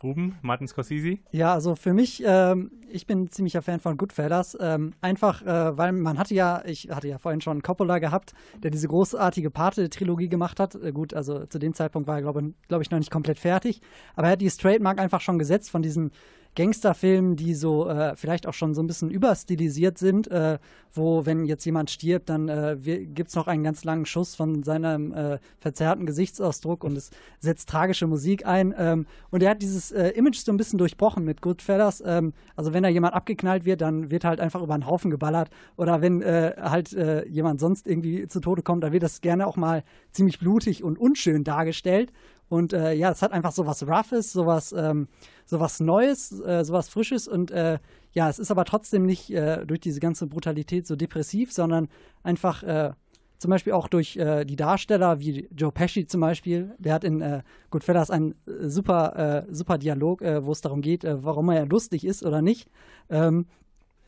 Ruben, 0.02 0.38
Martin 0.42 0.66
Scorsese? 0.68 1.18
Ja, 1.30 1.52
also 1.52 1.74
für 1.74 1.92
mich, 1.92 2.22
ähm, 2.24 2.70
ich 2.88 3.06
bin 3.06 3.22
ein 3.22 3.30
ziemlicher 3.30 3.62
Fan 3.62 3.80
von 3.80 3.96
Goodfellas. 3.96 4.56
Ähm, 4.60 4.92
einfach, 5.00 5.42
äh, 5.42 5.76
weil 5.76 5.92
man 5.92 6.18
hatte 6.18 6.34
ja, 6.34 6.62
ich 6.64 6.90
hatte 6.90 7.08
ja 7.08 7.18
vorhin 7.18 7.40
schon 7.40 7.62
Coppola 7.62 7.98
gehabt, 7.98 8.34
der 8.62 8.70
diese 8.70 8.88
großartige 8.88 9.50
Pate-Trilogie 9.50 10.28
gemacht 10.28 10.60
hat. 10.60 10.74
Äh, 10.74 10.92
gut, 10.92 11.14
also 11.14 11.46
zu 11.46 11.58
dem 11.58 11.74
Zeitpunkt 11.74 12.08
war 12.08 12.16
er, 12.16 12.22
glaube 12.22 12.52
glaub 12.68 12.82
ich, 12.82 12.90
noch 12.90 12.98
nicht 12.98 13.10
komplett 13.10 13.38
fertig. 13.38 13.80
Aber 14.14 14.26
er 14.28 14.32
hat 14.32 14.40
dieses 14.40 14.58
Trademark 14.58 14.98
einfach 14.98 15.20
schon 15.20 15.38
gesetzt 15.38 15.70
von 15.70 15.82
diesen 15.82 16.10
Gangsterfilmen, 16.54 17.36
die 17.36 17.54
so 17.54 17.88
äh, 17.88 18.14
vielleicht 18.16 18.46
auch 18.46 18.54
schon 18.54 18.74
so 18.74 18.82
ein 18.82 18.86
bisschen 18.86 19.10
überstilisiert 19.10 19.98
sind, 19.98 20.30
äh, 20.30 20.58
wo, 20.92 21.24
wenn 21.24 21.46
jetzt 21.46 21.64
jemand 21.64 21.90
stirbt, 21.90 22.28
dann 22.28 22.48
äh, 22.48 22.76
gibt 22.78 23.30
es 23.30 23.34
noch 23.36 23.46
einen 23.46 23.64
ganz 23.64 23.84
langen 23.84 24.04
Schuss 24.04 24.34
von 24.34 24.62
seinem 24.62 25.12
äh, 25.12 25.38
verzerrten 25.58 26.04
Gesichtsausdruck 26.04 26.84
und 26.84 26.96
es 26.96 27.10
setzt 27.40 27.68
tragische 27.68 28.06
Musik 28.06 28.46
ein. 28.46 28.74
Ähm, 28.76 29.06
und 29.30 29.42
er 29.42 29.50
hat 29.50 29.62
dieses 29.62 29.90
äh, 29.92 30.08
Image 30.10 30.36
so 30.36 30.52
ein 30.52 30.58
bisschen 30.58 30.78
durchbrochen 30.78 31.24
mit 31.24 31.40
Goodfellas. 31.40 32.02
Ähm, 32.04 32.34
also 32.56 32.74
wenn 32.74 32.82
da 32.82 32.90
jemand 32.90 33.14
abgeknallt 33.14 33.64
wird, 33.64 33.80
dann 33.80 34.10
wird 34.10 34.24
halt 34.24 34.40
einfach 34.40 34.62
über 34.62 34.74
einen 34.74 34.86
Haufen 34.86 35.10
geballert. 35.10 35.48
Oder 35.76 36.02
wenn 36.02 36.20
äh, 36.20 36.54
halt 36.58 36.92
äh, 36.92 37.26
jemand 37.26 37.60
sonst 37.60 37.86
irgendwie 37.86 38.28
zu 38.28 38.40
Tode 38.40 38.62
kommt, 38.62 38.84
dann 38.84 38.92
wird 38.92 39.02
das 39.02 39.22
gerne 39.22 39.46
auch 39.46 39.56
mal 39.56 39.84
ziemlich 40.10 40.38
blutig 40.38 40.84
und 40.84 40.98
unschön 40.98 41.44
dargestellt. 41.44 42.12
Und 42.52 42.74
äh, 42.74 42.92
ja, 42.92 43.10
es 43.10 43.22
hat 43.22 43.32
einfach 43.32 43.52
so 43.52 43.66
was 43.66 43.82
Roughes, 43.88 44.30
sowas, 44.30 44.74
ähm, 44.76 45.08
sowas 45.46 45.80
Neues, 45.80 46.38
äh, 46.42 46.66
sowas 46.66 46.90
Frisches 46.90 47.26
und 47.26 47.50
äh, 47.50 47.78
ja, 48.12 48.28
es 48.28 48.38
ist 48.38 48.50
aber 48.50 48.66
trotzdem 48.66 49.06
nicht 49.06 49.30
äh, 49.30 49.64
durch 49.64 49.80
diese 49.80 50.00
ganze 50.00 50.26
Brutalität 50.26 50.86
so 50.86 50.94
depressiv, 50.94 51.50
sondern 51.50 51.88
einfach 52.22 52.62
äh, 52.62 52.92
zum 53.38 53.50
Beispiel 53.50 53.72
auch 53.72 53.88
durch 53.88 54.18
äh, 54.18 54.44
die 54.44 54.56
Darsteller, 54.56 55.18
wie 55.18 55.48
Joe 55.56 55.72
Pesci 55.72 56.06
zum 56.06 56.20
Beispiel. 56.20 56.74
Der 56.76 56.92
hat 56.92 57.04
in 57.04 57.42
Goodfellas 57.70 58.10
einen 58.10 58.34
super, 58.44 59.46
super 59.50 59.78
Dialog, 59.78 60.20
wo 60.20 60.52
es 60.52 60.60
darum 60.60 60.82
geht, 60.82 61.04
warum 61.04 61.48
er 61.48 61.64
lustig 61.64 62.04
ist 62.04 62.22
oder 62.22 62.42
nicht. 62.42 62.68
Ähm, 63.08 63.46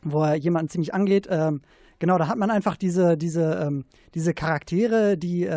wo 0.03 0.21
er 0.21 0.35
jemanden 0.35 0.69
ziemlich 0.69 0.93
angeht. 0.93 1.27
Ähm, 1.31 1.61
genau, 1.97 2.19
da 2.19 2.27
hat 2.27 2.37
man 2.37 2.51
einfach 2.51 2.77
diese, 2.77 3.17
diese, 3.17 3.55
ähm, 3.55 3.85
diese 4.13 4.35
Charaktere, 4.35 5.17
die, 5.17 5.49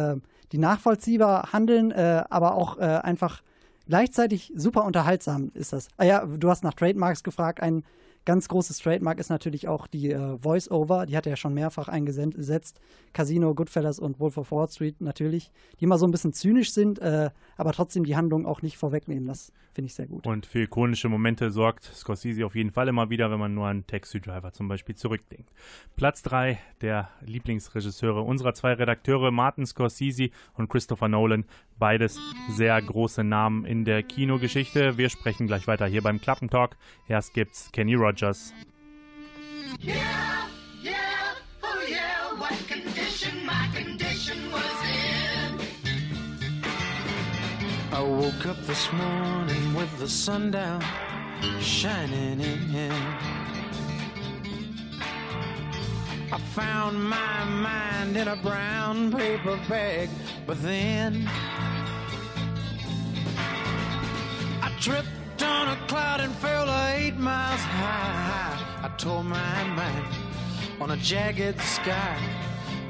die 0.53 0.59
nachvollziehbar 0.59 1.53
handeln, 1.53 1.91
äh, 1.91 2.25
aber 2.31 2.55
auch 2.55 2.79
äh, 2.79 2.83
einfach 2.83 3.43
gleichzeitig 3.87 4.53
super 4.55 4.85
unterhaltsam 4.85 5.51
ist 5.55 5.73
das. 5.73 5.89
Ah 5.97 6.05
ja, 6.05 6.25
du 6.27 6.51
hast 6.51 6.65
nach 6.65 6.75
Trademarks 6.75 7.23
gefragt. 7.23 7.61
Ein 7.61 7.85
Ganz 8.29 8.47
großes 8.47 8.81
Trademark 8.81 9.21
ist 9.21 9.31
natürlich 9.31 9.69
auch 9.69 9.87
die 9.87 10.11
äh, 10.11 10.37
Voice-Over, 10.37 11.07
die 11.07 11.17
hat 11.17 11.25
er 11.25 11.31
ja 11.31 11.37
schon 11.39 11.55
mehrfach 11.55 11.89
eingesetzt. 11.89 12.79
Casino, 13.15 13.55
Goodfellas 13.55 13.99
und 13.99 14.21
Wolf 14.21 14.37
of 14.37 14.53
Wall 14.53 14.69
Street 14.69 15.01
natürlich, 15.01 15.51
die 15.81 15.85
immer 15.85 15.97
so 15.97 16.07
ein 16.07 16.11
bisschen 16.11 16.35
zynisch 16.35 16.75
sind, 16.75 16.99
äh, 16.99 17.31
aber 17.57 17.73
trotzdem 17.73 18.05
die 18.05 18.17
Handlung 18.17 18.45
auch 18.45 18.61
nicht 18.61 18.77
vorwegnehmen. 18.77 19.27
Das 19.27 19.51
finde 19.73 19.87
ich 19.87 19.95
sehr 19.95 20.07
gut. 20.07 20.27
Und 20.27 20.45
für 20.45 20.61
ikonische 20.61 21.09
Momente 21.09 21.51
sorgt 21.51 21.85
Scorsese 21.85 22.45
auf 22.45 22.55
jeden 22.55 22.71
Fall 22.71 22.89
immer 22.89 23.09
wieder, 23.09 23.31
wenn 23.31 23.39
man 23.39 23.55
nur 23.55 23.67
an 23.67 23.87
Taxi 23.87 24.21
Driver 24.21 24.53
zum 24.53 24.69
Beispiel 24.69 24.95
zurückdenkt. 24.95 25.51
Platz 25.97 26.21
3 26.21 26.59
der 26.83 27.09
Lieblingsregisseure 27.25 28.21
unserer 28.21 28.53
zwei 28.53 28.75
Redakteure, 28.75 29.31
Martin 29.31 29.65
Scorsese 29.65 30.29
und 30.53 30.69
Christopher 30.69 31.09
Nolan. 31.09 31.47
Beides 31.79 32.21
sehr 32.51 32.83
große 32.83 33.25
Namen 33.25 33.65
in 33.65 33.87
der 33.87 34.03
Kinogeschichte. 34.03 34.99
Wir 34.99 35.09
sprechen 35.09 35.47
gleich 35.47 35.67
weiter 35.67 35.87
hier 35.87 36.03
beim 36.03 36.21
Klappentalk. 36.21 36.77
Erst 37.09 37.33
gibt's 37.33 37.71
Kenny 37.73 37.95
Rogers. 37.95 38.18
Yeah, 39.81 40.49
yeah, 40.83 41.35
oh 41.63 41.87
yeah, 41.89 42.35
what 42.37 42.53
condition 42.67 43.47
my 43.47 43.69
condition 43.73 44.51
was 44.51 44.83
in. 44.83 45.61
I 47.93 48.03
woke 48.03 48.45
up 48.47 48.61
this 48.67 48.93
morning 48.93 49.73
with 49.73 49.97
the 50.01 50.09
sun 50.09 50.51
down 50.51 50.83
shining 51.61 52.41
in. 52.41 52.93
I 56.33 56.39
found 56.57 57.01
my 57.01 57.45
mind 57.45 58.17
in 58.17 58.27
a 58.27 58.37
brown 58.37 59.13
paper 59.13 59.61
bag, 59.69 60.11
but 60.45 60.61
then 60.61 61.31
I 64.61 64.73
tripped 64.81 65.41
on 65.41 65.69
a 65.69 65.78
cloud 65.89 66.21
and 66.21 66.35
fell 66.37 66.69
eight 66.91 67.17
miles 67.17 67.61
high. 67.61 68.59
I 68.83 68.89
tore 68.99 69.25
my 69.25 69.65
mind 69.75 70.07
on 70.81 70.91
a 70.91 70.97
jagged 70.99 71.59
sky. 71.61 72.17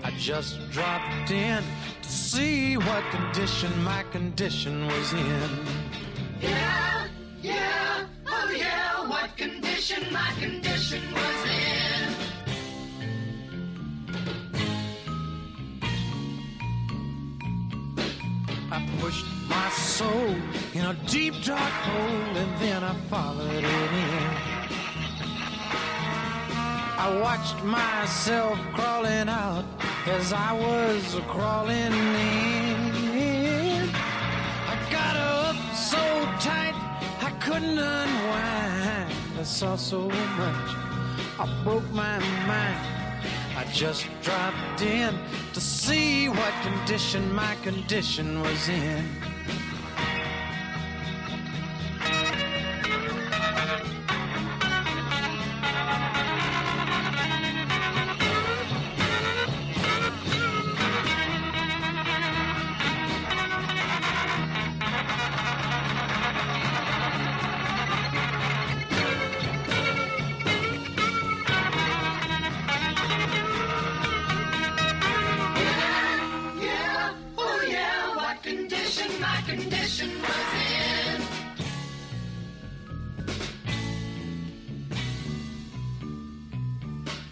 I 0.02 0.10
just 0.18 0.58
dropped 0.70 1.30
in 1.30 1.62
to 2.02 2.08
see 2.08 2.76
what 2.76 3.04
condition 3.10 3.70
my 3.84 4.02
condition 4.10 4.86
was 4.86 5.12
in. 5.12 5.50
Yeah, 6.40 7.06
yeah, 7.40 8.06
oh 8.26 8.50
yeah, 8.56 9.08
what 9.08 9.36
condition 9.36 10.12
my 10.12 10.32
condition 10.40 11.02
was 11.12 11.40
in. 11.46 12.14
I 18.70 18.86
pushed 19.00 19.37
my 19.48 19.68
soul 19.70 20.34
in 20.74 20.84
a 20.84 20.94
deep 21.06 21.34
dark 21.42 21.60
hole 21.60 22.36
and 22.36 22.60
then 22.60 22.84
I 22.84 22.94
followed 23.08 23.50
it 23.52 23.64
in. 23.64 24.58
I 27.00 27.18
watched 27.22 27.62
myself 27.64 28.58
crawling 28.74 29.28
out 29.28 29.64
as 30.06 30.32
I 30.32 30.52
was 30.52 31.20
crawling 31.28 31.92
in. 31.92 33.90
I 34.72 34.76
got 34.90 35.16
up 35.16 35.56
so 35.74 36.02
tight 36.40 36.74
I 37.22 37.30
couldn't 37.40 37.78
unwind. 37.78 39.12
I 39.38 39.42
saw 39.44 39.76
so 39.76 40.08
much, 40.08 40.68
I 41.38 41.60
broke 41.64 41.88
my 41.92 42.18
mind. 42.46 42.98
I 43.56 43.64
just 43.72 44.06
dropped 44.22 44.82
in 44.82 45.18
to 45.52 45.60
see 45.60 46.28
what 46.28 46.52
condition 46.62 47.32
my 47.34 47.54
condition 47.62 48.40
was 48.40 48.68
in. 48.68 49.04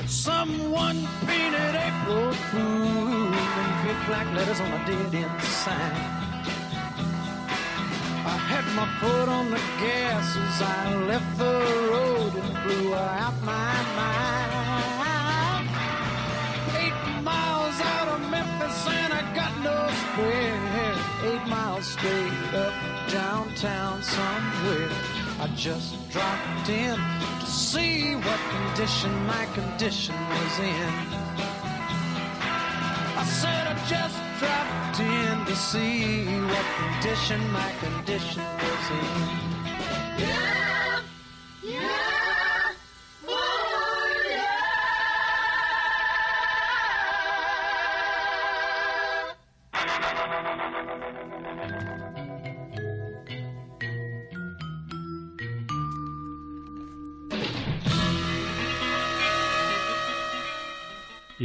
Someone 0.08 1.04
painted 1.26 1.74
April 1.74 2.30
Fool 2.30 2.62
in 2.62 3.70
big 3.84 4.06
black 4.06 4.32
letters 4.36 4.60
on 4.60 4.72
a 4.72 4.86
dead 4.86 5.14
end 5.14 5.42
sign. 5.42 5.92
I 8.24 8.38
had 8.50 8.64
my 8.76 8.86
foot 9.00 9.28
on 9.28 9.50
the 9.50 9.58
gas 9.80 10.36
as 10.36 10.62
I 10.62 10.94
left 11.06 11.38
the 11.38 11.58
road 11.90 12.34
and 12.36 12.54
blew 12.62 12.94
out 12.94 13.34
my 13.42 13.82
mind. 13.96 15.68
Eight 16.78 17.22
miles 17.24 17.80
out 17.80 18.08
of 18.08 18.20
Memphis 18.30 18.86
and 18.86 19.12
I 19.12 19.34
got 19.34 19.52
no 19.58 19.88
spare. 20.02 20.94
Eight 21.24 21.46
miles 21.48 21.84
straight 21.84 22.54
up 22.54 22.74
downtown 23.10 24.02
somewhere. 24.04 25.15
I 25.38 25.48
just 25.48 25.94
dropped 26.10 26.68
in 26.70 26.96
to 26.96 27.46
see 27.46 28.14
what 28.14 28.40
condition 28.56 29.12
my 29.26 29.44
condition 29.52 30.14
was 30.30 30.58
in. 30.58 30.94
I 33.18 33.24
said 33.24 33.66
I 33.66 33.74
just 33.86 34.18
dropped 34.40 35.00
in 35.00 35.44
to 35.44 35.54
see 35.54 36.24
what 36.24 36.66
condition 36.80 37.40
my 37.52 37.70
condition 37.84 38.42
was 38.64 38.90
in. 38.90 39.56
Yeah, 40.24 40.65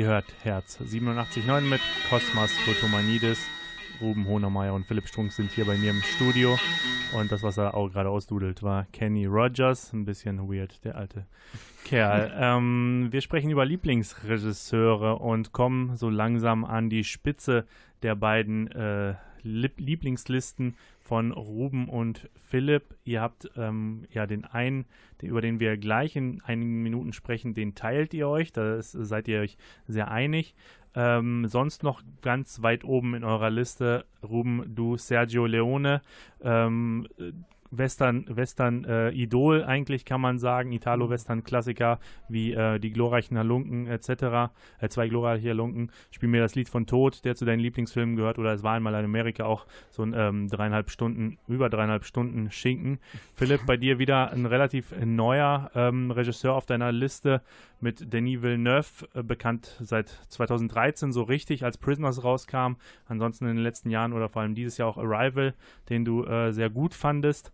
Ihr 0.01 0.07
hört 0.07 0.25
Herz 0.41 0.79
87.9 0.81 1.61
mit 1.61 1.79
Kosmas 2.09 2.51
Fotomanidis. 2.65 3.37
Ruben 4.01 4.25
Hohnermeier 4.25 4.73
und 4.73 4.83
Philipp 4.83 5.07
Strunk 5.07 5.31
sind 5.31 5.51
hier 5.51 5.65
bei 5.65 5.77
mir 5.77 5.91
im 5.91 6.01
Studio. 6.01 6.57
Und 7.13 7.31
das, 7.31 7.43
was 7.43 7.57
er 7.57 7.75
auch 7.75 7.87
gerade 7.87 8.09
ausdudelt, 8.09 8.63
war 8.63 8.87
Kenny 8.93 9.27
Rogers. 9.27 9.93
Ein 9.93 10.05
bisschen 10.05 10.51
weird, 10.51 10.83
der 10.83 10.95
alte 10.95 11.27
Kerl. 11.85 12.33
ähm, 12.35 13.09
wir 13.11 13.21
sprechen 13.21 13.51
über 13.51 13.63
Lieblingsregisseure 13.63 15.19
und 15.19 15.51
kommen 15.51 15.95
so 15.97 16.09
langsam 16.09 16.65
an 16.65 16.89
die 16.89 17.03
Spitze 17.03 17.67
der 18.01 18.15
beiden 18.15 18.71
äh, 18.71 19.13
Lieb 19.43 19.79
Lieblingslisten 19.79 20.77
von 21.11 21.33
Ruben 21.33 21.89
und 21.89 22.29
Philipp. 22.37 22.95
Ihr 23.03 23.19
habt 23.19 23.51
ähm, 23.57 24.05
ja 24.13 24.25
den 24.25 24.45
einen, 24.45 24.85
über 25.21 25.41
den 25.41 25.59
wir 25.59 25.75
gleich 25.75 26.15
in 26.15 26.39
einigen 26.45 26.83
Minuten 26.83 27.11
sprechen, 27.11 27.53
den 27.53 27.75
teilt 27.75 28.13
ihr 28.13 28.29
euch. 28.29 28.53
Da 28.53 28.75
ist, 28.75 28.93
seid 28.93 29.27
ihr 29.27 29.41
euch 29.41 29.57
sehr 29.89 30.09
einig. 30.09 30.55
Ähm, 30.95 31.47
sonst 31.47 31.83
noch 31.83 32.01
ganz 32.21 32.61
weit 32.61 32.85
oben 32.85 33.13
in 33.13 33.25
eurer 33.25 33.49
Liste, 33.49 34.05
Ruben, 34.23 34.73
du 34.73 34.95
Sergio 34.95 35.47
Leone. 35.47 36.01
Ähm, 36.41 37.09
Western, 37.71 38.25
Western 38.29 38.83
äh, 38.83 39.09
Idol 39.11 39.63
eigentlich 39.63 40.05
kann 40.05 40.21
man 40.21 40.37
sagen, 40.37 40.71
Italo-Western-Klassiker 40.71 41.99
wie 42.27 42.53
äh, 42.53 42.79
die 42.79 42.91
glorreichen 42.91 43.37
Halunken 43.37 43.87
etc., 43.87 44.51
äh, 44.79 44.89
zwei 44.89 45.07
glorreiche 45.07 45.49
Halunken, 45.49 45.91
spiel 46.11 46.29
mir 46.29 46.41
das 46.41 46.55
Lied 46.55 46.69
von 46.69 46.85
Tod, 46.85 47.23
der 47.25 47.35
zu 47.35 47.45
deinen 47.45 47.59
Lieblingsfilmen 47.59 48.15
gehört 48.15 48.39
oder 48.39 48.53
es 48.53 48.63
war 48.63 48.73
einmal 48.73 48.93
in 48.95 49.05
Amerika 49.05 49.45
auch 49.45 49.65
so 49.89 50.03
ein 50.03 50.13
ähm, 50.15 50.47
dreieinhalb 50.49 50.89
Stunden, 50.89 51.37
über 51.47 51.69
dreieinhalb 51.69 52.03
Stunden 52.03 52.51
Schinken. 52.51 52.99
Philipp, 53.33 53.65
bei 53.65 53.77
dir 53.77 53.99
wieder 53.99 54.31
ein 54.31 54.45
relativ 54.45 54.93
neuer 55.03 55.71
ähm, 55.73 56.11
Regisseur 56.11 56.53
auf 56.53 56.65
deiner 56.65 56.91
Liste 56.91 57.41
mit 57.79 58.13
Denis 58.13 58.41
Villeneuve, 58.41 59.07
äh, 59.13 59.23
bekannt 59.23 59.77
seit 59.81 60.09
2013 60.29 61.11
so 61.11 61.23
richtig, 61.23 61.63
als 61.63 61.77
Prisoners 61.77 62.23
rauskam, 62.23 62.73
ansonsten 63.07 63.45
in 63.45 63.55
den 63.55 63.63
letzten 63.63 63.89
Jahren 63.89 64.13
oder 64.13 64.29
vor 64.29 64.41
allem 64.41 64.55
dieses 64.55 64.77
Jahr 64.77 64.89
auch 64.89 64.97
Arrival, 64.97 65.53
den 65.89 66.05
du 66.05 66.23
äh, 66.25 66.51
sehr 66.51 66.69
gut 66.69 66.93
fandest. 66.93 67.51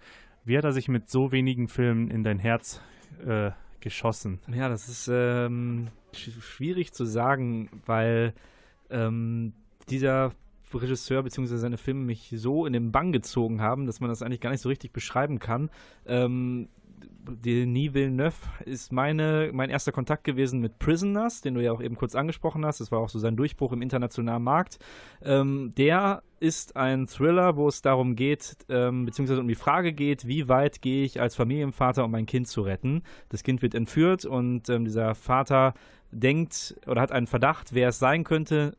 Wie 0.48 0.58
hat 0.58 0.64
er 0.64 0.72
sich 0.72 0.88
mit 0.88 1.10
so 1.10 1.34
wenigen 1.34 1.68
Filmen 1.68 2.10
in 2.10 2.24
dein 2.24 2.40
Herz 2.40 2.80
äh, 3.26 3.52
geschossen? 3.82 4.40
Ja, 4.48 4.70
das 4.70 4.88
ist 4.88 5.10
ähm, 5.12 5.90
sch 6.14 6.30
schwierig 6.40 6.94
zu 6.94 7.04
sagen, 7.04 7.70
weil 7.86 8.34
ähm, 8.90 9.52
dieser 9.90 10.32
Regisseur 10.74 11.24
bzw. 11.24 11.58
seine 11.58 11.76
Filme 11.76 12.06
mich 12.06 12.34
so 12.34 12.66
in 12.66 12.72
den 12.72 12.94
Bann 12.94 13.12
gezogen 13.12 13.62
haben, 13.62 13.88
dass 13.88 14.00
man 14.00 14.10
das 14.10 14.22
eigentlich 14.22 14.40
gar 14.40 14.52
nicht 14.52 14.62
so 14.62 14.70
richtig 14.70 14.94
beschreiben 14.94 15.40
kann. 15.40 15.70
Ähm, 16.06 16.70
Denis 17.28 17.94
Villeneuve 17.94 18.38
ist 18.64 18.94
meine, 18.94 19.52
mein 19.54 19.70
erster 19.70 19.92
Kontakt 19.92 20.24
gewesen 20.24 20.62
mit 20.62 20.80
Prisoners, 20.80 21.42
den 21.42 21.56
du 21.56 21.62
ja 21.62 21.74
auch 21.74 21.82
eben 21.82 21.96
kurz 21.96 22.16
angesprochen 22.16 22.66
hast. 22.66 22.80
Das 22.80 22.90
war 22.90 23.00
auch 23.00 23.10
so 23.10 23.20
sein 23.20 23.36
Durchbruch 23.36 23.74
im 23.74 23.82
internationalen 23.82 24.44
Markt. 24.44 24.80
Ähm, 25.22 25.74
der 25.78 26.24
ist 26.40 26.76
ein 26.76 27.08
Thriller, 27.08 27.56
wo 27.56 27.68
es 27.68 27.82
darum 27.82 28.16
geht, 28.16 28.58
ähm, 28.70 29.06
beziehungsweise 29.06 29.42
um 29.42 29.48
die 29.48 29.56
Frage 29.56 29.94
geht, 29.94 30.28
wie 30.28 30.48
weit 30.48 30.82
gehe 30.82 31.04
ich 31.04 31.20
als 31.20 31.36
Familienvater, 31.36 32.06
um 32.06 32.12
mein 32.12 32.26
Kind 32.26 32.48
zu 32.48 32.62
retten. 32.62 33.04
Das 33.30 33.44
Kind 33.44 33.62
wird 33.62 33.76
entführt 33.76 34.26
und 34.26 34.70
ähm, 34.70 34.86
dieser 34.86 35.16
Vater 35.16 35.74
denkt 36.12 36.76
oder 36.86 37.02
hat 37.02 37.12
einen 37.12 37.28
Verdacht, 37.28 37.74
wer 37.74 37.90
es 37.90 38.00
sein 38.00 38.24
könnte, 38.24 38.76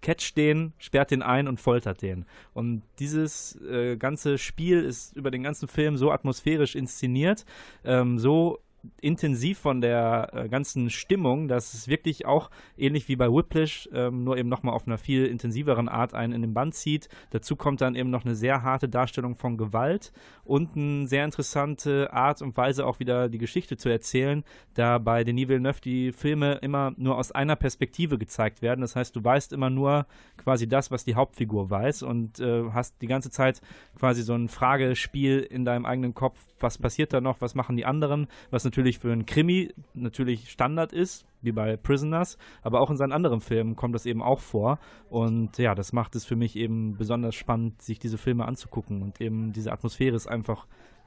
catcht 0.00 0.36
den, 0.36 0.72
sperrt 0.78 1.10
den 1.10 1.22
ein 1.22 1.48
und 1.48 1.60
foltert 1.60 2.02
den. 2.02 2.26
Und 2.52 2.82
dieses 2.98 3.60
äh, 3.62 3.96
ganze 3.96 4.36
Spiel 4.36 4.82
ist 4.82 5.16
über 5.16 5.30
den 5.30 5.42
ganzen 5.42 5.68
Film 5.68 5.96
so 5.96 6.10
atmosphärisch 6.10 6.74
inszeniert, 6.74 7.46
ähm, 7.84 8.18
so 8.18 8.58
intensiv 9.00 9.58
von 9.58 9.80
der 9.80 10.30
äh, 10.32 10.48
ganzen 10.48 10.90
Stimmung, 10.90 11.48
dass 11.48 11.74
es 11.74 11.88
wirklich 11.88 12.26
auch 12.26 12.50
ähnlich 12.76 13.08
wie 13.08 13.16
bei 13.16 13.28
Whiplash, 13.28 13.88
ähm, 13.92 14.24
nur 14.24 14.36
eben 14.36 14.48
nochmal 14.48 14.74
auf 14.74 14.86
einer 14.86 14.98
viel 14.98 15.26
intensiveren 15.26 15.88
Art 15.88 16.14
einen 16.14 16.32
in 16.32 16.42
den 16.42 16.54
Band 16.54 16.74
zieht. 16.74 17.08
Dazu 17.30 17.56
kommt 17.56 17.80
dann 17.80 17.94
eben 17.94 18.10
noch 18.10 18.24
eine 18.24 18.34
sehr 18.34 18.62
harte 18.62 18.88
Darstellung 18.88 19.36
von 19.36 19.56
Gewalt 19.56 20.12
und 20.44 20.76
eine 20.76 21.06
sehr 21.06 21.24
interessante 21.24 22.12
Art 22.12 22.42
und 22.42 22.56
Weise 22.56 22.86
auch 22.86 22.98
wieder 22.98 23.28
die 23.28 23.38
Geschichte 23.38 23.76
zu 23.76 23.88
erzählen, 23.88 24.44
da 24.74 24.98
bei 24.98 25.24
Denis 25.24 25.48
Villeneuve 25.48 25.80
die 25.80 26.12
Filme 26.12 26.54
immer 26.62 26.92
nur 26.96 27.16
aus 27.16 27.32
einer 27.32 27.56
Perspektive 27.56 28.18
gezeigt 28.18 28.62
werden. 28.62 28.80
Das 28.80 28.96
heißt, 28.96 29.14
du 29.14 29.22
weißt 29.22 29.52
immer 29.52 29.70
nur 29.70 30.06
quasi 30.36 30.68
das, 30.68 30.90
was 30.90 31.04
die 31.04 31.14
Hauptfigur 31.14 31.70
weiß 31.70 32.02
und 32.02 32.40
äh, 32.40 32.64
hast 32.72 33.00
die 33.02 33.06
ganze 33.06 33.30
Zeit 33.30 33.60
quasi 33.98 34.22
so 34.22 34.34
ein 34.34 34.48
Fragespiel 34.48 35.40
in 35.40 35.64
deinem 35.64 35.86
eigenen 35.86 36.14
Kopf, 36.14 36.38
was 36.58 36.78
passiert 36.78 37.12
da 37.12 37.20
noch, 37.20 37.40
was 37.40 37.54
machen 37.54 37.76
die 37.76 37.84
anderen, 37.84 38.26
was 38.50 38.64
natürlich 38.64 38.98
für 38.98 39.12
einen 39.12 39.26
Krimi 39.26 39.72
natürlich 39.94 40.50
Standard 40.50 40.92
ist, 40.92 41.24
wie 41.42 41.52
bei 41.52 41.76
Prisoners, 41.76 42.38
aber 42.62 42.80
auch 42.80 42.90
in 42.90 42.96
seinen 42.96 43.12
anderen 43.12 43.40
Filmen 43.40 43.76
kommt 43.76 43.94
das 43.94 44.06
eben 44.06 44.22
auch 44.22 44.40
vor. 44.40 44.78
Und 45.10 45.58
ja, 45.58 45.74
das 45.74 45.92
macht 45.92 46.16
es 46.16 46.24
für 46.24 46.36
mich 46.36 46.56
eben 46.56 46.96
besonders 46.96 47.34
spannend, 47.34 47.82
sich 47.82 47.98
diese 47.98 48.18
Filme 48.18 48.46
anzugucken. 48.46 49.02
Und 49.02 49.20
eben 49.20 49.52
diese 49.52 49.72
Atmosphäre 49.72 50.16
ist 50.16 50.26
einfach 50.26 50.66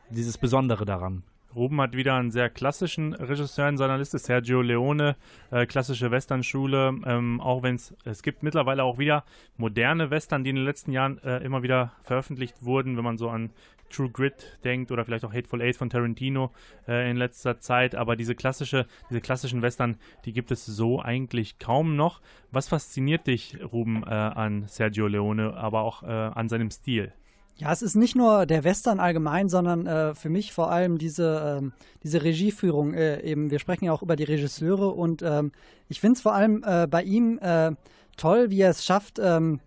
dieses 0.10 0.38
Besondere 0.38 0.86
daran. 0.86 1.24
Ruben 1.56 1.80
hat 1.80 1.96
wieder 1.96 2.16
einen 2.16 2.32
sehr 2.32 2.50
klassischen 2.50 3.14
Regisseur 3.14 3.70
in 3.70 3.78
seiner 3.78 3.98
Liste, 3.98 4.20
Sergio 4.20 4.62
Leone, 4.62 5.16
äh, 5.52 5.66
klassische 5.66 6.12
Westernschule, 6.12 6.96
ähm, 7.06 7.40
auch 7.40 7.64
wenn 7.64 7.76
es, 7.76 7.96
es 8.04 8.24
gibt 8.24 8.44
mittlerweile 8.44 8.84
auch 8.84 8.98
wieder 8.98 9.24
moderne 9.58 10.10
Western, 10.10 10.44
die 10.44 10.50
in 10.50 10.58
den 10.58 10.66
letzten 10.66 10.92
Jahren 10.92 11.18
äh, 11.24 11.38
immer 11.40 11.64
wieder 11.64 11.94
veröffentlicht 12.04 12.64
wurden, 12.64 12.98
wenn 12.98 13.04
man 13.04 13.18
so 13.18 13.30
an 13.30 13.52
True 13.90 14.10
Grit 14.10 14.58
denkt 14.64 14.92
oder 14.92 15.06
vielleicht 15.06 15.24
auch 15.24 15.34
Hateful 15.34 15.62
Eight 15.62 15.78
von 15.78 15.90
Tarantino 15.90 16.52
äh, 16.88 17.10
in 17.10 17.18
letzter 17.18 17.60
Zeit, 17.60 17.96
aber 17.96 18.16
diese 18.16 18.36
klassische, 18.36 18.86
diese 19.10 19.22
klassischen 19.22 19.62
Western, 19.62 19.98
die 20.26 20.34
gibt 20.34 20.52
es 20.52 20.66
so 20.66 21.02
eigentlich 21.02 21.60
kaum 21.60 21.96
noch. 21.96 22.22
Was 22.52 22.68
fasziniert 22.68 23.28
dich, 23.28 23.58
Ruben, 23.72 24.04
äh, 24.04 24.10
an 24.10 24.68
Sergio 24.68 25.08
Leone, 25.08 25.56
aber 25.56 25.82
auch 25.82 26.04
äh, 26.04 26.08
an 26.08 26.50
seinem 26.50 26.72
Stil? 26.72 27.14
Ja, 27.58 27.72
es 27.72 27.82
ist 27.82 27.96
nicht 27.96 28.16
nur 28.18 28.46
der 28.46 28.66
Western 28.66 29.00
allgemein, 29.00 29.48
sondern 29.48 29.88
äh, 29.88 30.14
für 30.14 30.30
mich 30.30 30.52
vor 30.52 30.72
allem 30.72 30.98
diese, 30.98 31.60
ähm, 31.60 31.74
diese 32.04 32.22
Regieführung. 32.22 32.94
Äh, 32.94 33.22
eben, 33.22 33.50
wir 33.50 33.60
sprechen 33.60 33.86
ja 33.86 33.94
auch 33.94 34.02
über 34.02 34.18
die 34.18 34.26
Regisseure 34.26 34.90
und 34.90 35.22
ähm, 35.22 35.54
ich 35.88 36.02
finde 36.02 36.16
es 36.16 36.22
vor 36.22 36.34
allem 36.34 36.66
äh, 36.68 36.86
bei 36.86 37.04
ihm 37.04 37.40
äh, 37.40 37.72
toll, 38.18 38.50
wie 38.50 38.60
er 38.60 38.72
es 38.72 38.84
schafft, 38.84 39.20
ähm, 39.20 39.62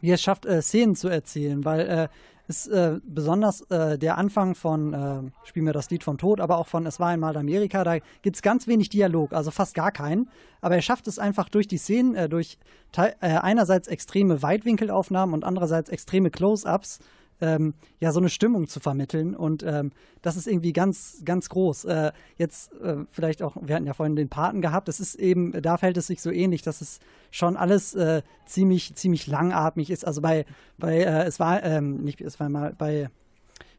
wie 0.00 0.10
er 0.10 0.14
es 0.14 0.22
schafft, 0.22 0.46
äh, 0.46 0.62
Szenen 0.62 0.96
zu 0.96 1.08
erzählen, 1.08 1.64
weil 1.64 1.80
äh, 1.80 2.08
ist 2.52 2.68
äh, 2.68 3.00
besonders 3.02 3.62
äh, 3.70 3.98
der 3.98 4.18
Anfang 4.18 4.54
von 4.54 4.92
äh, 4.92 5.30
Spiel 5.44 5.62
mir 5.62 5.72
das 5.72 5.88
Lied 5.88 6.04
vom 6.04 6.18
Tod, 6.18 6.38
aber 6.38 6.58
auch 6.58 6.66
von 6.66 6.84
Es 6.84 7.00
war 7.00 7.08
einmal 7.08 7.36
Amerika. 7.36 7.82
Da 7.82 7.98
gibt 8.20 8.36
es 8.36 8.42
ganz 8.42 8.66
wenig 8.66 8.90
Dialog, 8.90 9.32
also 9.32 9.50
fast 9.50 9.74
gar 9.74 9.90
keinen. 9.90 10.28
Aber 10.60 10.74
er 10.74 10.82
schafft 10.82 11.08
es 11.08 11.18
einfach 11.18 11.48
durch 11.48 11.66
die 11.66 11.78
Szenen, 11.78 12.14
äh, 12.14 12.28
durch 12.28 12.58
äh, 12.96 13.12
einerseits 13.20 13.88
extreme 13.88 14.42
Weitwinkelaufnahmen 14.42 15.34
und 15.34 15.44
andererseits 15.44 15.88
extreme 15.88 16.30
Close-ups, 16.30 16.98
ähm, 17.42 17.74
ja, 18.00 18.12
so 18.12 18.20
eine 18.20 18.28
Stimmung 18.28 18.68
zu 18.68 18.80
vermitteln. 18.80 19.34
Und 19.34 19.62
ähm, 19.64 19.90
das 20.22 20.36
ist 20.36 20.46
irgendwie 20.46 20.72
ganz, 20.72 21.22
ganz 21.24 21.48
groß. 21.48 21.84
Äh, 21.84 22.12
jetzt 22.38 22.72
äh, 22.80 23.04
vielleicht 23.10 23.42
auch, 23.42 23.56
wir 23.60 23.74
hatten 23.74 23.86
ja 23.86 23.94
vorhin 23.94 24.16
den 24.16 24.28
Paten 24.28 24.62
gehabt, 24.62 24.88
es 24.88 25.00
ist 25.00 25.16
eben, 25.16 25.52
da 25.60 25.76
fällt 25.76 25.96
es 25.96 26.06
sich 26.06 26.22
so 26.22 26.30
ähnlich, 26.30 26.62
dass 26.62 26.80
es 26.80 27.00
schon 27.30 27.56
alles 27.56 27.94
äh, 27.94 28.22
ziemlich, 28.46 28.94
ziemlich 28.94 29.26
langatmig 29.26 29.90
ist. 29.90 30.06
Also 30.06 30.22
bei, 30.22 30.46
bei 30.78 30.98
äh, 30.98 31.24
es 31.24 31.40
war, 31.40 31.62
ähm, 31.64 32.02
nicht, 32.02 32.20
es 32.20 32.40
war 32.40 32.48
mal 32.48 32.74
bei 32.78 33.08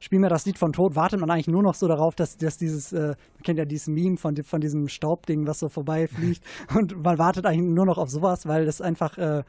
Spiel 0.04 0.20
mir 0.20 0.28
das 0.28 0.46
Lied 0.46 0.58
von 0.58 0.74
Tod, 0.74 0.98
wartet 0.98 1.22
man 1.22 1.32
eigentlich 1.32 1.48
nur 1.48 1.64
noch 1.64 1.76
so 1.76 1.88
darauf, 1.88 2.14
dass, 2.14 2.36
dass 2.36 2.58
dieses, 2.58 2.92
äh, 2.92 3.08
man 3.08 3.44
kennt 3.44 3.58
ja 3.58 3.64
dieses 3.64 3.88
Meme 3.88 4.18
von, 4.18 4.36
von 4.44 4.60
diesem 4.60 4.90
Staubding, 4.90 5.48
was 5.48 5.60
so 5.60 5.70
vorbeifliegt. 5.70 6.44
und 6.76 7.02
man 7.02 7.18
wartet 7.18 7.46
eigentlich 7.46 7.74
nur 7.74 7.86
noch 7.86 7.98
auf 7.98 8.10
sowas, 8.10 8.46
weil 8.46 8.66
das 8.66 8.82
einfach 8.82 9.18
äh, 9.18 9.44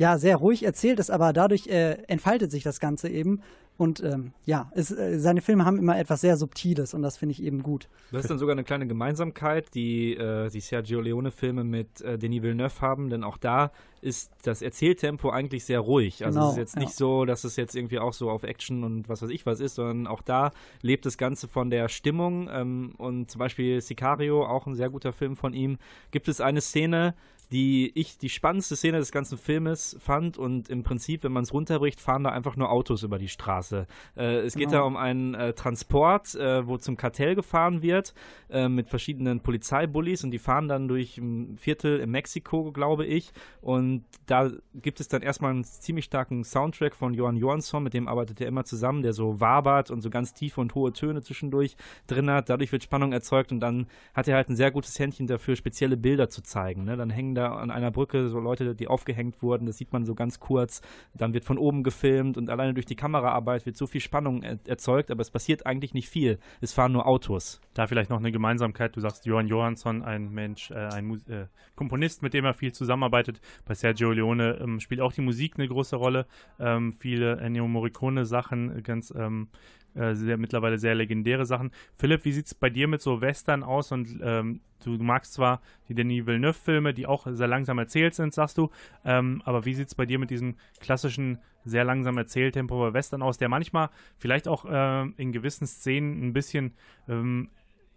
ja 0.00 0.16
sehr 0.16 0.36
ruhig 0.36 0.64
erzählt 0.64 0.98
ist, 0.98 1.10
aber 1.10 1.32
dadurch 1.34 1.66
äh, 1.66 1.98
entfaltet 2.08 2.50
sich 2.50 2.62
das 2.62 2.80
Ganze 2.80 3.08
eben. 3.08 3.42
Und 3.76 4.02
ähm, 4.02 4.32
ja, 4.44 4.70
es, 4.74 4.90
äh, 4.90 5.18
seine 5.18 5.40
Filme 5.40 5.64
haben 5.64 5.78
immer 5.78 5.98
etwas 5.98 6.20
sehr 6.20 6.36
Subtiles 6.36 6.92
und 6.92 7.00
das 7.02 7.16
finde 7.16 7.32
ich 7.32 7.42
eben 7.42 7.62
gut. 7.62 7.88
Das 8.12 8.22
ist 8.22 8.30
dann 8.30 8.38
sogar 8.38 8.52
eine 8.52 8.64
kleine 8.64 8.86
Gemeinsamkeit, 8.86 9.74
die 9.74 10.14
äh, 10.14 10.50
die 10.50 10.60
Sergio 10.60 11.00
Leone-Filme 11.00 11.64
mit 11.64 12.00
äh, 12.02 12.18
Denis 12.18 12.42
Villeneuve 12.42 12.80
haben, 12.80 13.08
denn 13.08 13.24
auch 13.24 13.38
da 13.38 13.72
ist 14.02 14.32
das 14.42 14.60
Erzähltempo 14.60 15.30
eigentlich 15.30 15.64
sehr 15.64 15.80
ruhig. 15.80 16.24
Also 16.24 16.38
Genau, 16.38 16.50
es 16.50 16.52
ist 16.52 16.58
jetzt 16.58 16.76
nicht 16.76 16.90
ja. 16.90 16.96
so, 16.96 17.24
dass 17.24 17.44
es 17.44 17.56
jetzt 17.56 17.74
irgendwie 17.74 17.98
auch 17.98 18.12
so 18.12 18.30
auf 18.30 18.42
Action 18.42 18.84
und 18.84 19.08
was 19.08 19.22
weiß 19.22 19.30
ich 19.30 19.46
was 19.46 19.60
ist, 19.60 19.76
sondern 19.76 20.06
auch 20.06 20.20
da 20.20 20.50
lebt 20.82 21.06
das 21.06 21.16
Ganze 21.16 21.48
von 21.48 21.70
der 21.70 21.88
Stimmung. 21.88 22.50
Ähm, 22.52 22.94
und 22.98 23.30
zum 23.30 23.38
Beispiel 23.38 23.80
Sicario, 23.80 24.46
auch 24.46 24.66
ein 24.66 24.74
sehr 24.74 24.90
guter 24.90 25.12
Film 25.12 25.36
von 25.36 25.54
ihm, 25.54 25.78
gibt 26.10 26.28
es 26.28 26.42
eine 26.42 26.60
Szene, 26.60 27.14
die 27.52 27.90
ich 27.94 28.18
die 28.18 28.28
spannendste 28.28 28.76
Szene 28.76 28.98
des 28.98 29.12
ganzen 29.12 29.36
Filmes 29.38 29.96
fand 30.00 30.38
und 30.38 30.68
im 30.68 30.82
Prinzip, 30.82 31.24
wenn 31.24 31.32
man 31.32 31.42
es 31.42 31.52
runterbricht, 31.52 32.00
fahren 32.00 32.24
da 32.24 32.30
einfach 32.30 32.56
nur 32.56 32.70
Autos 32.70 33.02
über 33.02 33.18
die 33.18 33.28
Straße. 33.28 33.86
Äh, 34.16 34.40
es 34.40 34.54
geht 34.54 34.68
Genau. 34.68 34.82
da 34.82 34.86
um 34.86 34.96
einen 34.96 35.34
äh, 35.34 35.52
Transport, 35.52 36.34
äh, 36.34 36.66
wo 36.66 36.76
zum 36.78 36.96
Kartell 36.96 37.34
gefahren 37.34 37.82
wird 37.82 38.14
äh, 38.50 38.68
mit 38.68 38.88
verschiedenen 38.88 39.40
Polizeibullis 39.40 40.22
und 40.22 40.30
die 40.30 40.38
fahren 40.38 40.68
dann 40.68 40.86
durch 40.88 41.18
ein 41.18 41.56
Viertel 41.58 42.00
in 42.00 42.10
Mexiko, 42.10 42.70
glaube 42.72 43.04
ich. 43.06 43.32
Und 43.60 44.04
da 44.26 44.50
gibt 44.74 45.00
es 45.00 45.08
dann 45.08 45.22
erstmal 45.22 45.50
einen 45.50 45.64
ziemlich 45.64 46.04
starken 46.04 46.44
Soundtrack 46.44 46.94
von 46.94 47.14
Johan 47.14 47.36
Johansson, 47.36 47.82
mit 47.82 47.94
dem 47.94 48.06
arbeitet 48.06 48.40
er 48.40 48.46
immer 48.48 48.64
zusammen, 48.64 49.02
der 49.02 49.12
so 49.12 49.40
wabert 49.40 49.90
und 49.90 50.02
so 50.02 50.10
ganz 50.10 50.34
tiefe 50.34 50.60
und 50.60 50.74
hohe 50.74 50.92
Töne 50.92 51.22
zwischendurch 51.22 51.76
drin 52.06 52.30
hat. 52.30 52.48
Dadurch 52.48 52.70
wird 52.72 52.82
Spannung 52.84 53.12
erzeugt 53.12 53.50
und 53.50 53.60
dann 53.60 53.86
hat 54.14 54.28
er 54.28 54.36
halt 54.36 54.48
ein 54.48 54.56
sehr 54.56 54.70
gutes 54.70 54.98
Händchen 54.98 55.26
dafür, 55.26 55.56
spezielle 55.56 55.96
Bilder 55.96 56.28
zu 56.28 56.42
zeigen. 56.42 56.84
Ne? 56.84 56.96
Dann 56.96 57.10
hängen 57.10 57.34
da 57.34 57.39
an 57.48 57.70
einer 57.70 57.90
Brücke 57.90 58.28
so 58.28 58.38
Leute, 58.38 58.74
die 58.74 58.88
aufgehängt 58.88 59.42
wurden, 59.42 59.66
das 59.66 59.76
sieht 59.76 59.92
man 59.92 60.04
so 60.04 60.14
ganz 60.14 60.40
kurz. 60.40 60.80
Dann 61.14 61.34
wird 61.34 61.44
von 61.44 61.58
oben 61.58 61.82
gefilmt 61.82 62.36
und 62.36 62.50
alleine 62.50 62.74
durch 62.74 62.86
die 62.86 62.96
Kameraarbeit 62.96 63.66
wird 63.66 63.76
so 63.76 63.86
viel 63.86 64.00
Spannung 64.00 64.42
er 64.42 64.58
erzeugt, 64.66 65.10
aber 65.10 65.20
es 65.20 65.30
passiert 65.30 65.66
eigentlich 65.66 65.94
nicht 65.94 66.08
viel. 66.08 66.38
Es 66.60 66.72
fahren 66.72 66.92
nur 66.92 67.06
Autos. 67.06 67.60
Da 67.74 67.86
vielleicht 67.86 68.10
noch 68.10 68.18
eine 68.18 68.32
Gemeinsamkeit. 68.32 68.96
Du 68.96 69.00
sagst 69.00 69.26
Johann 69.26 69.46
Johansson, 69.46 70.02
ein 70.02 70.30
Mensch, 70.30 70.70
äh, 70.70 70.74
ein 70.74 71.06
Mus 71.06 71.26
äh, 71.28 71.46
Komponist, 71.76 72.22
mit 72.22 72.34
dem 72.34 72.44
er 72.44 72.54
viel 72.54 72.72
zusammenarbeitet. 72.72 73.40
Bei 73.64 73.74
Sergio 73.74 74.10
Leone 74.12 74.58
ähm, 74.60 74.80
spielt 74.80 75.00
auch 75.00 75.12
die 75.12 75.22
Musik 75.22 75.54
eine 75.56 75.68
große 75.68 75.96
Rolle. 75.96 76.26
Ähm, 76.58 76.92
viele 76.92 77.38
Ennio 77.38 77.66
Morricone-Sachen, 77.66 78.82
ganz, 78.82 79.12
ähm, 79.16 79.48
äh, 79.94 80.14
sehr, 80.14 80.36
mittlerweile 80.36 80.78
sehr 80.78 80.94
legendäre 80.94 81.46
Sachen. 81.46 81.70
Philipp, 81.96 82.24
wie 82.24 82.32
sieht 82.32 82.46
es 82.46 82.54
bei 82.54 82.70
dir 82.70 82.88
mit 82.88 83.00
so 83.00 83.20
Western 83.20 83.62
aus? 83.62 83.92
Und 83.92 84.20
ähm, 84.22 84.60
du, 84.84 84.96
du, 84.96 85.04
magst 85.04 85.34
zwar 85.34 85.60
die 85.88 85.94
Denis 85.94 86.26
Villeneuve-Filme, 86.26 86.94
die 86.94 87.06
auch 87.06 87.26
sehr 87.30 87.48
langsam 87.48 87.78
erzählt 87.78 88.14
sind, 88.14 88.34
sagst 88.34 88.58
du, 88.58 88.70
ähm, 89.04 89.42
aber 89.44 89.64
wie 89.64 89.74
sieht 89.74 89.88
es 89.88 89.94
bei 89.94 90.06
dir 90.06 90.18
mit 90.18 90.30
diesem 90.30 90.56
klassischen, 90.80 91.38
sehr 91.64 91.84
langsam 91.84 92.16
Erzähltempo 92.16 92.78
bei 92.78 92.94
Western 92.94 93.22
aus, 93.22 93.36
der 93.36 93.48
manchmal 93.48 93.90
vielleicht 94.16 94.48
auch 94.48 94.64
äh, 94.64 95.02
in 95.16 95.32
gewissen 95.32 95.66
Szenen 95.66 96.28
ein 96.28 96.32
bisschen 96.32 96.72
ähm, 97.08 97.50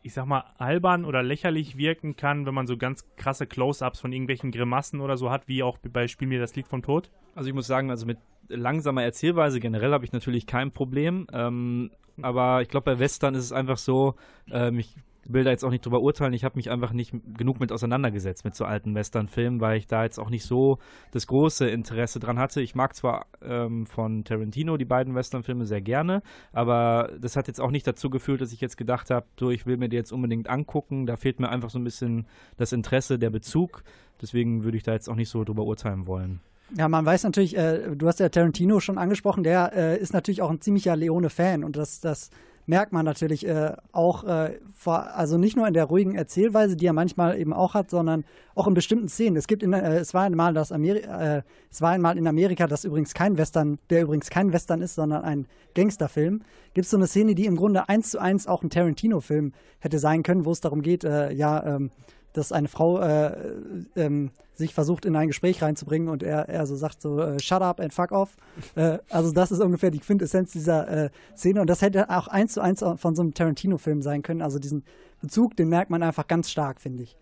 ich 0.04 0.14
sag 0.14 0.26
mal, 0.26 0.44
albern 0.58 1.06
oder 1.06 1.24
lächerlich 1.24 1.78
wirken 1.78 2.16
kann, 2.16 2.46
wenn 2.46 2.54
man 2.54 2.68
so 2.68 2.78
ganz 2.78 3.06
krasse 3.16 3.48
Close-ups 3.48 4.00
von 4.00 4.12
irgendwelchen 4.12 4.52
Grimassen 4.52 5.02
oder 5.02 5.18
so 5.18 5.32
hat, 5.32 5.48
wie 5.48 5.64
auch 5.64 5.78
bei 5.78 6.08
Spiel 6.08 6.28
mir 6.28 6.40
das 6.40 6.56
Lied 6.56 6.68
vom 6.68 6.84
Tod? 6.84 7.10
Also 7.36 7.50
ich 7.50 7.56
muss 7.56 7.68
sagen, 7.68 7.90
also 7.90 8.06
mit 8.06 8.18
langsamer 8.50 9.04
Erzählweise 9.04 9.60
generell 9.60 9.94
habe 9.94 10.06
ich 10.06 10.12
natürlich 10.12 10.46
kein 10.46 10.72
Problem. 10.72 11.28
Ähm, 11.32 11.92
aber 12.22 12.62
ich 12.62 12.70
glaube, 12.70 12.94
bei 12.94 13.00
Western 13.00 13.34
ist 13.34 13.46
es 13.46 13.52
einfach 13.52 13.78
so, 13.78 14.16
ähm, 14.52 14.78
ich 14.80 14.96
will 15.28 15.44
da 15.44 15.52
jetzt 15.52 15.64
auch 15.64 15.70
nicht 15.70 15.86
drüber 15.86 16.02
urteilen. 16.02 16.34
Ich 16.34 16.44
habe 16.44 16.56
mich 16.56 16.70
einfach 16.70 16.92
nicht 16.94 17.14
genug 17.38 17.60
mit 17.60 17.72
auseinandergesetzt 17.72 18.46
mit 18.46 18.56
so 18.56 18.66
alten 18.66 18.96
Western-Filmen, 18.96 19.62
weil 19.62 19.78
ich 19.78 19.88
da 19.88 20.04
jetzt 20.04 20.20
auch 20.20 20.30
nicht 20.30 20.46
so 20.46 20.80
das 21.12 21.28
große 21.28 21.68
Interesse 21.68 22.20
dran 22.20 22.40
hatte. 22.40 22.62
Ich 22.62 22.76
mag 22.76 22.96
zwar 22.96 23.28
ähm, 23.42 23.86
von 23.86 24.24
Tarantino 24.24 24.78
die 24.78 24.86
beiden 24.86 25.16
Western-Filme 25.16 25.66
sehr 25.66 25.82
gerne, 25.82 26.22
aber 26.52 27.12
das 27.20 27.36
hat 27.36 27.48
jetzt 27.48 27.62
auch 27.62 27.72
nicht 27.72 27.88
dazu 27.88 28.10
geführt, 28.10 28.42
dass 28.42 28.54
ich 28.54 28.62
jetzt 28.62 28.78
gedacht 28.78 29.10
habe, 29.10 29.26
so 29.40 29.50
ich 29.50 29.66
will 29.66 29.78
mir 29.78 29.90
die 29.90 29.96
jetzt 29.96 30.12
unbedingt 30.12 30.50
angucken. 30.50 31.06
Da 31.06 31.16
fehlt 31.16 31.40
mir 31.40 31.50
einfach 31.50 31.70
so 31.70 31.80
ein 31.80 31.84
bisschen 31.84 32.26
das 32.58 32.72
Interesse, 32.72 33.20
der 33.20 33.30
Bezug. 33.30 33.84
Deswegen 34.22 34.64
würde 34.64 34.78
ich 34.78 34.84
da 34.84 34.94
jetzt 34.94 35.10
auch 35.10 35.16
nicht 35.16 35.30
so 35.30 35.44
drüber 35.44 35.64
urteilen 35.64 36.08
wollen. 36.08 36.40
Ja, 36.76 36.88
man 36.88 37.06
weiß 37.06 37.24
natürlich, 37.24 37.56
äh, 37.56 37.96
du 37.96 38.08
hast 38.08 38.20
ja 38.20 38.30
Tarantino 38.30 38.80
schon 38.80 38.98
angesprochen, 38.98 39.44
der 39.44 39.74
äh, 39.76 39.98
ist 40.00 40.14
natürlich 40.14 40.42
auch 40.42 40.50
ein 40.50 40.62
ziemlicher 40.62 40.96
Leone-Fan 40.96 41.64
und 41.64 41.76
das, 41.76 42.00
das 42.00 42.32
merkt 42.66 42.94
man 42.94 43.06
natürlich 43.06 43.46
äh, 43.48 43.74
auch, 43.92 44.24
äh, 44.24 44.60
vor, 44.76 45.16
also 45.16 45.38
nicht 45.38 45.58
nur 45.58 45.68
in 45.68 45.74
der 45.74 45.86
ruhigen 45.86 46.16
Erzählweise, 46.16 46.76
die 46.76 46.86
er 46.86 46.94
manchmal 46.94 47.40
eben 47.40 47.54
auch 47.54 47.74
hat, 47.74 47.90
sondern 47.90 48.24
auch 48.56 48.68
in 48.68 48.74
bestimmten 48.74 49.10
Szenen. 49.10 49.36
Es 49.36 49.48
gibt 49.48 49.64
in, 49.64 49.74
äh, 49.74 49.98
es 49.98 50.14
war 50.14 50.24
einmal 50.24 50.54
das 50.54 50.72
Ameri 50.72 51.00
äh, 51.00 51.42
es 51.70 51.82
war 51.82 51.92
einmal 51.92 52.18
in 52.18 52.28
Amerika, 52.28 52.68
das 52.68 52.86
übrigens 52.86 53.14
kein 53.14 53.38
Western, 53.38 53.80
der 53.90 54.04
übrigens 54.04 54.30
kein 54.30 54.54
Western 54.54 54.82
ist, 54.82 54.96
sondern 54.96 55.24
ein 55.24 55.48
Gangsterfilm. 55.76 56.42
Gibt 56.74 56.86
es 56.86 56.92
so 56.92 56.98
eine 56.98 57.08
Szene, 57.08 57.36
die 57.36 57.46
im 57.46 57.56
Grunde 57.56 57.90
eins 57.90 58.12
zu 58.12 58.20
eins 58.20 58.48
auch 58.48 58.64
ein 58.64 58.70
Tarantino-Film 58.70 59.54
hätte 59.80 60.00
sein 60.00 60.24
können, 60.24 60.46
wo 60.46 60.52
es 60.52 60.62
darum 60.62 60.82
geht, 60.82 61.04
äh, 61.04 61.32
ja, 61.32 61.64
ähm, 61.66 61.92
dass 62.34 62.52
eine 62.52 62.68
Frau 62.68 63.00
äh, 63.00 63.54
ähm, 63.96 64.32
sich 64.56 64.74
versucht 64.74 65.06
in 65.06 65.16
ein 65.16 65.28
Gespräch 65.28 65.62
reinzubringen 65.62 66.10
und 66.10 66.24
er, 66.24 66.50
er 66.50 66.66
so 66.68 66.76
sagt 66.76 67.02
so 67.02 67.20
äh, 67.20 67.40
shut 67.40 67.62
up 67.62 67.80
and 67.80 67.94
fuck 67.94 68.12
off. 68.12 68.36
Äh, 68.76 69.00
also 69.10 69.32
das 69.32 69.52
ist 69.52 69.60
ungefähr 69.60 69.92
die 69.92 70.00
Quintessenz 70.00 70.52
dieser 70.52 71.06
äh, 71.06 71.10
Szene 71.36 71.62
und 71.62 71.70
das 71.70 71.82
hätte 71.82 72.10
auch 72.10 72.28
eins 72.28 72.54
zu 72.54 72.62
eins 72.62 72.84
von 72.98 73.16
so 73.16 73.22
einem 73.22 73.34
Tarantino-Film 73.34 74.02
sein 74.02 74.22
können. 74.22 74.42
Also 74.42 74.60
diesen 74.60 74.84
Bezug, 75.22 75.56
den 75.56 75.70
merkt 75.70 75.90
man 75.90 76.04
einfach 76.04 76.28
ganz 76.28 76.52
stark, 76.52 76.82
finde 76.82 77.04
ich. 77.04 77.16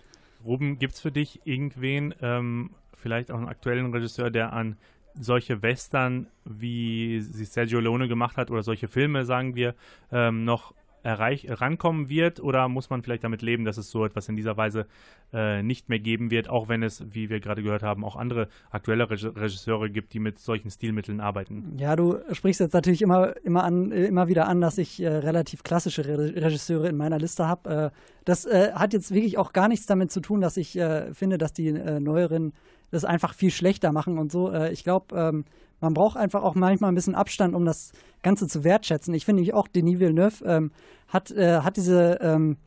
Ruben, 0.44 0.80
gibt 0.80 0.96
es 0.96 1.02
für 1.02 1.12
dich 1.12 1.42
irgendwen, 1.46 2.16
ähm, 2.22 2.72
vielleicht 2.96 3.32
auch 3.32 3.38
einen 3.38 3.48
aktuellen 3.48 3.92
Regisseur, 3.94 4.32
der 4.32 4.54
an 4.54 4.78
solche 5.20 5.62
Western, 5.62 6.28
wie 6.46 7.22
sie 7.22 7.46
Sergio 7.46 7.80
Leone 7.80 8.08
gemacht 8.08 8.38
hat, 8.38 8.50
oder 8.50 8.64
solche 8.64 8.88
Filme, 8.88 9.26
sagen 9.26 9.56
wir, 9.56 9.76
ähm, 10.12 10.44
noch 10.44 10.74
erreich, 11.04 11.48
rankommen 11.50 12.10
wird 12.10 12.40
oder 12.40 12.68
muss 12.68 12.90
man 12.90 13.02
vielleicht 13.02 13.24
damit 13.24 13.42
leben, 13.42 13.66
dass 13.66 13.78
es 13.78 13.90
so 13.90 14.06
etwas 14.06 14.30
in 14.30 14.36
dieser 14.36 14.58
Weise 14.58 14.86
äh, 15.34 15.64
nicht 15.64 15.90
mehr 15.90 16.00
geben 16.00 16.32
wird, 16.32 16.50
auch 16.50 16.68
wenn 16.68 16.84
es, 16.84 17.04
wie 17.12 17.30
wir 17.30 17.40
gerade 17.40 17.64
gehört 17.64 17.84
haben, 17.84 18.04
auch 18.04 18.16
andere 18.16 18.48
aktuelle 18.70 19.10
Regisseure 19.10 19.90
gibt, 19.90 20.14
die 20.14 20.20
mit 20.20 20.40
solchen 20.40 20.70
Stilmitteln 20.70 21.20
arbeiten? 21.20 21.78
Ja, 21.78 21.96
du 21.96 22.20
sprichst 22.32 22.60
jetzt 22.60 22.74
natürlich 22.74 23.02
immer, 23.02 23.36
immer, 23.44 23.64
an, 23.64 23.92
immer 23.92 24.28
wieder 24.28 24.48
an, 24.48 24.62
dass 24.62 24.78
ich 24.78 25.02
äh, 25.02 25.08
relativ 25.08 25.64
klassische 25.64 26.06
Re 26.06 26.36
Regisseure 26.36 26.90
in 26.90 26.98
meiner 26.98 27.20
Liste 27.20 27.48
habe. 27.48 27.92
Äh, 27.94 27.98
das 28.26 28.46
äh, 28.46 28.72
hat 28.74 28.94
jetzt 28.94 29.14
wirklich 29.14 29.38
auch 29.38 29.54
gar 29.54 29.68
nichts 29.68 29.86
damit 29.86 30.12
zu 30.12 30.20
tun, 30.20 30.42
dass 30.42 30.58
ich 30.58 30.78
äh, 30.78 31.14
finde, 31.14 31.38
dass 31.38 31.54
die 31.54 31.70
äh, 31.70 32.00
neueren 32.00 32.54
das 32.92 33.06
einfach 33.06 33.34
viel 33.34 33.52
schlechter 33.52 33.92
machen 33.92 34.18
und 34.18 34.32
so. 34.32 34.54
ich 34.54 34.84
glaube, 34.84 35.16
ähm, 35.16 35.46
man 35.82 35.96
braucht 35.96 36.16
einfach 36.16 36.44
auch 36.44 36.56
manchmal 36.56 36.92
ein 36.92 36.96
bisschen 36.96 37.16
Abstand, 37.16 37.56
um 37.56 37.66
das 37.66 37.92
Ganze 38.22 38.48
zu 38.48 38.64
wertschätzen. 38.64 39.14
Ich 39.14 39.26
finde 39.26 39.54
auch, 39.56 39.68
Denis 39.68 40.00
Villeneuve 40.00 40.46
ähm, 40.46 40.72
hat, 41.08 41.32
äh, 41.32 41.62
hat 41.62 41.76
diese, 41.76 42.20
ähm, 42.22 42.58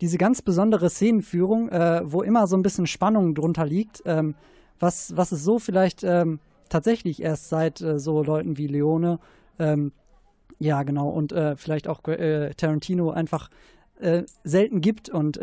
diese 0.00 0.18
ganz 0.18 0.42
besondere 0.42 0.90
Szenenführung, 0.90 1.68
äh, 1.68 2.02
wo 2.04 2.22
immer 2.22 2.46
so 2.48 2.56
ein 2.56 2.62
bisschen 2.62 2.86
Spannung 2.86 3.34
drunter 3.34 3.64
liegt, 3.64 4.02
ähm, 4.04 4.34
was, 4.80 5.16
was 5.16 5.30
es 5.30 5.44
so 5.44 5.60
vielleicht 5.60 6.02
ähm, 6.02 6.40
tatsächlich 6.68 7.22
erst 7.22 7.48
seit 7.48 7.80
äh, 7.80 8.00
so 8.00 8.22
Leuten 8.24 8.58
wie 8.58 8.66
Leone, 8.66 9.20
ähm, 9.60 9.92
ja 10.58 10.82
genau, 10.82 11.08
und 11.08 11.32
äh, 11.32 11.56
vielleicht 11.56 11.86
auch 11.86 12.02
äh, 12.08 12.52
Tarantino 12.54 13.10
einfach 13.10 13.50
äh, 14.00 14.24
selten 14.42 14.80
gibt. 14.80 15.08
Und 15.08 15.38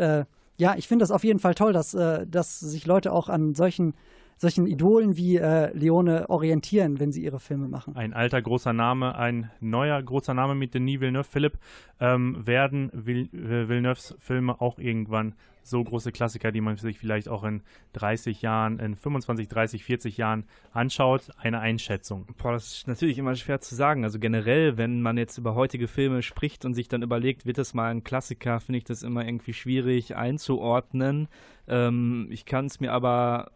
ja, 0.58 0.74
ich 0.76 0.86
finde 0.86 1.02
das 1.02 1.10
auf 1.10 1.24
jeden 1.24 1.38
Fall 1.38 1.54
toll, 1.54 1.72
dass, 1.72 1.92
dass 1.92 2.60
sich 2.60 2.86
Leute 2.86 3.12
auch 3.12 3.28
an 3.28 3.54
solchen 3.54 3.94
solchen 4.42 4.66
Idolen 4.66 5.16
wie 5.16 5.36
äh, 5.36 5.72
Leone 5.72 6.28
orientieren, 6.28 6.98
wenn 6.98 7.12
sie 7.12 7.24
ihre 7.24 7.38
Filme 7.38 7.68
machen. 7.68 7.94
Ein 7.94 8.12
alter 8.12 8.42
großer 8.42 8.72
Name, 8.72 9.14
ein 9.14 9.50
neuer 9.60 10.02
großer 10.02 10.34
Name 10.34 10.56
mit 10.56 10.74
Denis 10.74 11.00
Villeneuve. 11.00 11.24
Philipp, 11.24 11.58
ähm, 12.00 12.44
werden 12.44 12.90
Vill 12.92 13.28
äh, 13.32 13.68
Villeneuves 13.68 14.16
Filme 14.18 14.60
auch 14.60 14.78
irgendwann 14.78 15.34
so 15.62 15.82
große 15.82 16.10
Klassiker, 16.10 16.50
die 16.50 16.60
man 16.60 16.76
sich 16.76 16.98
vielleicht 16.98 17.28
auch 17.28 17.44
in 17.44 17.62
30 17.92 18.42
Jahren, 18.42 18.80
in 18.80 18.96
25, 18.96 19.46
30, 19.46 19.84
40 19.84 20.16
Jahren 20.16 20.44
anschaut? 20.72 21.30
Eine 21.38 21.60
Einschätzung? 21.60 22.26
Boah, 22.36 22.50
das 22.50 22.78
ist 22.78 22.88
natürlich 22.88 23.18
immer 23.18 23.36
schwer 23.36 23.60
zu 23.60 23.76
sagen. 23.76 24.02
Also 24.02 24.18
generell, 24.18 24.76
wenn 24.76 25.02
man 25.02 25.18
jetzt 25.18 25.38
über 25.38 25.54
heutige 25.54 25.86
Filme 25.86 26.22
spricht 26.22 26.64
und 26.64 26.74
sich 26.74 26.88
dann 26.88 27.02
überlegt, 27.02 27.46
wird 27.46 27.58
das 27.58 27.74
mal 27.74 27.92
ein 27.92 28.02
Klassiker, 28.02 28.58
finde 28.58 28.78
ich 28.78 28.84
das 28.84 29.04
immer 29.04 29.24
irgendwie 29.24 29.54
schwierig 29.54 30.16
einzuordnen. 30.16 31.28
Ähm, 31.68 32.26
ich 32.30 32.44
kann 32.44 32.66
es 32.66 32.80
mir 32.80 32.92
aber 32.92 33.52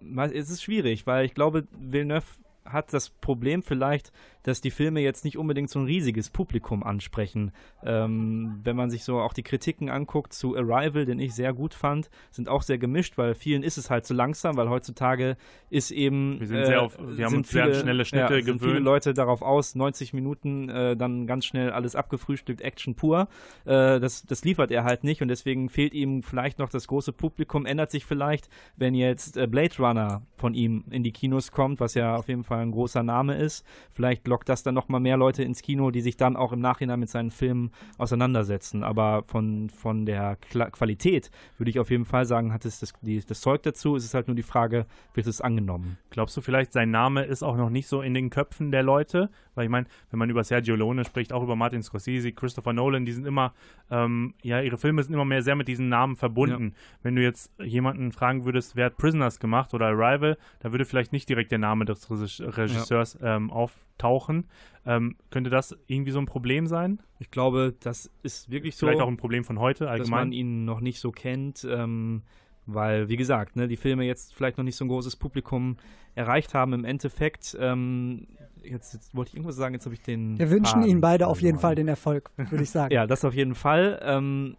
es 0.00 0.50
ist 0.50 0.62
schwierig, 0.62 1.06
weil 1.06 1.26
ich 1.26 1.34
glaube, 1.34 1.66
Villeneuve 1.72 2.26
hat 2.64 2.92
das 2.92 3.10
Problem 3.10 3.62
vielleicht, 3.62 4.12
dass 4.48 4.60
die 4.62 4.70
Filme 4.70 5.00
jetzt 5.00 5.24
nicht 5.24 5.36
unbedingt 5.36 5.68
so 5.68 5.78
ein 5.78 5.84
riesiges 5.84 6.30
Publikum 6.30 6.82
ansprechen. 6.82 7.52
Ähm, 7.84 8.60
wenn 8.64 8.76
man 8.76 8.90
sich 8.90 9.04
so 9.04 9.20
auch 9.20 9.34
die 9.34 9.42
Kritiken 9.42 9.90
anguckt 9.90 10.32
zu 10.32 10.56
Arrival, 10.56 11.04
den 11.04 11.18
ich 11.20 11.34
sehr 11.34 11.52
gut 11.52 11.74
fand, 11.74 12.08
sind 12.30 12.48
auch 12.48 12.62
sehr 12.62 12.78
gemischt, 12.78 13.18
weil 13.18 13.34
vielen 13.34 13.62
ist 13.62 13.76
es 13.76 13.90
halt 13.90 14.06
zu 14.06 14.14
langsam, 14.14 14.56
weil 14.56 14.70
heutzutage 14.70 15.36
ist 15.68 15.90
eben. 15.90 16.40
Wir, 16.40 16.46
sind 16.46 16.56
äh, 16.56 16.66
sehr 16.66 16.82
auf, 16.82 16.98
wir 16.98 17.26
haben 17.26 17.36
uns 17.36 17.50
sehr 17.50 17.74
schnelle 17.74 18.04
Schnitte 18.06 18.34
ja, 18.34 18.40
gewöhnt. 18.40 18.62
viele 18.62 18.78
Leute 18.78 19.12
darauf 19.12 19.42
aus, 19.42 19.74
90 19.74 20.14
Minuten 20.14 20.70
äh, 20.70 20.96
dann 20.96 21.26
ganz 21.26 21.44
schnell 21.44 21.70
alles 21.70 21.94
abgefrühstückt, 21.94 22.62
Action 22.62 22.94
pur. 22.94 23.28
Äh, 23.66 24.00
das, 24.00 24.24
das 24.24 24.44
liefert 24.44 24.70
er 24.70 24.84
halt 24.84 25.04
nicht 25.04 25.20
und 25.20 25.28
deswegen 25.28 25.68
fehlt 25.68 25.92
ihm 25.92 26.22
vielleicht 26.22 26.58
noch 26.58 26.70
das 26.70 26.86
große 26.86 27.12
Publikum. 27.12 27.66
Ändert 27.66 27.90
sich 27.90 28.06
vielleicht, 28.06 28.48
wenn 28.76 28.94
jetzt 28.94 29.36
äh, 29.36 29.46
Blade 29.46 29.74
Runner 29.78 30.22
von 30.36 30.54
ihm 30.54 30.84
in 30.90 31.02
die 31.02 31.12
Kinos 31.12 31.52
kommt, 31.52 31.80
was 31.80 31.92
ja 31.92 32.16
auf 32.16 32.28
jeden 32.28 32.44
Fall 32.44 32.60
ein 32.60 32.70
großer 32.70 33.02
Name 33.02 33.36
ist. 33.36 33.66
Vielleicht 33.92 34.24
lockt 34.38 34.48
das 34.48 34.62
dann 34.62 34.74
nochmal 34.74 35.00
mehr 35.00 35.16
Leute 35.16 35.42
ins 35.42 35.62
Kino, 35.62 35.90
die 35.90 36.00
sich 36.00 36.16
dann 36.16 36.36
auch 36.36 36.52
im 36.52 36.60
Nachhinein 36.60 37.00
mit 37.00 37.10
seinen 37.10 37.32
Filmen 37.32 37.72
auseinandersetzen. 37.96 38.84
Aber 38.84 39.24
von, 39.26 39.68
von 39.68 40.06
der 40.06 40.36
Kla 40.36 40.70
Qualität 40.70 41.32
würde 41.56 41.70
ich 41.70 41.80
auf 41.80 41.90
jeden 41.90 42.04
Fall 42.04 42.24
sagen, 42.24 42.52
hat 42.52 42.64
es 42.64 42.78
das, 42.78 42.92
die, 43.00 43.20
das 43.20 43.40
Zeug 43.40 43.64
dazu. 43.64 43.96
Es 43.96 44.04
ist 44.04 44.14
halt 44.14 44.28
nur 44.28 44.36
die 44.36 44.44
Frage, 44.44 44.86
wird 45.14 45.26
es 45.26 45.40
angenommen? 45.40 45.98
Glaubst 46.10 46.36
du 46.36 46.40
vielleicht, 46.40 46.72
sein 46.72 46.92
Name 46.92 47.24
ist 47.24 47.42
auch 47.42 47.56
noch 47.56 47.70
nicht 47.70 47.88
so 47.88 48.00
in 48.00 48.14
den 48.14 48.30
Köpfen 48.30 48.70
der 48.70 48.84
Leute? 48.84 49.28
Weil 49.58 49.64
ich 49.64 49.70
meine, 49.70 49.86
wenn 50.10 50.20
man 50.20 50.30
über 50.30 50.44
Sergio 50.44 50.76
Leone 50.76 51.04
spricht, 51.04 51.32
auch 51.32 51.42
über 51.42 51.56
Martin 51.56 51.82
Scorsese, 51.82 52.30
Christopher 52.30 52.72
Nolan, 52.72 53.04
die 53.04 53.12
sind 53.12 53.26
immer, 53.26 53.52
ähm, 53.90 54.34
ja, 54.40 54.60
ihre 54.60 54.78
Filme 54.78 55.02
sind 55.02 55.12
immer 55.12 55.24
mehr 55.24 55.42
sehr 55.42 55.56
mit 55.56 55.66
diesen 55.66 55.88
Namen 55.88 56.14
verbunden. 56.14 56.68
Ja. 56.68 56.98
Wenn 57.02 57.16
du 57.16 57.22
jetzt 57.22 57.50
jemanden 57.60 58.12
fragen 58.12 58.44
würdest, 58.44 58.76
wer 58.76 58.86
hat 58.86 58.96
Prisoners 58.96 59.40
gemacht 59.40 59.74
oder 59.74 59.86
Arrival, 59.86 60.38
da 60.60 60.70
würde 60.70 60.84
vielleicht 60.84 61.12
nicht 61.12 61.28
direkt 61.28 61.50
der 61.50 61.58
Name 61.58 61.84
des 61.84 62.08
Regisseurs 62.08 63.18
ja. 63.20 63.36
ähm, 63.36 63.50
auftauchen. 63.50 64.46
Ähm, 64.86 65.16
könnte 65.30 65.50
das 65.50 65.76
irgendwie 65.88 66.12
so 66.12 66.20
ein 66.20 66.26
Problem 66.26 66.68
sein? 66.68 67.00
Ich 67.18 67.32
glaube, 67.32 67.74
das 67.80 68.10
ist 68.22 68.50
wirklich 68.50 68.76
so. 68.76 68.86
Vielleicht 68.86 69.02
auch 69.02 69.08
ein 69.08 69.16
Problem 69.16 69.42
von 69.42 69.58
heute 69.58 69.90
allgemein. 69.90 69.98
Dass 69.98 70.10
man 70.10 70.32
ihn 70.32 70.64
noch 70.64 70.80
nicht 70.80 71.00
so 71.00 71.10
kennt. 71.10 71.66
Ähm, 71.68 72.22
weil, 72.68 73.08
wie 73.08 73.16
gesagt, 73.16 73.56
ne, 73.56 73.66
die 73.66 73.76
Filme 73.76 74.04
jetzt 74.04 74.34
vielleicht 74.34 74.58
noch 74.58 74.64
nicht 74.64 74.76
so 74.76 74.84
ein 74.84 74.88
großes 74.88 75.16
Publikum 75.16 75.76
erreicht 76.14 76.54
haben. 76.54 76.72
Im 76.72 76.84
Endeffekt, 76.84 77.56
ähm, 77.58 78.26
jetzt, 78.62 78.94
jetzt, 78.94 79.14
wollte 79.14 79.30
ich 79.30 79.34
irgendwas 79.36 79.56
sagen, 79.56 79.74
jetzt 79.74 79.86
habe 79.86 79.94
ich 79.94 80.02
den. 80.02 80.38
Wir 80.38 80.50
wünschen 80.50 80.82
Ihnen 80.82 81.00
beide 81.00 81.26
auf 81.26 81.40
jeden 81.40 81.58
Fall 81.58 81.74
den 81.74 81.88
Erfolg, 81.88 82.30
würde 82.36 82.62
ich 82.62 82.70
sagen. 82.70 82.92
ja, 82.94 83.06
das 83.06 83.24
auf 83.24 83.34
jeden 83.34 83.54
Fall. 83.54 84.00
Ähm, 84.02 84.56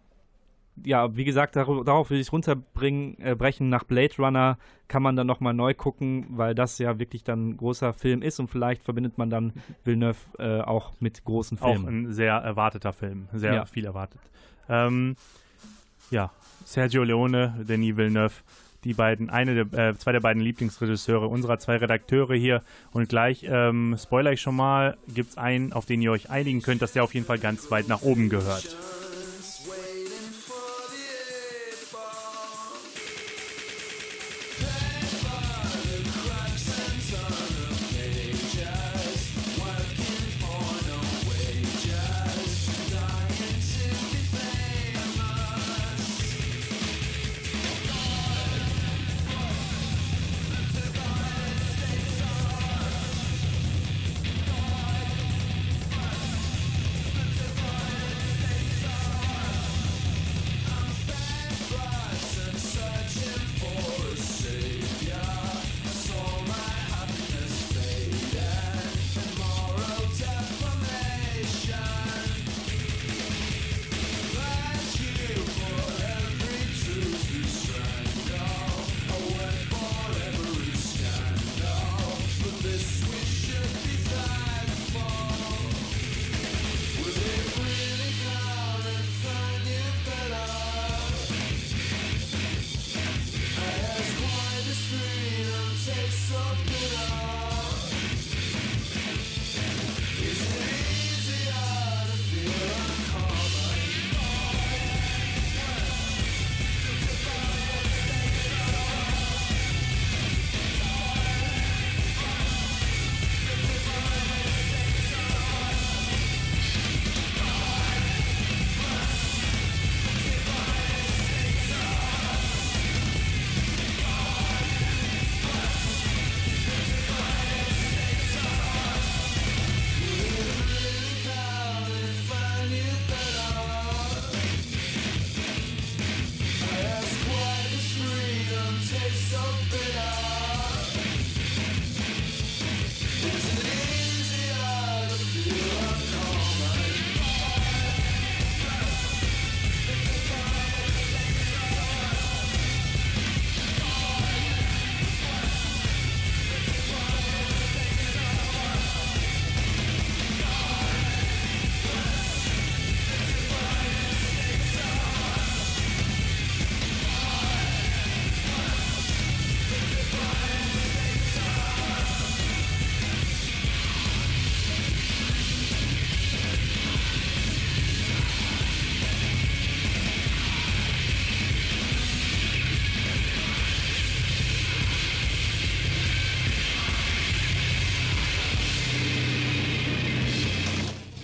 ja, 0.84 1.14
wie 1.16 1.24
gesagt, 1.24 1.56
darauf, 1.56 1.84
darauf 1.84 2.10
will 2.10 2.18
ich 2.18 2.28
es 2.28 2.32
runterbringen, 2.32 3.16
äh, 3.20 3.34
brechen. 3.34 3.68
Nach 3.68 3.84
Blade 3.84 4.14
Runner 4.18 4.58
kann 4.88 5.02
man 5.02 5.14
dann 5.14 5.26
nochmal 5.26 5.54
neu 5.54 5.74
gucken, 5.74 6.26
weil 6.30 6.54
das 6.54 6.78
ja 6.78 6.98
wirklich 6.98 7.22
dann 7.22 7.50
ein 7.50 7.56
großer 7.56 7.92
Film 7.92 8.22
ist 8.22 8.40
und 8.40 8.48
vielleicht 8.48 8.82
verbindet 8.82 9.18
man 9.18 9.30
dann 9.30 9.52
Villeneuve 9.84 10.18
äh, 10.38 10.60
auch 10.62 10.92
mit 11.00 11.24
großen 11.24 11.58
Filmen. 11.58 11.84
Auch 11.84 11.88
ein 11.88 12.12
sehr 12.12 12.34
erwarteter 12.34 12.92
Film, 12.92 13.28
sehr 13.32 13.54
ja. 13.54 13.66
viel 13.66 13.84
erwartet. 13.84 14.20
Ähm, 14.68 15.16
ja, 16.10 16.30
Sergio 16.64 17.02
Leone, 17.02 17.54
Denis 17.68 17.96
Villeneuve, 17.96 18.34
die 18.84 18.94
beiden, 18.94 19.30
eine 19.30 19.64
der, 19.64 19.88
äh, 19.90 19.98
zwei 19.98 20.12
der 20.12 20.20
beiden 20.20 20.42
Lieblingsregisseure 20.42 21.26
unserer 21.26 21.58
zwei 21.58 21.76
Redakteure 21.76 22.34
hier. 22.34 22.62
Und 22.92 23.08
gleich, 23.08 23.44
ähm, 23.48 23.96
spoiler 23.98 24.32
ich 24.32 24.40
schon 24.40 24.56
mal, 24.56 24.96
gibt 25.08 25.30
es 25.30 25.38
einen, 25.38 25.72
auf 25.72 25.86
den 25.86 26.00
ihr 26.00 26.12
euch 26.12 26.30
einigen 26.30 26.62
könnt, 26.62 26.82
dass 26.82 26.92
der 26.92 27.04
auf 27.04 27.14
jeden 27.14 27.26
Fall 27.26 27.38
ganz 27.38 27.70
weit 27.70 27.88
nach 27.88 28.02
oben 28.02 28.28
gehört. 28.28 28.76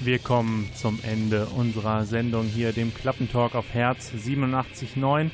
Wir 0.07 0.21
kommen 0.21 0.71
zum 0.73 1.01
Ende 1.03 1.47
unserer 1.47 2.05
Sendung 2.05 2.45
hier, 2.45 2.73
dem 2.73 2.95
Klappentalk 2.95 3.57
auf 3.57 3.75
Herz 3.75 4.13
87.9. 4.17 5.31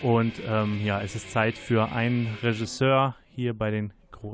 Und 0.00 0.32
ähm, 0.48 0.80
ja, 0.82 1.02
es 1.02 1.14
ist 1.14 1.30
Zeit 1.30 1.58
für 1.58 1.92
einen 1.92 2.34
Regisseur 2.42 3.16
hier 3.36 3.52
bei 3.52 3.70
den, 3.70 3.92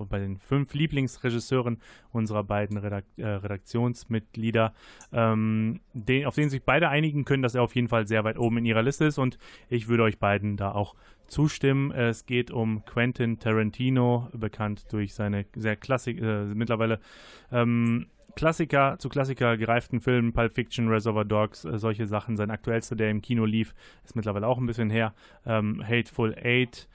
bei 0.08 0.18
den 0.18 0.38
fünf 0.38 0.74
Lieblingsregisseuren 0.74 1.78
unserer 2.12 2.44
beiden 2.44 2.76
Redak 2.76 3.04
äh, 3.16 3.26
Redaktionsmitglieder, 3.26 4.72
ähm, 5.12 5.80
den, 5.92 6.26
auf 6.26 6.34
den 6.34 6.50
sich 6.50 6.62
beide 6.62 6.88
einigen 6.88 7.24
können, 7.24 7.42
dass 7.42 7.54
er 7.54 7.62
auf 7.62 7.74
jeden 7.74 7.88
Fall 7.88 8.06
sehr 8.06 8.24
weit 8.24 8.38
oben 8.38 8.58
in 8.58 8.64
ihrer 8.64 8.82
Liste 8.82 9.04
ist. 9.04 9.18
Und 9.18 9.38
ich 9.68 9.88
würde 9.88 10.04
euch 10.04 10.18
beiden 10.18 10.56
da 10.56 10.72
auch 10.72 10.94
zustimmen. 11.26 11.92
Es 11.92 12.26
geht 12.26 12.50
um 12.50 12.84
Quentin 12.84 13.38
Tarantino, 13.38 14.28
bekannt 14.32 14.92
durch 14.92 15.14
seine 15.14 15.46
sehr 15.54 15.76
klassik, 15.76 16.20
äh, 16.20 16.44
mittlerweile 16.44 17.00
ähm, 17.52 18.06
Klassiker 18.36 18.96
zu 18.98 19.08
Klassiker 19.08 19.56
gereiften 19.56 20.00
Filmen, 20.00 20.32
Pulp 20.32 20.52
Fiction, 20.52 20.88
Reservoir 20.88 21.24
Dogs, 21.24 21.64
äh, 21.64 21.78
solche 21.78 22.06
Sachen. 22.06 22.36
Sein 22.36 22.50
aktuellster, 22.50 22.96
der 22.96 23.10
im 23.10 23.22
Kino 23.22 23.44
lief, 23.44 23.74
ist 24.04 24.16
mittlerweile 24.16 24.46
auch 24.46 24.58
ein 24.58 24.66
bisschen 24.66 24.90
her. 24.90 25.14
Ähm, 25.46 25.82
Hateful 25.86 26.34
Eight. 26.34 26.88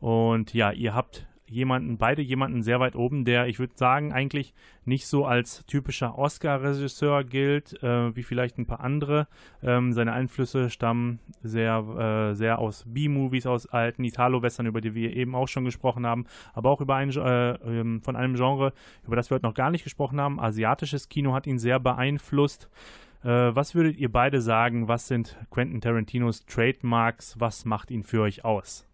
Und 0.00 0.54
ja, 0.54 0.70
ihr 0.72 0.94
habt 0.94 1.26
jemanden, 1.50 1.98
beide 1.98 2.22
jemanden 2.22 2.62
sehr 2.62 2.80
weit 2.80 2.96
oben, 2.96 3.24
der, 3.24 3.46
ich 3.46 3.58
würde 3.58 3.74
sagen, 3.76 4.12
eigentlich 4.12 4.54
nicht 4.84 5.06
so 5.06 5.24
als 5.24 5.64
typischer 5.66 6.18
Oscar-Regisseur 6.18 7.24
gilt, 7.24 7.82
äh, 7.82 8.14
wie 8.16 8.22
vielleicht 8.22 8.58
ein 8.58 8.66
paar 8.66 8.80
andere. 8.80 9.28
Ähm, 9.62 9.92
seine 9.92 10.12
Einflüsse 10.12 10.70
stammen 10.70 11.20
sehr, 11.42 12.30
äh, 12.30 12.34
sehr 12.34 12.58
aus 12.58 12.84
B-Movies, 12.86 13.46
aus 13.46 13.66
alten 13.66 14.04
Italo-Western, 14.04 14.66
über 14.66 14.80
die 14.80 14.94
wir 14.94 15.14
eben 15.14 15.34
auch 15.34 15.48
schon 15.48 15.64
gesprochen 15.64 16.06
haben, 16.06 16.26
aber 16.54 16.70
auch 16.70 16.80
über 16.80 16.96
ein, 16.96 17.10
äh, 17.10 17.50
ähm, 17.52 18.02
von 18.02 18.16
einem 18.16 18.34
Genre, 18.34 18.72
über 19.06 19.16
das 19.16 19.30
wir 19.30 19.36
heute 19.36 19.46
noch 19.46 19.54
gar 19.54 19.70
nicht 19.70 19.84
gesprochen 19.84 20.20
haben. 20.20 20.40
Asiatisches 20.40 21.08
Kino 21.08 21.34
hat 21.34 21.46
ihn 21.46 21.58
sehr 21.58 21.80
beeinflusst. 21.80 22.68
Äh, 23.22 23.28
was 23.28 23.74
würdet 23.74 23.98
ihr 23.98 24.10
beide 24.10 24.40
sagen? 24.40 24.88
Was 24.88 25.08
sind 25.08 25.36
Quentin 25.50 25.80
Tarantinos 25.80 26.46
Trademarks? 26.46 27.38
Was 27.38 27.64
macht 27.64 27.90
ihn 27.90 28.04
für 28.04 28.22
euch 28.22 28.44
aus? 28.44 28.87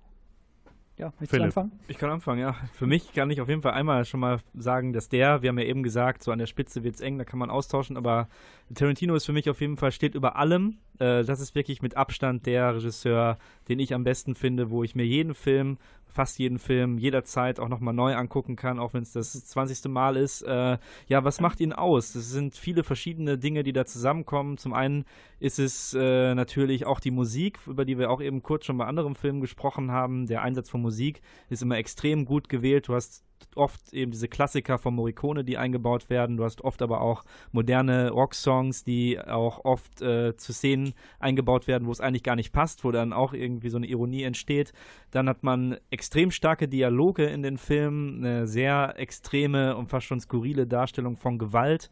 Ja, 0.97 1.13
willst 1.19 1.31
Philipp. 1.31 1.43
du 1.43 1.45
anfangen? 1.47 1.73
Ich 1.89 1.99
kann 1.99 2.11
anfangen, 2.11 2.41
ja. 2.41 2.55
Für 2.73 2.87
mich 2.87 3.13
kann 3.13 3.29
ich 3.31 3.41
auf 3.41 3.49
jeden 3.49 3.63
Fall 3.63 3.73
einmal 3.73 4.05
schon 4.05 4.21
mal 4.21 4.39
sagen, 4.55 4.93
dass 4.93 5.09
der, 5.09 5.43
wir 5.43 5.49
haben 5.49 5.59
ja 5.59 5.65
eben 5.65 5.83
gesagt, 5.83 6.23
so 6.23 6.31
an 6.31 6.39
der 6.39 6.47
Spitze 6.47 6.85
wird 6.85 6.95
es 6.95 7.01
eng, 7.01 7.19
da 7.19 7.25
kann 7.25 7.39
man 7.41 7.51
austauschen, 7.51 7.97
aber 7.97 8.29
Tarantino 8.73 9.17
ist 9.17 9.27
für 9.27 9.33
mich 9.33 9.51
auf 9.51 9.61
jeden 9.61 9.77
Fall, 9.77 9.91
steht 9.91 10.15
über 10.15 10.37
allem. 10.37 10.79
Äh, 11.01 11.25
das 11.25 11.41
ist 11.41 11.57
wirklich 11.57 11.83
mit 11.83 11.97
Abstand 11.97 12.47
der 12.47 12.77
Regisseur, 12.77 13.39
den 13.69 13.81
ich 13.81 13.93
am 13.93 14.05
besten 14.05 14.37
finde, 14.37 14.71
wo 14.71 14.85
ich 14.85 14.95
mir 14.95 15.05
jeden 15.05 15.35
Film 15.35 15.79
fast 16.15 16.39
jeden 16.39 16.61
Film 16.61 16.97
jederzeit 16.97 17.59
auch 17.59 17.69
nochmal 17.69 17.93
neu 17.93 18.15
angucken 18.15 18.55
kann, 18.55 18.79
auch 18.79 18.95
wenn 18.95 19.03
es 19.03 19.13
das 19.13 19.33
20. 19.33 19.91
Mal 19.91 20.17
ist. 20.17 20.43
Äh, 20.43 20.79
ja, 21.09 21.25
was 21.25 21.41
macht 21.41 21.61
ihn 21.61 21.73
aus? 21.73 22.15
Es 22.15 22.31
sind 22.31 22.57
viele 22.57 22.85
verschiedene 22.85 23.37
Dinge, 23.37 23.65
die 23.65 23.73
da 23.73 23.85
zusammenkommen. 23.85 24.57
Zum 24.57 24.73
einen 24.73 25.05
ist 25.41 25.59
es 25.59 25.93
äh, 25.93 26.35
natürlich 26.37 26.87
auch 26.87 27.01
die 27.01 27.11
Musik, 27.11 27.59
über 27.67 27.85
die 27.85 27.99
wir 27.99 28.11
auch 28.11 28.23
eben 28.23 28.43
kurz 28.43 28.65
schon 28.65 28.79
bei 28.79 28.87
anderen 28.87 29.17
Filmen 29.17 29.41
gesprochen 29.41 29.91
haben. 29.91 30.27
Der 30.27 30.43
Einsatz 30.43 30.71
von 30.71 30.83
Musik 30.83 31.21
ist 31.51 31.63
immer 31.63 31.79
extrem 31.79 32.25
gut 32.25 32.49
gewählt. 32.49 32.87
Du 32.87 32.95
hast 32.95 33.25
oft 33.57 33.93
eben 33.93 34.11
diese 34.11 34.29
Klassiker 34.29 34.79
von 34.79 34.95
Morricone, 34.95 35.45
die 35.45 35.59
eingebaut 35.59 36.11
werden. 36.11 36.37
Du 36.37 36.45
hast 36.45 36.63
oft 36.63 36.83
aber 36.83 37.01
auch 37.01 37.25
moderne 37.53 38.11
Rocksongs, 38.11 38.85
die 38.85 39.21
auch 39.21 39.65
oft 39.65 40.03
äh, 40.03 40.37
zu 40.37 40.53
Szenen 40.53 40.95
eingebaut 41.19 41.67
werden, 41.67 41.87
wo 41.87 41.93
es 41.93 42.01
eigentlich 42.01 42.23
gar 42.23 42.37
nicht 42.37 42.53
passt, 42.53 42.85
wo 42.85 42.91
dann 42.91 43.13
auch 43.13 43.33
irgendwie 43.33 43.69
so 43.69 43.77
eine 43.77 43.87
Ironie 43.87 44.23
entsteht. 44.23 44.73
Dann 45.11 45.29
hat 45.29 45.43
man 45.43 45.77
extrem 45.91 46.31
starke 46.31 46.69
Dialoge 46.69 47.25
in 47.25 47.43
den 47.43 47.57
Filmen, 47.57 48.25
eine 48.25 48.47
sehr 48.47 48.95
extreme 48.99 49.77
und 49.77 49.89
fast 49.89 50.07
schon 50.07 50.21
skurrile 50.21 50.67
Darstellung 50.67 51.17
von 51.17 51.39
Gewalt. 51.39 51.91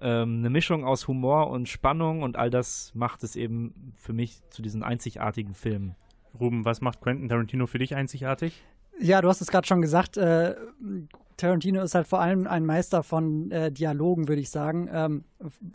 Ähm, 0.00 0.38
eine 0.38 0.50
Mischung 0.50 0.84
aus 0.84 1.08
Humor 1.08 1.50
und 1.50 1.68
Spannung 1.68 2.22
und 2.22 2.36
all 2.36 2.50
das 2.50 2.92
macht 2.94 3.22
es 3.22 3.36
eben 3.36 3.92
für 3.96 4.12
mich 4.12 4.40
zu 4.50 4.62
diesen 4.62 4.82
einzigartigen 4.82 5.54
Filmen. 5.54 5.94
Ruben, 6.38 6.64
was 6.64 6.80
macht 6.80 7.00
Quentin 7.00 7.28
Tarantino 7.28 7.66
für 7.66 7.78
dich 7.78 7.94
einzigartig? 7.94 8.64
Ja, 9.00 9.20
du 9.20 9.28
hast 9.28 9.40
es 9.40 9.48
gerade 9.48 9.66
schon 9.66 9.82
gesagt. 9.82 10.16
Äh, 10.16 10.54
Tarantino 11.36 11.82
ist 11.82 11.94
halt 11.94 12.06
vor 12.06 12.20
allem 12.20 12.46
ein 12.46 12.64
Meister 12.64 13.02
von 13.02 13.50
äh, 13.50 13.72
Dialogen, 13.72 14.28
würde 14.28 14.40
ich 14.40 14.50
sagen. 14.50 14.88
Ähm, 14.92 15.24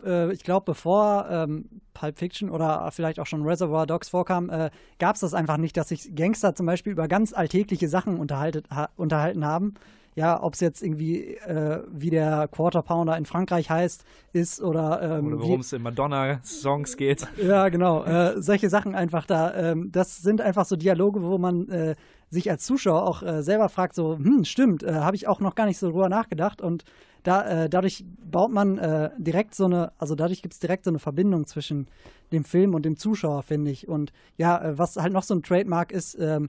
äh, 0.04 0.32
ich 0.32 0.42
glaube, 0.42 0.64
bevor 0.64 1.26
ähm, 1.30 1.68
Pulp 1.92 2.18
Fiction 2.18 2.50
oder 2.50 2.90
vielleicht 2.92 3.20
auch 3.20 3.26
schon 3.26 3.42
Reservoir 3.42 3.86
Dogs 3.86 4.08
vorkam, 4.08 4.48
äh, 4.48 4.70
gab 4.98 5.16
es 5.16 5.20
das 5.20 5.34
einfach 5.34 5.58
nicht, 5.58 5.76
dass 5.76 5.88
sich 5.88 6.14
Gangster 6.14 6.54
zum 6.54 6.66
Beispiel 6.66 6.92
über 6.92 7.08
ganz 7.08 7.32
alltägliche 7.32 7.88
Sachen 7.88 8.18
ha 8.18 8.88
unterhalten 8.96 9.44
haben. 9.44 9.74
Ja, 10.16 10.42
ob 10.42 10.54
es 10.54 10.60
jetzt 10.60 10.82
irgendwie 10.82 11.36
äh, 11.36 11.82
wie 11.90 12.10
der 12.10 12.48
Quarter 12.48 12.82
Pounder 12.82 13.16
in 13.16 13.26
Frankreich 13.26 13.70
heißt, 13.70 14.04
ist 14.32 14.60
oder. 14.60 15.18
Ähm, 15.18 15.26
oder 15.28 15.40
worum 15.40 15.60
es 15.60 15.72
in 15.72 15.82
Madonna-Songs 15.82 16.96
geht. 16.96 17.26
Ja, 17.40 17.68
genau. 17.68 18.04
Äh, 18.04 18.42
solche 18.42 18.68
Sachen 18.68 18.94
einfach 18.94 19.24
da. 19.24 19.54
Ähm, 19.54 19.90
das 19.92 20.18
sind 20.18 20.40
einfach 20.40 20.64
so 20.66 20.76
Dialoge, 20.76 21.22
wo 21.22 21.38
man 21.38 21.68
äh, 21.68 21.94
sich 22.28 22.50
als 22.50 22.64
Zuschauer 22.64 23.06
auch 23.06 23.22
äh, 23.22 23.42
selber 23.42 23.68
fragt, 23.68 23.94
so, 23.94 24.16
hm, 24.16 24.44
stimmt, 24.44 24.82
äh, 24.82 24.92
habe 24.92 25.16
ich 25.16 25.26
auch 25.26 25.40
noch 25.40 25.54
gar 25.54 25.66
nicht 25.66 25.78
so 25.78 25.90
drüber 25.90 26.08
nachgedacht. 26.08 26.60
Und 26.60 26.84
da, 27.22 27.64
äh, 27.64 27.68
dadurch 27.68 28.04
baut 28.30 28.50
man 28.50 29.10
direkt 29.18 29.54
so 29.54 29.66
eine, 29.66 29.92
also 29.98 30.14
dadurch 30.14 30.42
gibt 30.42 30.54
es 30.54 30.60
direkt 30.60 30.84
so 30.84 30.90
eine 30.90 30.98
Verbindung 30.98 31.46
zwischen 31.46 31.86
dem 32.32 32.44
Film 32.44 32.74
und 32.74 32.84
dem 32.84 32.96
Zuschauer, 32.96 33.42
finde 33.42 33.70
ich. 33.70 33.88
Und 33.88 34.12
ja, 34.38 34.78
was 34.78 34.96
halt 34.96 35.12
noch 35.12 35.22
so 35.22 35.34
ein 35.34 35.42
Trademark 35.42 35.92
ist, 35.92 36.16
ähm, 36.18 36.48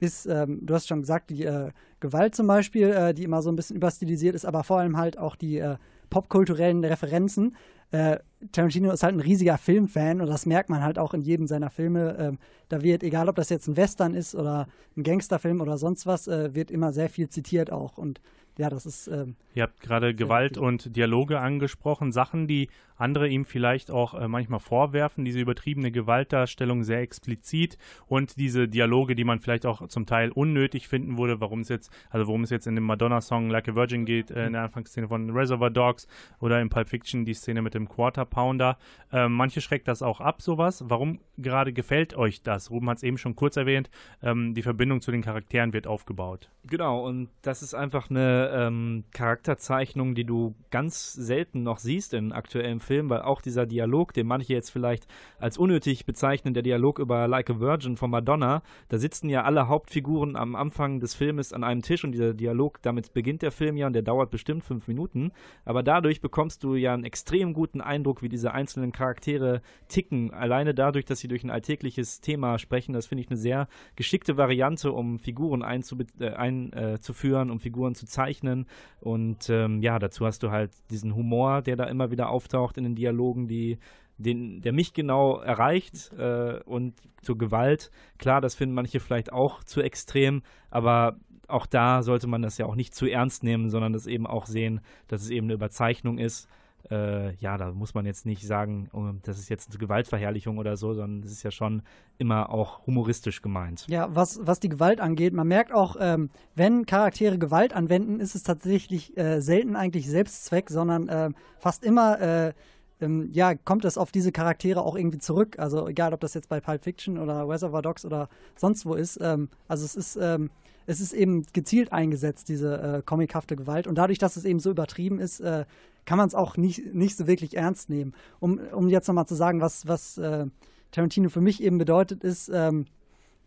ist, 0.00 0.26
ähm, 0.26 0.60
du 0.62 0.74
hast 0.74 0.88
schon 0.88 1.00
gesagt, 1.00 1.30
die 1.30 1.44
äh, 1.44 1.70
Gewalt 2.00 2.34
zum 2.34 2.46
Beispiel, 2.46 3.12
die 3.14 3.24
immer 3.24 3.42
so 3.42 3.50
ein 3.50 3.56
bisschen 3.56 3.76
überstilisiert 3.76 4.34
ist, 4.34 4.46
aber 4.46 4.64
vor 4.64 4.78
allem 4.78 4.96
halt 4.96 5.18
auch 5.18 5.36
die 5.36 5.62
popkulturellen 6.08 6.84
Referenzen. 6.84 7.56
Äh, 7.92 8.18
Tarantino 8.52 8.92
ist 8.92 9.02
halt 9.02 9.14
ein 9.14 9.20
riesiger 9.20 9.58
Filmfan 9.58 10.20
und 10.20 10.28
das 10.28 10.46
merkt 10.46 10.70
man 10.70 10.82
halt 10.82 10.98
auch 10.98 11.12
in 11.12 11.22
jedem 11.22 11.46
seiner 11.46 11.70
Filme. 11.70 12.16
Ähm, 12.18 12.38
da 12.68 12.82
wird, 12.82 13.02
egal 13.02 13.28
ob 13.28 13.36
das 13.36 13.48
jetzt 13.48 13.66
ein 13.66 13.76
Western 13.76 14.14
ist 14.14 14.34
oder 14.34 14.68
ein 14.96 15.02
Gangsterfilm 15.02 15.60
oder 15.60 15.76
sonst 15.76 16.06
was, 16.06 16.28
äh, 16.28 16.54
wird 16.54 16.70
immer 16.70 16.92
sehr 16.92 17.08
viel 17.08 17.28
zitiert 17.28 17.72
auch. 17.72 17.98
Und 17.98 18.20
ja, 18.58 18.70
das 18.70 18.86
ist. 18.86 19.08
Ähm, 19.08 19.36
Ihr 19.54 19.64
habt 19.64 19.80
gerade 19.80 20.14
Gewalt 20.14 20.56
und 20.56 20.94
Dialoge 20.96 21.40
angesprochen, 21.40 22.12
Sachen, 22.12 22.46
die 22.46 22.68
andere 23.00 23.28
ihm 23.28 23.44
vielleicht 23.44 23.90
auch 23.90 24.14
äh, 24.14 24.28
manchmal 24.28 24.60
vorwerfen, 24.60 25.24
diese 25.24 25.40
übertriebene 25.40 25.90
Gewaltdarstellung 25.90 26.84
sehr 26.84 27.00
explizit 27.00 27.78
und 28.06 28.36
diese 28.36 28.68
Dialoge, 28.68 29.14
die 29.14 29.24
man 29.24 29.40
vielleicht 29.40 29.66
auch 29.66 29.88
zum 29.88 30.06
Teil 30.06 30.30
unnötig 30.30 30.88
finden 30.88 31.18
würde, 31.18 31.40
warum 31.40 31.60
es 31.60 31.68
jetzt, 31.68 31.90
also 32.10 32.26
worum 32.26 32.42
es 32.42 32.50
jetzt 32.50 32.66
in 32.66 32.74
dem 32.74 32.84
Madonna-Song 32.84 33.50
Like 33.50 33.68
a 33.68 33.74
Virgin 33.74 34.04
geht, 34.04 34.30
äh, 34.30 34.46
in 34.46 34.52
der 34.52 34.62
Anfangsszene 34.62 35.08
von 35.08 35.30
Reservoir 35.30 35.70
Dogs 35.70 36.06
oder 36.40 36.60
in 36.60 36.68
Pulp 36.68 36.88
Fiction 36.88 37.24
die 37.24 37.34
Szene 37.34 37.62
mit 37.62 37.74
dem 37.74 37.88
Quarter 37.88 38.24
Pounder. 38.24 38.76
Äh, 39.12 39.28
manche 39.28 39.60
schreckt 39.60 39.88
das 39.88 40.02
auch 40.02 40.20
ab, 40.20 40.42
sowas. 40.42 40.84
Warum 40.86 41.20
gerade 41.38 41.72
gefällt 41.72 42.14
euch 42.16 42.42
das? 42.42 42.70
Ruben 42.70 42.88
hat 42.90 42.98
es 42.98 43.02
eben 43.02 43.18
schon 43.18 43.36
kurz 43.36 43.56
erwähnt, 43.56 43.90
ähm, 44.22 44.54
die 44.54 44.62
Verbindung 44.62 45.00
zu 45.00 45.10
den 45.10 45.22
Charakteren 45.22 45.72
wird 45.72 45.86
aufgebaut. 45.86 46.50
Genau, 46.64 47.06
und 47.06 47.30
das 47.42 47.62
ist 47.62 47.74
einfach 47.74 48.10
eine 48.10 48.50
ähm, 48.52 49.04
Charakterzeichnung, 49.12 50.14
die 50.14 50.24
du 50.24 50.54
ganz 50.70 51.12
selten 51.12 51.62
noch 51.62 51.78
siehst 51.78 52.12
in 52.14 52.32
aktuellen 52.32 52.80
Filmen, 52.80 52.89
weil 52.90 53.22
auch 53.22 53.40
dieser 53.40 53.66
Dialog, 53.66 54.12
den 54.12 54.26
manche 54.26 54.52
jetzt 54.52 54.70
vielleicht 54.70 55.06
als 55.38 55.58
unnötig 55.58 56.04
bezeichnen, 56.04 56.54
der 56.54 56.62
Dialog 56.62 56.98
über 56.98 57.28
Like 57.28 57.50
a 57.50 57.60
Virgin 57.60 57.96
von 57.96 58.10
Madonna, 58.10 58.62
da 58.88 58.98
sitzen 58.98 59.28
ja 59.28 59.44
alle 59.44 59.68
Hauptfiguren 59.68 60.36
am 60.36 60.56
Anfang 60.56 61.00
des 61.00 61.14
Filmes 61.14 61.52
an 61.52 61.64
einem 61.64 61.82
Tisch 61.82 62.04
und 62.04 62.12
dieser 62.12 62.34
Dialog, 62.34 62.82
damit 62.82 63.12
beginnt 63.12 63.42
der 63.42 63.52
Film 63.52 63.76
ja 63.76 63.86
und 63.86 63.92
der 63.92 64.02
dauert 64.02 64.30
bestimmt 64.30 64.64
fünf 64.64 64.88
Minuten, 64.88 65.32
aber 65.64 65.82
dadurch 65.82 66.20
bekommst 66.20 66.64
du 66.64 66.74
ja 66.74 66.92
einen 66.94 67.04
extrem 67.04 67.52
guten 67.52 67.80
Eindruck, 67.80 68.22
wie 68.22 68.28
diese 68.28 68.52
einzelnen 68.52 68.92
Charaktere 68.92 69.62
ticken, 69.88 70.32
alleine 70.32 70.74
dadurch, 70.74 71.04
dass 71.04 71.20
sie 71.20 71.28
durch 71.28 71.44
ein 71.44 71.50
alltägliches 71.50 72.20
Thema 72.20 72.58
sprechen, 72.58 72.92
das 72.92 73.06
finde 73.06 73.22
ich 73.22 73.30
eine 73.30 73.38
sehr 73.38 73.68
geschickte 73.94 74.36
Variante, 74.36 74.92
um 74.92 75.18
Figuren 75.18 75.62
einzuführen, 75.62 76.34
ein, 76.36 76.72
äh, 76.72 77.52
um 77.52 77.60
Figuren 77.60 77.94
zu 77.94 78.06
zeichnen. 78.06 78.66
Und 79.00 79.48
ähm, 79.48 79.82
ja, 79.82 79.98
dazu 79.98 80.26
hast 80.26 80.42
du 80.42 80.50
halt 80.50 80.72
diesen 80.90 81.14
Humor, 81.14 81.62
der 81.62 81.76
da 81.76 81.84
immer 81.84 82.10
wieder 82.10 82.30
auftaucht 82.30 82.76
in 82.80 82.84
den 82.84 82.94
Dialogen, 82.96 83.46
die 83.46 83.78
den, 84.18 84.60
der 84.60 84.72
mich 84.72 84.92
genau 84.92 85.38
erreicht 85.38 86.12
äh, 86.18 86.60
und 86.64 86.94
zur 87.22 87.38
Gewalt. 87.38 87.90
Klar, 88.18 88.40
das 88.40 88.54
finden 88.54 88.74
manche 88.74 89.00
vielleicht 89.00 89.32
auch 89.32 89.64
zu 89.64 89.80
extrem, 89.80 90.42
aber 90.70 91.16
auch 91.48 91.66
da 91.66 92.02
sollte 92.02 92.26
man 92.26 92.42
das 92.42 92.58
ja 92.58 92.66
auch 92.66 92.76
nicht 92.76 92.94
zu 92.94 93.06
ernst 93.06 93.42
nehmen, 93.42 93.70
sondern 93.70 93.92
das 93.92 94.06
eben 94.06 94.26
auch 94.26 94.46
sehen, 94.46 94.80
dass 95.08 95.22
es 95.22 95.30
eben 95.30 95.46
eine 95.46 95.54
Überzeichnung 95.54 96.18
ist 96.18 96.48
äh, 96.90 97.34
ja, 97.36 97.56
da 97.56 97.72
muss 97.72 97.94
man 97.94 98.06
jetzt 98.06 98.26
nicht 98.26 98.46
sagen, 98.46 98.88
oh, 98.92 99.10
das 99.22 99.38
ist 99.38 99.48
jetzt 99.48 99.70
eine 99.70 99.78
Gewaltverherrlichung 99.78 100.58
oder 100.58 100.76
so, 100.76 100.94
sondern 100.94 101.22
es 101.22 101.32
ist 101.32 101.42
ja 101.42 101.50
schon 101.50 101.82
immer 102.18 102.50
auch 102.50 102.86
humoristisch 102.86 103.42
gemeint. 103.42 103.86
Ja, 103.88 104.14
was, 104.14 104.40
was 104.42 104.60
die 104.60 104.68
Gewalt 104.68 105.00
angeht, 105.00 105.32
man 105.32 105.48
merkt 105.48 105.72
auch, 105.72 105.96
ähm, 106.00 106.30
wenn 106.54 106.86
Charaktere 106.86 107.38
Gewalt 107.38 107.72
anwenden, 107.72 108.20
ist 108.20 108.34
es 108.34 108.42
tatsächlich 108.42 109.16
äh, 109.16 109.40
selten 109.40 109.76
eigentlich 109.76 110.08
Selbstzweck, 110.08 110.70
sondern 110.70 111.08
äh, 111.08 111.30
fast 111.58 111.84
immer 111.84 112.20
äh, 112.20 112.52
ähm, 113.00 113.28
ja, 113.32 113.54
kommt 113.54 113.84
es 113.84 113.98
auf 113.98 114.12
diese 114.12 114.32
Charaktere 114.32 114.82
auch 114.82 114.96
irgendwie 114.96 115.18
zurück. 115.18 115.58
Also 115.58 115.88
egal, 115.88 116.12
ob 116.12 116.20
das 116.20 116.34
jetzt 116.34 116.48
bei 116.48 116.60
Pulp 116.60 116.84
Fiction 116.84 117.18
oder 117.18 117.48
Reservoir 117.48 117.82
Dogs 117.82 118.04
oder 118.04 118.28
sonst 118.56 118.84
wo 118.86 118.94
ist. 118.94 119.18
Ähm, 119.20 119.48
also 119.68 119.84
es 119.84 119.96
ist, 119.96 120.16
ähm, 120.16 120.50
es 120.86 121.00
ist 121.00 121.12
eben 121.12 121.44
gezielt 121.52 121.92
eingesetzt, 121.92 122.48
diese 122.48 122.80
äh, 122.80 123.02
comichafte 123.02 123.56
Gewalt. 123.56 123.86
Und 123.86 123.96
dadurch, 123.96 124.18
dass 124.18 124.36
es 124.36 124.44
eben 124.44 124.58
so 124.58 124.70
übertrieben 124.70 125.18
ist, 125.18 125.40
äh, 125.40 125.64
kann 126.04 126.18
man 126.18 126.26
es 126.26 126.34
auch 126.34 126.56
nicht, 126.56 126.94
nicht 126.94 127.16
so 127.16 127.26
wirklich 127.26 127.56
ernst 127.56 127.90
nehmen. 127.90 128.14
Um, 128.40 128.60
um 128.72 128.88
jetzt 128.88 129.06
nochmal 129.08 129.26
zu 129.26 129.34
sagen, 129.34 129.60
was, 129.60 129.86
was 129.86 130.18
äh, 130.18 130.46
Tarantino 130.90 131.28
für 131.28 131.40
mich 131.40 131.62
eben 131.62 131.78
bedeutet, 131.78 132.24
ist, 132.24 132.50
ähm, 132.52 132.86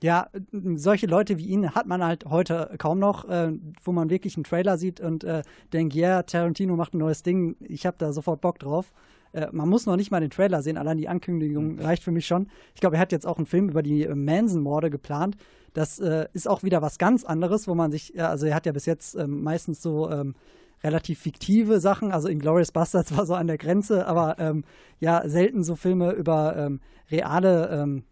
ja, 0.01 0.27
solche 0.75 1.07
Leute 1.07 1.37
wie 1.37 1.45
ihn 1.45 1.71
hat 1.75 1.87
man 1.87 2.03
halt 2.03 2.25
heute 2.25 2.75
kaum 2.77 2.99
noch, 2.99 3.27
äh, 3.29 3.53
wo 3.83 3.93
man 3.93 4.09
wirklich 4.09 4.35
einen 4.35 4.43
Trailer 4.43 4.77
sieht 4.77 4.99
und 4.99 5.23
äh, 5.23 5.43
denkt, 5.71 5.93
ja, 5.93 6.07
yeah, 6.09 6.23
Tarantino 6.23 6.75
macht 6.75 6.93
ein 6.93 6.97
neues 6.97 7.23
Ding, 7.23 7.55
ich 7.61 7.85
habe 7.85 7.95
da 7.97 8.11
sofort 8.11 8.41
Bock 8.41 8.59
drauf. 8.59 8.91
Äh, 9.31 9.47
man 9.53 9.69
muss 9.69 9.85
noch 9.85 9.95
nicht 9.95 10.11
mal 10.11 10.19
den 10.19 10.29
Trailer 10.29 10.61
sehen, 10.61 10.77
allein 10.77 10.97
die 10.97 11.07
Ankündigung 11.07 11.79
reicht 11.79 12.03
für 12.03 12.11
mich 12.11 12.25
schon. 12.25 12.47
Ich 12.75 12.81
glaube, 12.81 12.97
er 12.97 12.99
hat 12.99 13.13
jetzt 13.13 13.25
auch 13.25 13.37
einen 13.37 13.45
Film 13.45 13.69
über 13.69 13.81
die 13.81 14.03
äh, 14.03 14.13
Manson-Morde 14.13 14.89
geplant. 14.89 15.37
Das 15.73 15.99
äh, 15.99 16.27
ist 16.33 16.49
auch 16.49 16.63
wieder 16.63 16.81
was 16.81 16.97
ganz 16.97 17.23
anderes, 17.23 17.67
wo 17.69 17.73
man 17.73 17.91
sich, 17.91 18.21
also 18.21 18.45
er 18.45 18.55
hat 18.55 18.65
ja 18.65 18.73
bis 18.73 18.85
jetzt 18.85 19.15
ähm, 19.15 19.41
meistens 19.41 19.81
so 19.81 20.11
ähm, 20.11 20.35
relativ 20.83 21.19
fiktive 21.19 21.79
Sachen. 21.79 22.11
Also 22.11 22.27
in 22.27 22.39
Glorious 22.39 22.71
Bastards 22.71 23.15
war 23.17 23.25
so 23.25 23.35
an 23.35 23.47
der 23.47 23.57
Grenze, 23.57 24.07
aber 24.07 24.37
ähm, 24.39 24.63
ja, 24.99 25.27
selten 25.27 25.63
so 25.63 25.75
Filme 25.75 26.11
über 26.11 26.55
ähm, 26.57 26.79
reale, 27.11 27.69
ähm, 27.69 28.03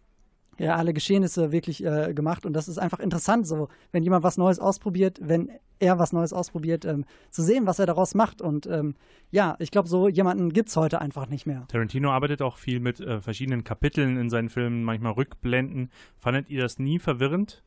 reale 0.58 0.92
Geschehnisse 0.92 1.52
wirklich 1.52 1.84
äh, 1.84 2.14
gemacht. 2.14 2.46
Und 2.46 2.54
das 2.54 2.68
ist 2.68 2.78
einfach 2.78 3.00
interessant, 3.00 3.46
so, 3.46 3.68
wenn 3.90 4.02
jemand 4.02 4.24
was 4.24 4.38
Neues 4.38 4.58
ausprobiert, 4.58 5.18
wenn 5.22 5.50
er 5.82 5.98
was 5.98 6.12
Neues 6.12 6.32
ausprobiert, 6.32 6.84
ähm, 6.84 7.04
zu 7.30 7.42
sehen, 7.42 7.66
was 7.66 7.78
er 7.78 7.86
daraus 7.86 8.14
macht. 8.14 8.40
Und 8.40 8.66
ähm, 8.66 8.94
ja, 9.30 9.56
ich 9.58 9.70
glaube, 9.70 9.88
so 9.88 10.08
jemanden 10.08 10.52
gibt 10.52 10.68
es 10.68 10.76
heute 10.76 11.00
einfach 11.00 11.28
nicht 11.28 11.44
mehr. 11.44 11.66
Tarantino 11.68 12.10
arbeitet 12.10 12.40
auch 12.40 12.56
viel 12.56 12.78
mit 12.78 13.00
äh, 13.00 13.20
verschiedenen 13.20 13.64
Kapiteln 13.64 14.16
in 14.16 14.30
seinen 14.30 14.48
Filmen, 14.48 14.84
manchmal 14.84 15.12
Rückblenden. 15.12 15.90
Fandet 16.18 16.48
ihr 16.50 16.62
das 16.62 16.78
nie 16.78 17.00
verwirrend? 17.00 17.64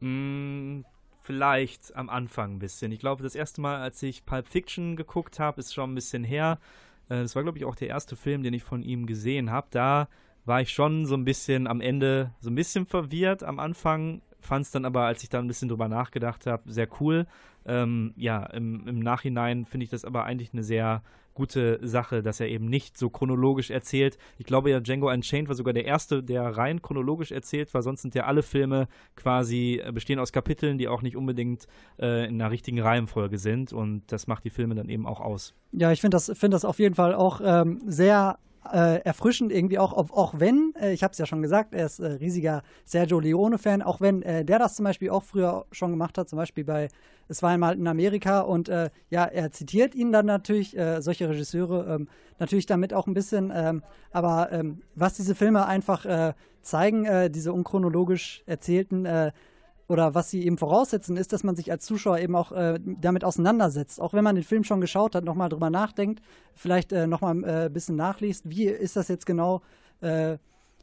Mm, 0.00 0.80
vielleicht 1.22 1.94
am 1.96 2.10
Anfang 2.10 2.54
ein 2.54 2.58
bisschen. 2.58 2.92
Ich 2.92 3.00
glaube, 3.00 3.22
das 3.22 3.34
erste 3.34 3.60
Mal, 3.60 3.80
als 3.80 4.02
ich 4.02 4.26
Pulp 4.26 4.48
Fiction 4.48 4.96
geguckt 4.96 5.38
habe, 5.38 5.60
ist 5.60 5.72
schon 5.72 5.92
ein 5.92 5.94
bisschen 5.94 6.24
her. 6.24 6.58
Äh, 7.08 7.22
das 7.22 7.34
war, 7.36 7.42
glaube 7.42 7.58
ich, 7.58 7.64
auch 7.64 7.76
der 7.76 7.88
erste 7.88 8.16
Film, 8.16 8.42
den 8.42 8.54
ich 8.54 8.64
von 8.64 8.82
ihm 8.82 9.06
gesehen 9.06 9.50
habe. 9.50 9.68
Da 9.70 10.08
war 10.44 10.60
ich 10.60 10.70
schon 10.70 11.06
so 11.06 11.14
ein 11.14 11.24
bisschen 11.24 11.66
am 11.66 11.80
Ende 11.80 12.32
so 12.40 12.50
ein 12.50 12.54
bisschen 12.54 12.86
verwirrt. 12.86 13.44
Am 13.44 13.58
Anfang 13.58 14.22
fand 14.42 14.66
es 14.66 14.70
dann 14.70 14.84
aber, 14.84 15.04
als 15.04 15.22
ich 15.22 15.28
da 15.28 15.38
ein 15.38 15.46
bisschen 15.46 15.68
drüber 15.68 15.88
nachgedacht 15.88 16.46
habe, 16.46 16.70
sehr 16.70 16.88
cool. 17.00 17.26
Ähm, 17.64 18.12
ja, 18.16 18.44
im, 18.46 18.86
im 18.86 18.98
Nachhinein 18.98 19.64
finde 19.64 19.84
ich 19.84 19.90
das 19.90 20.04
aber 20.04 20.24
eigentlich 20.24 20.52
eine 20.52 20.62
sehr 20.62 21.02
gute 21.34 21.78
Sache, 21.82 22.22
dass 22.22 22.40
er 22.40 22.48
eben 22.48 22.66
nicht 22.66 22.98
so 22.98 23.08
chronologisch 23.08 23.70
erzählt. 23.70 24.18
Ich 24.38 24.46
glaube 24.46 24.70
ja, 24.70 24.80
Django 24.80 25.10
Unchained 25.10 25.48
war 25.48 25.54
sogar 25.54 25.72
der 25.72 25.84
erste, 25.84 26.22
der 26.22 26.42
rein 26.42 26.82
chronologisch 26.82 27.32
erzählt 27.32 27.72
war. 27.74 27.82
Sonst 27.82 28.02
sind 28.02 28.14
ja 28.14 28.24
alle 28.24 28.42
Filme 28.42 28.88
quasi 29.16 29.80
äh, 29.82 29.92
bestehen 29.92 30.18
aus 30.18 30.32
Kapiteln, 30.32 30.78
die 30.78 30.88
auch 30.88 31.02
nicht 31.02 31.16
unbedingt 31.16 31.66
äh, 31.98 32.26
in 32.26 32.40
einer 32.40 32.50
richtigen 32.50 32.80
Reihenfolge 32.80 33.38
sind. 33.38 33.72
Und 33.72 34.10
das 34.12 34.26
macht 34.26 34.44
die 34.44 34.50
Filme 34.50 34.74
dann 34.74 34.88
eben 34.88 35.06
auch 35.06 35.20
aus. 35.20 35.54
Ja, 35.72 35.92
ich 35.92 36.00
finde 36.00 36.16
das, 36.16 36.30
find 36.34 36.52
das 36.52 36.64
auf 36.64 36.78
jeden 36.78 36.94
Fall 36.94 37.14
auch 37.14 37.40
ähm, 37.42 37.80
sehr 37.86 38.38
äh, 38.70 39.00
erfrischend 39.00 39.52
irgendwie 39.52 39.78
auch, 39.78 39.92
ob, 39.92 40.12
auch 40.12 40.34
wenn, 40.38 40.74
äh, 40.80 40.92
ich 40.92 41.02
habe 41.02 41.12
es 41.12 41.18
ja 41.18 41.26
schon 41.26 41.42
gesagt, 41.42 41.74
er 41.74 41.86
ist 41.86 41.98
äh, 41.98 42.06
riesiger 42.06 42.62
Sergio 42.84 43.18
Leone-Fan, 43.18 43.82
auch 43.82 44.00
wenn 44.00 44.22
äh, 44.22 44.44
der 44.44 44.58
das 44.58 44.76
zum 44.76 44.84
Beispiel 44.84 45.10
auch 45.10 45.22
früher 45.22 45.66
schon 45.72 45.90
gemacht 45.90 46.16
hat, 46.18 46.28
zum 46.28 46.36
Beispiel 46.36 46.64
bei 46.64 46.88
Es 47.28 47.42
war 47.42 47.50
einmal 47.50 47.74
in 47.74 47.86
Amerika 47.88 48.40
und 48.40 48.68
äh, 48.68 48.90
ja, 49.10 49.24
er 49.24 49.50
zitiert 49.50 49.94
ihn 49.94 50.12
dann 50.12 50.26
natürlich, 50.26 50.76
äh, 50.76 51.02
solche 51.02 51.28
Regisseure, 51.28 51.94
ähm, 51.94 52.08
natürlich 52.38 52.66
damit 52.66 52.94
auch 52.94 53.06
ein 53.06 53.14
bisschen, 53.14 53.52
ähm, 53.54 53.82
aber 54.10 54.52
ähm, 54.52 54.82
was 54.94 55.14
diese 55.14 55.34
Filme 55.34 55.66
einfach 55.66 56.06
zeigen, 56.62 57.32
diese 57.32 57.52
unchronologisch 57.52 58.44
erzählten 58.46 59.04
oder 59.88 60.14
was 60.14 60.30
sie 60.30 60.44
eben 60.44 60.58
voraussetzen, 60.58 61.16
ist, 61.16 61.32
dass 61.32 61.44
man 61.44 61.56
sich 61.56 61.70
als 61.70 61.84
Zuschauer 61.84 62.18
eben 62.18 62.34
auch 62.36 62.52
äh, 62.52 62.78
damit 62.82 63.24
auseinandersetzt. 63.24 64.00
Auch 64.00 64.14
wenn 64.14 64.24
man 64.24 64.34
den 64.34 64.44
Film 64.44 64.64
schon 64.64 64.80
geschaut 64.80 65.14
hat, 65.14 65.24
nochmal 65.24 65.48
drüber 65.48 65.70
nachdenkt, 65.70 66.22
vielleicht 66.54 66.92
äh, 66.92 67.06
nochmal 67.06 67.44
äh, 67.44 67.66
ein 67.66 67.72
bisschen 67.72 67.96
nachliest, 67.96 68.48
wie 68.48 68.66
ist 68.66 68.96
das 68.96 69.08
jetzt 69.08 69.26
genau, 69.26 69.62
äh, 70.00 70.38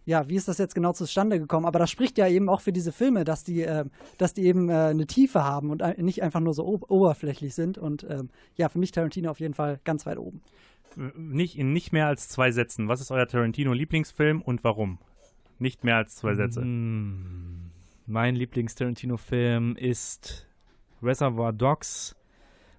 ja, 0.05 0.27
wie 0.27 0.35
ist 0.35 0.47
das 0.47 0.57
jetzt 0.57 0.75
genau 0.75 0.93
zustande 0.93 1.39
gekommen? 1.39 1.65
Aber 1.65 1.79
das 1.79 1.89
spricht 1.89 2.17
ja 2.17 2.27
eben 2.27 2.49
auch 2.49 2.61
für 2.61 2.73
diese 2.73 2.91
Filme, 2.91 3.23
dass 3.23 3.43
die, 3.43 3.61
äh, 3.61 3.85
dass 4.17 4.33
die 4.33 4.45
eben 4.45 4.69
äh, 4.69 4.73
eine 4.73 5.07
Tiefe 5.07 5.43
haben 5.43 5.69
und 5.69 5.83
nicht 5.99 6.23
einfach 6.23 6.39
nur 6.39 6.53
so 6.53 6.65
ob 6.65 6.89
oberflächlich 6.89 7.55
sind. 7.55 7.77
Und 7.77 8.05
ähm, 8.09 8.29
ja, 8.55 8.69
für 8.69 8.79
mich 8.79 8.91
Tarantino 8.91 9.29
auf 9.29 9.39
jeden 9.39 9.53
Fall 9.53 9.79
ganz 9.83 10.05
weit 10.05 10.17
oben. 10.17 10.41
Nicht 11.15 11.57
in 11.57 11.71
nicht 11.71 11.93
mehr 11.93 12.07
als 12.07 12.27
zwei 12.27 12.51
Sätzen. 12.51 12.87
Was 12.87 13.01
ist 13.01 13.11
euer 13.11 13.27
Tarantino-Lieblingsfilm 13.27 14.41
und 14.41 14.63
warum? 14.63 14.99
Nicht 15.59 15.83
mehr 15.83 15.97
als 15.97 16.15
zwei 16.15 16.35
Sätze. 16.35 16.61
Mm, 16.61 17.58
Mein 18.09 18.35
Lieblings-Tarantino-Film 18.35 19.75
ist 19.75 20.47
Reservoir 21.03 21.53
Dogs, 21.53 22.15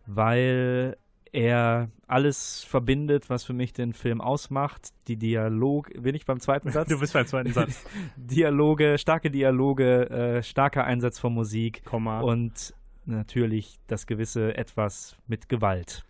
weil 0.06 0.96
er 1.30 1.88
alles 2.08 2.64
verbindet, 2.64 3.30
was 3.30 3.44
für 3.44 3.52
mich 3.52 3.72
den 3.72 3.92
Film 3.92 4.20
ausmacht. 4.20 4.88
Die 5.06 5.16
Dialog, 5.16 5.92
bin 6.02 6.16
ich 6.16 6.26
beim 6.26 6.40
zweiten 6.40 6.72
Satz? 6.72 6.88
Du 6.90 6.98
bist 6.98 7.12
beim 7.12 7.28
zweiten 7.28 7.52
Satz. 7.52 7.84
Dialoge, 8.16 8.98
starke 8.98 9.30
Dialoge, 9.30 10.10
äh, 10.10 10.42
starker 10.42 10.82
Einsatz 10.82 11.20
von 11.20 11.32
Musik 11.32 11.84
Komma. 11.84 12.22
und 12.22 12.74
natürlich 13.04 13.78
das 13.86 14.08
gewisse 14.08 14.56
Etwas 14.56 15.16
mit 15.28 15.48
Gewalt. 15.48 16.04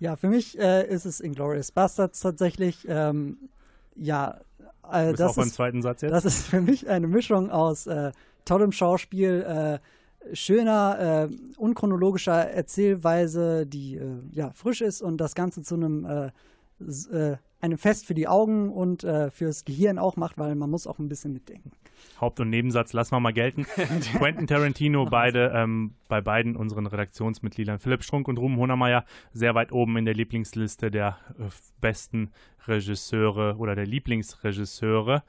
Ja, 0.00 0.16
für 0.16 0.28
mich 0.28 0.58
äh, 0.58 0.86
ist 0.86 1.06
es 1.06 1.20
Inglourious 1.20 1.72
Bastards 1.72 2.20
tatsächlich. 2.20 2.86
Ähm, 2.86 3.38
ja, 3.94 4.38
äh, 4.92 5.04
Du 5.04 5.10
bist 5.12 5.20
das 5.20 5.30
auch 5.30 5.36
beim 5.36 5.46
ist 5.46 5.54
zweiten 5.54 5.80
Satz 5.80 6.02
jetzt. 6.02 6.12
Das 6.12 6.26
ist 6.26 6.46
für 6.46 6.60
mich 6.60 6.90
eine 6.90 7.06
Mischung 7.06 7.50
aus 7.50 7.86
äh, 7.86 8.12
tollem 8.46 8.72
Schauspiel, 8.72 9.42
äh, 9.42 10.34
schöner, 10.34 11.28
äh, 11.30 11.58
unchronologischer 11.58 12.50
Erzählweise, 12.50 13.66
die 13.66 13.96
äh, 13.96 14.22
ja 14.32 14.52
frisch 14.54 14.80
ist 14.80 15.02
und 15.02 15.18
das 15.18 15.34
Ganze 15.34 15.62
zu 15.62 15.74
einem 15.74 16.04
äh, 16.06 16.30
äh, 17.12 17.36
einem 17.60 17.78
Fest 17.78 18.06
für 18.06 18.14
die 18.14 18.28
Augen 18.28 18.70
und 18.70 19.02
äh, 19.02 19.30
fürs 19.30 19.64
Gehirn 19.64 19.98
auch 19.98 20.16
macht, 20.16 20.36
weil 20.38 20.54
man 20.54 20.70
muss 20.70 20.86
auch 20.86 20.98
ein 20.98 21.08
bisschen 21.08 21.32
mitdenken. 21.32 21.72
Haupt- 22.20 22.38
und 22.38 22.50
Nebensatz 22.50 22.92
lassen 22.92 23.12
wir 23.12 23.20
mal 23.20 23.32
gelten. 23.32 23.64
Quentin 24.18 24.46
Tarantino, 24.46 25.06
beide 25.06 25.52
ähm, 25.54 25.94
bei 26.08 26.20
beiden 26.20 26.54
unseren 26.54 26.86
Redaktionsmitgliedern, 26.86 27.78
Philipp 27.78 28.04
Strunk 28.04 28.28
und 28.28 28.38
Ruben 28.38 28.56
Honermeier, 28.56 29.04
sehr 29.32 29.54
weit 29.54 29.72
oben 29.72 29.96
in 29.96 30.04
der 30.04 30.14
Lieblingsliste 30.14 30.90
der 30.90 31.18
äh, 31.38 31.44
besten 31.80 32.30
Regisseure 32.66 33.56
oder 33.56 33.74
der 33.74 33.86
Lieblingsregisseure. 33.86 35.22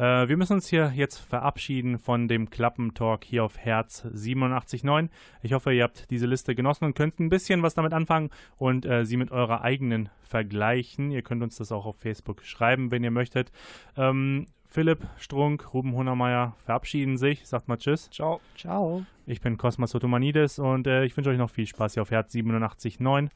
Äh, 0.00 0.28
wir 0.30 0.38
müssen 0.38 0.54
uns 0.54 0.66
hier 0.66 0.92
jetzt 0.94 1.18
verabschieden 1.18 1.98
von 1.98 2.26
dem 2.26 2.48
Klappentalk 2.48 3.22
hier 3.22 3.44
auf 3.44 3.58
Herz 3.58 4.06
87.9. 4.06 5.10
Ich 5.42 5.52
hoffe, 5.52 5.74
ihr 5.74 5.82
habt 5.82 6.10
diese 6.10 6.26
Liste 6.26 6.54
genossen 6.54 6.86
und 6.86 6.94
könnt 6.94 7.20
ein 7.20 7.28
bisschen 7.28 7.62
was 7.62 7.74
damit 7.74 7.92
anfangen 7.92 8.30
und 8.56 8.86
äh, 8.86 9.04
sie 9.04 9.18
mit 9.18 9.30
eurer 9.30 9.60
eigenen 9.60 10.08
vergleichen. 10.22 11.10
Ihr 11.10 11.20
könnt 11.20 11.42
uns 11.42 11.56
das 11.56 11.70
auch 11.70 11.84
auf 11.84 11.96
Facebook 11.96 12.42
schreiben, 12.44 12.90
wenn 12.90 13.04
ihr 13.04 13.10
möchtet. 13.10 13.52
Ähm, 13.94 14.46
Philipp 14.64 15.06
Strunk, 15.18 15.74
Ruben 15.74 15.92
Honermeier 15.94 16.56
verabschieden 16.64 17.18
sich. 17.18 17.46
Sagt 17.46 17.68
mal 17.68 17.76
Tschüss. 17.76 18.08
Ciao. 18.10 18.40
Ciao. 18.56 19.04
Ich 19.26 19.42
bin 19.42 19.58
Cosmas 19.58 19.94
Otomanides 19.94 20.58
und 20.58 20.86
äh, 20.86 21.04
ich 21.04 21.14
wünsche 21.14 21.28
euch 21.28 21.38
noch 21.38 21.50
viel 21.50 21.66
Spaß 21.66 21.94
hier 21.94 22.02
auf 22.02 22.10
Herz 22.10 22.32
87.9. 22.32 23.28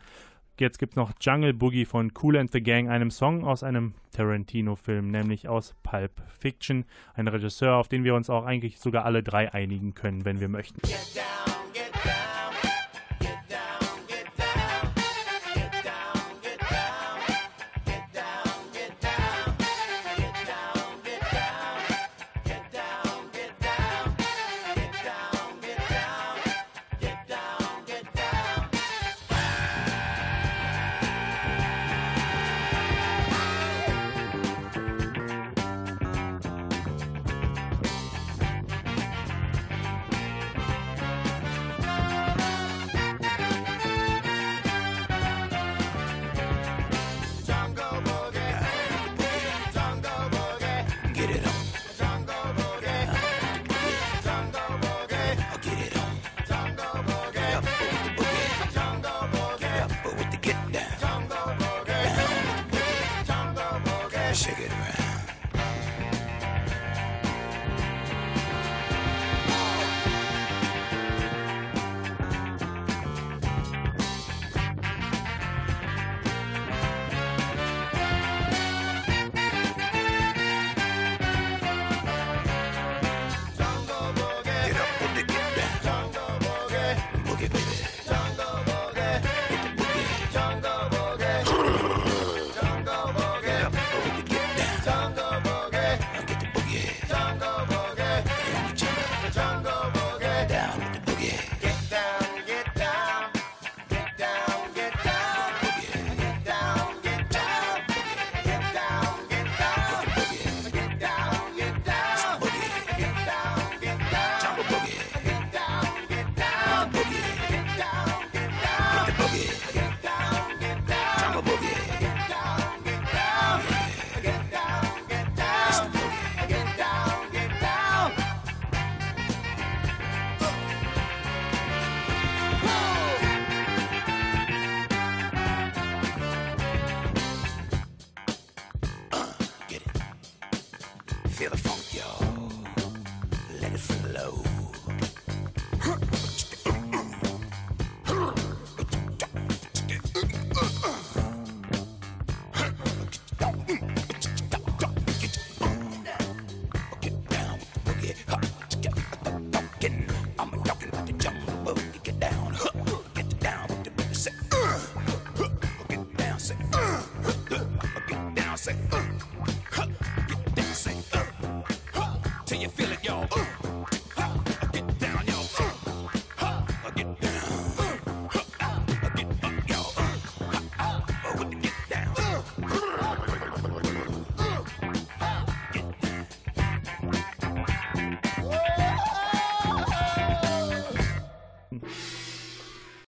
Jetzt 0.58 0.78
gibt 0.78 0.92
es 0.92 0.96
noch 0.96 1.12
Jungle 1.20 1.52
Boogie 1.52 1.84
von 1.84 2.12
Cool 2.22 2.36
and 2.36 2.52
the 2.52 2.62
Gang, 2.62 2.88
einem 2.88 3.10
Song 3.10 3.44
aus 3.44 3.64
einem 3.64 3.94
Tarantino-Film, 4.12 5.10
nämlich 5.10 5.48
aus 5.48 5.74
Pulp 5.82 6.12
Fiction. 6.38 6.84
Ein 7.14 7.26
Regisseur, 7.26 7.74
auf 7.74 7.88
den 7.88 8.04
wir 8.04 8.14
uns 8.14 8.30
auch 8.30 8.44
eigentlich 8.44 8.78
sogar 8.78 9.04
alle 9.04 9.24
drei 9.24 9.52
einigen 9.52 9.94
können, 9.94 10.24
wenn 10.24 10.38
wir 10.38 10.48
möchten. 10.48 10.80
Shake 10.86 11.63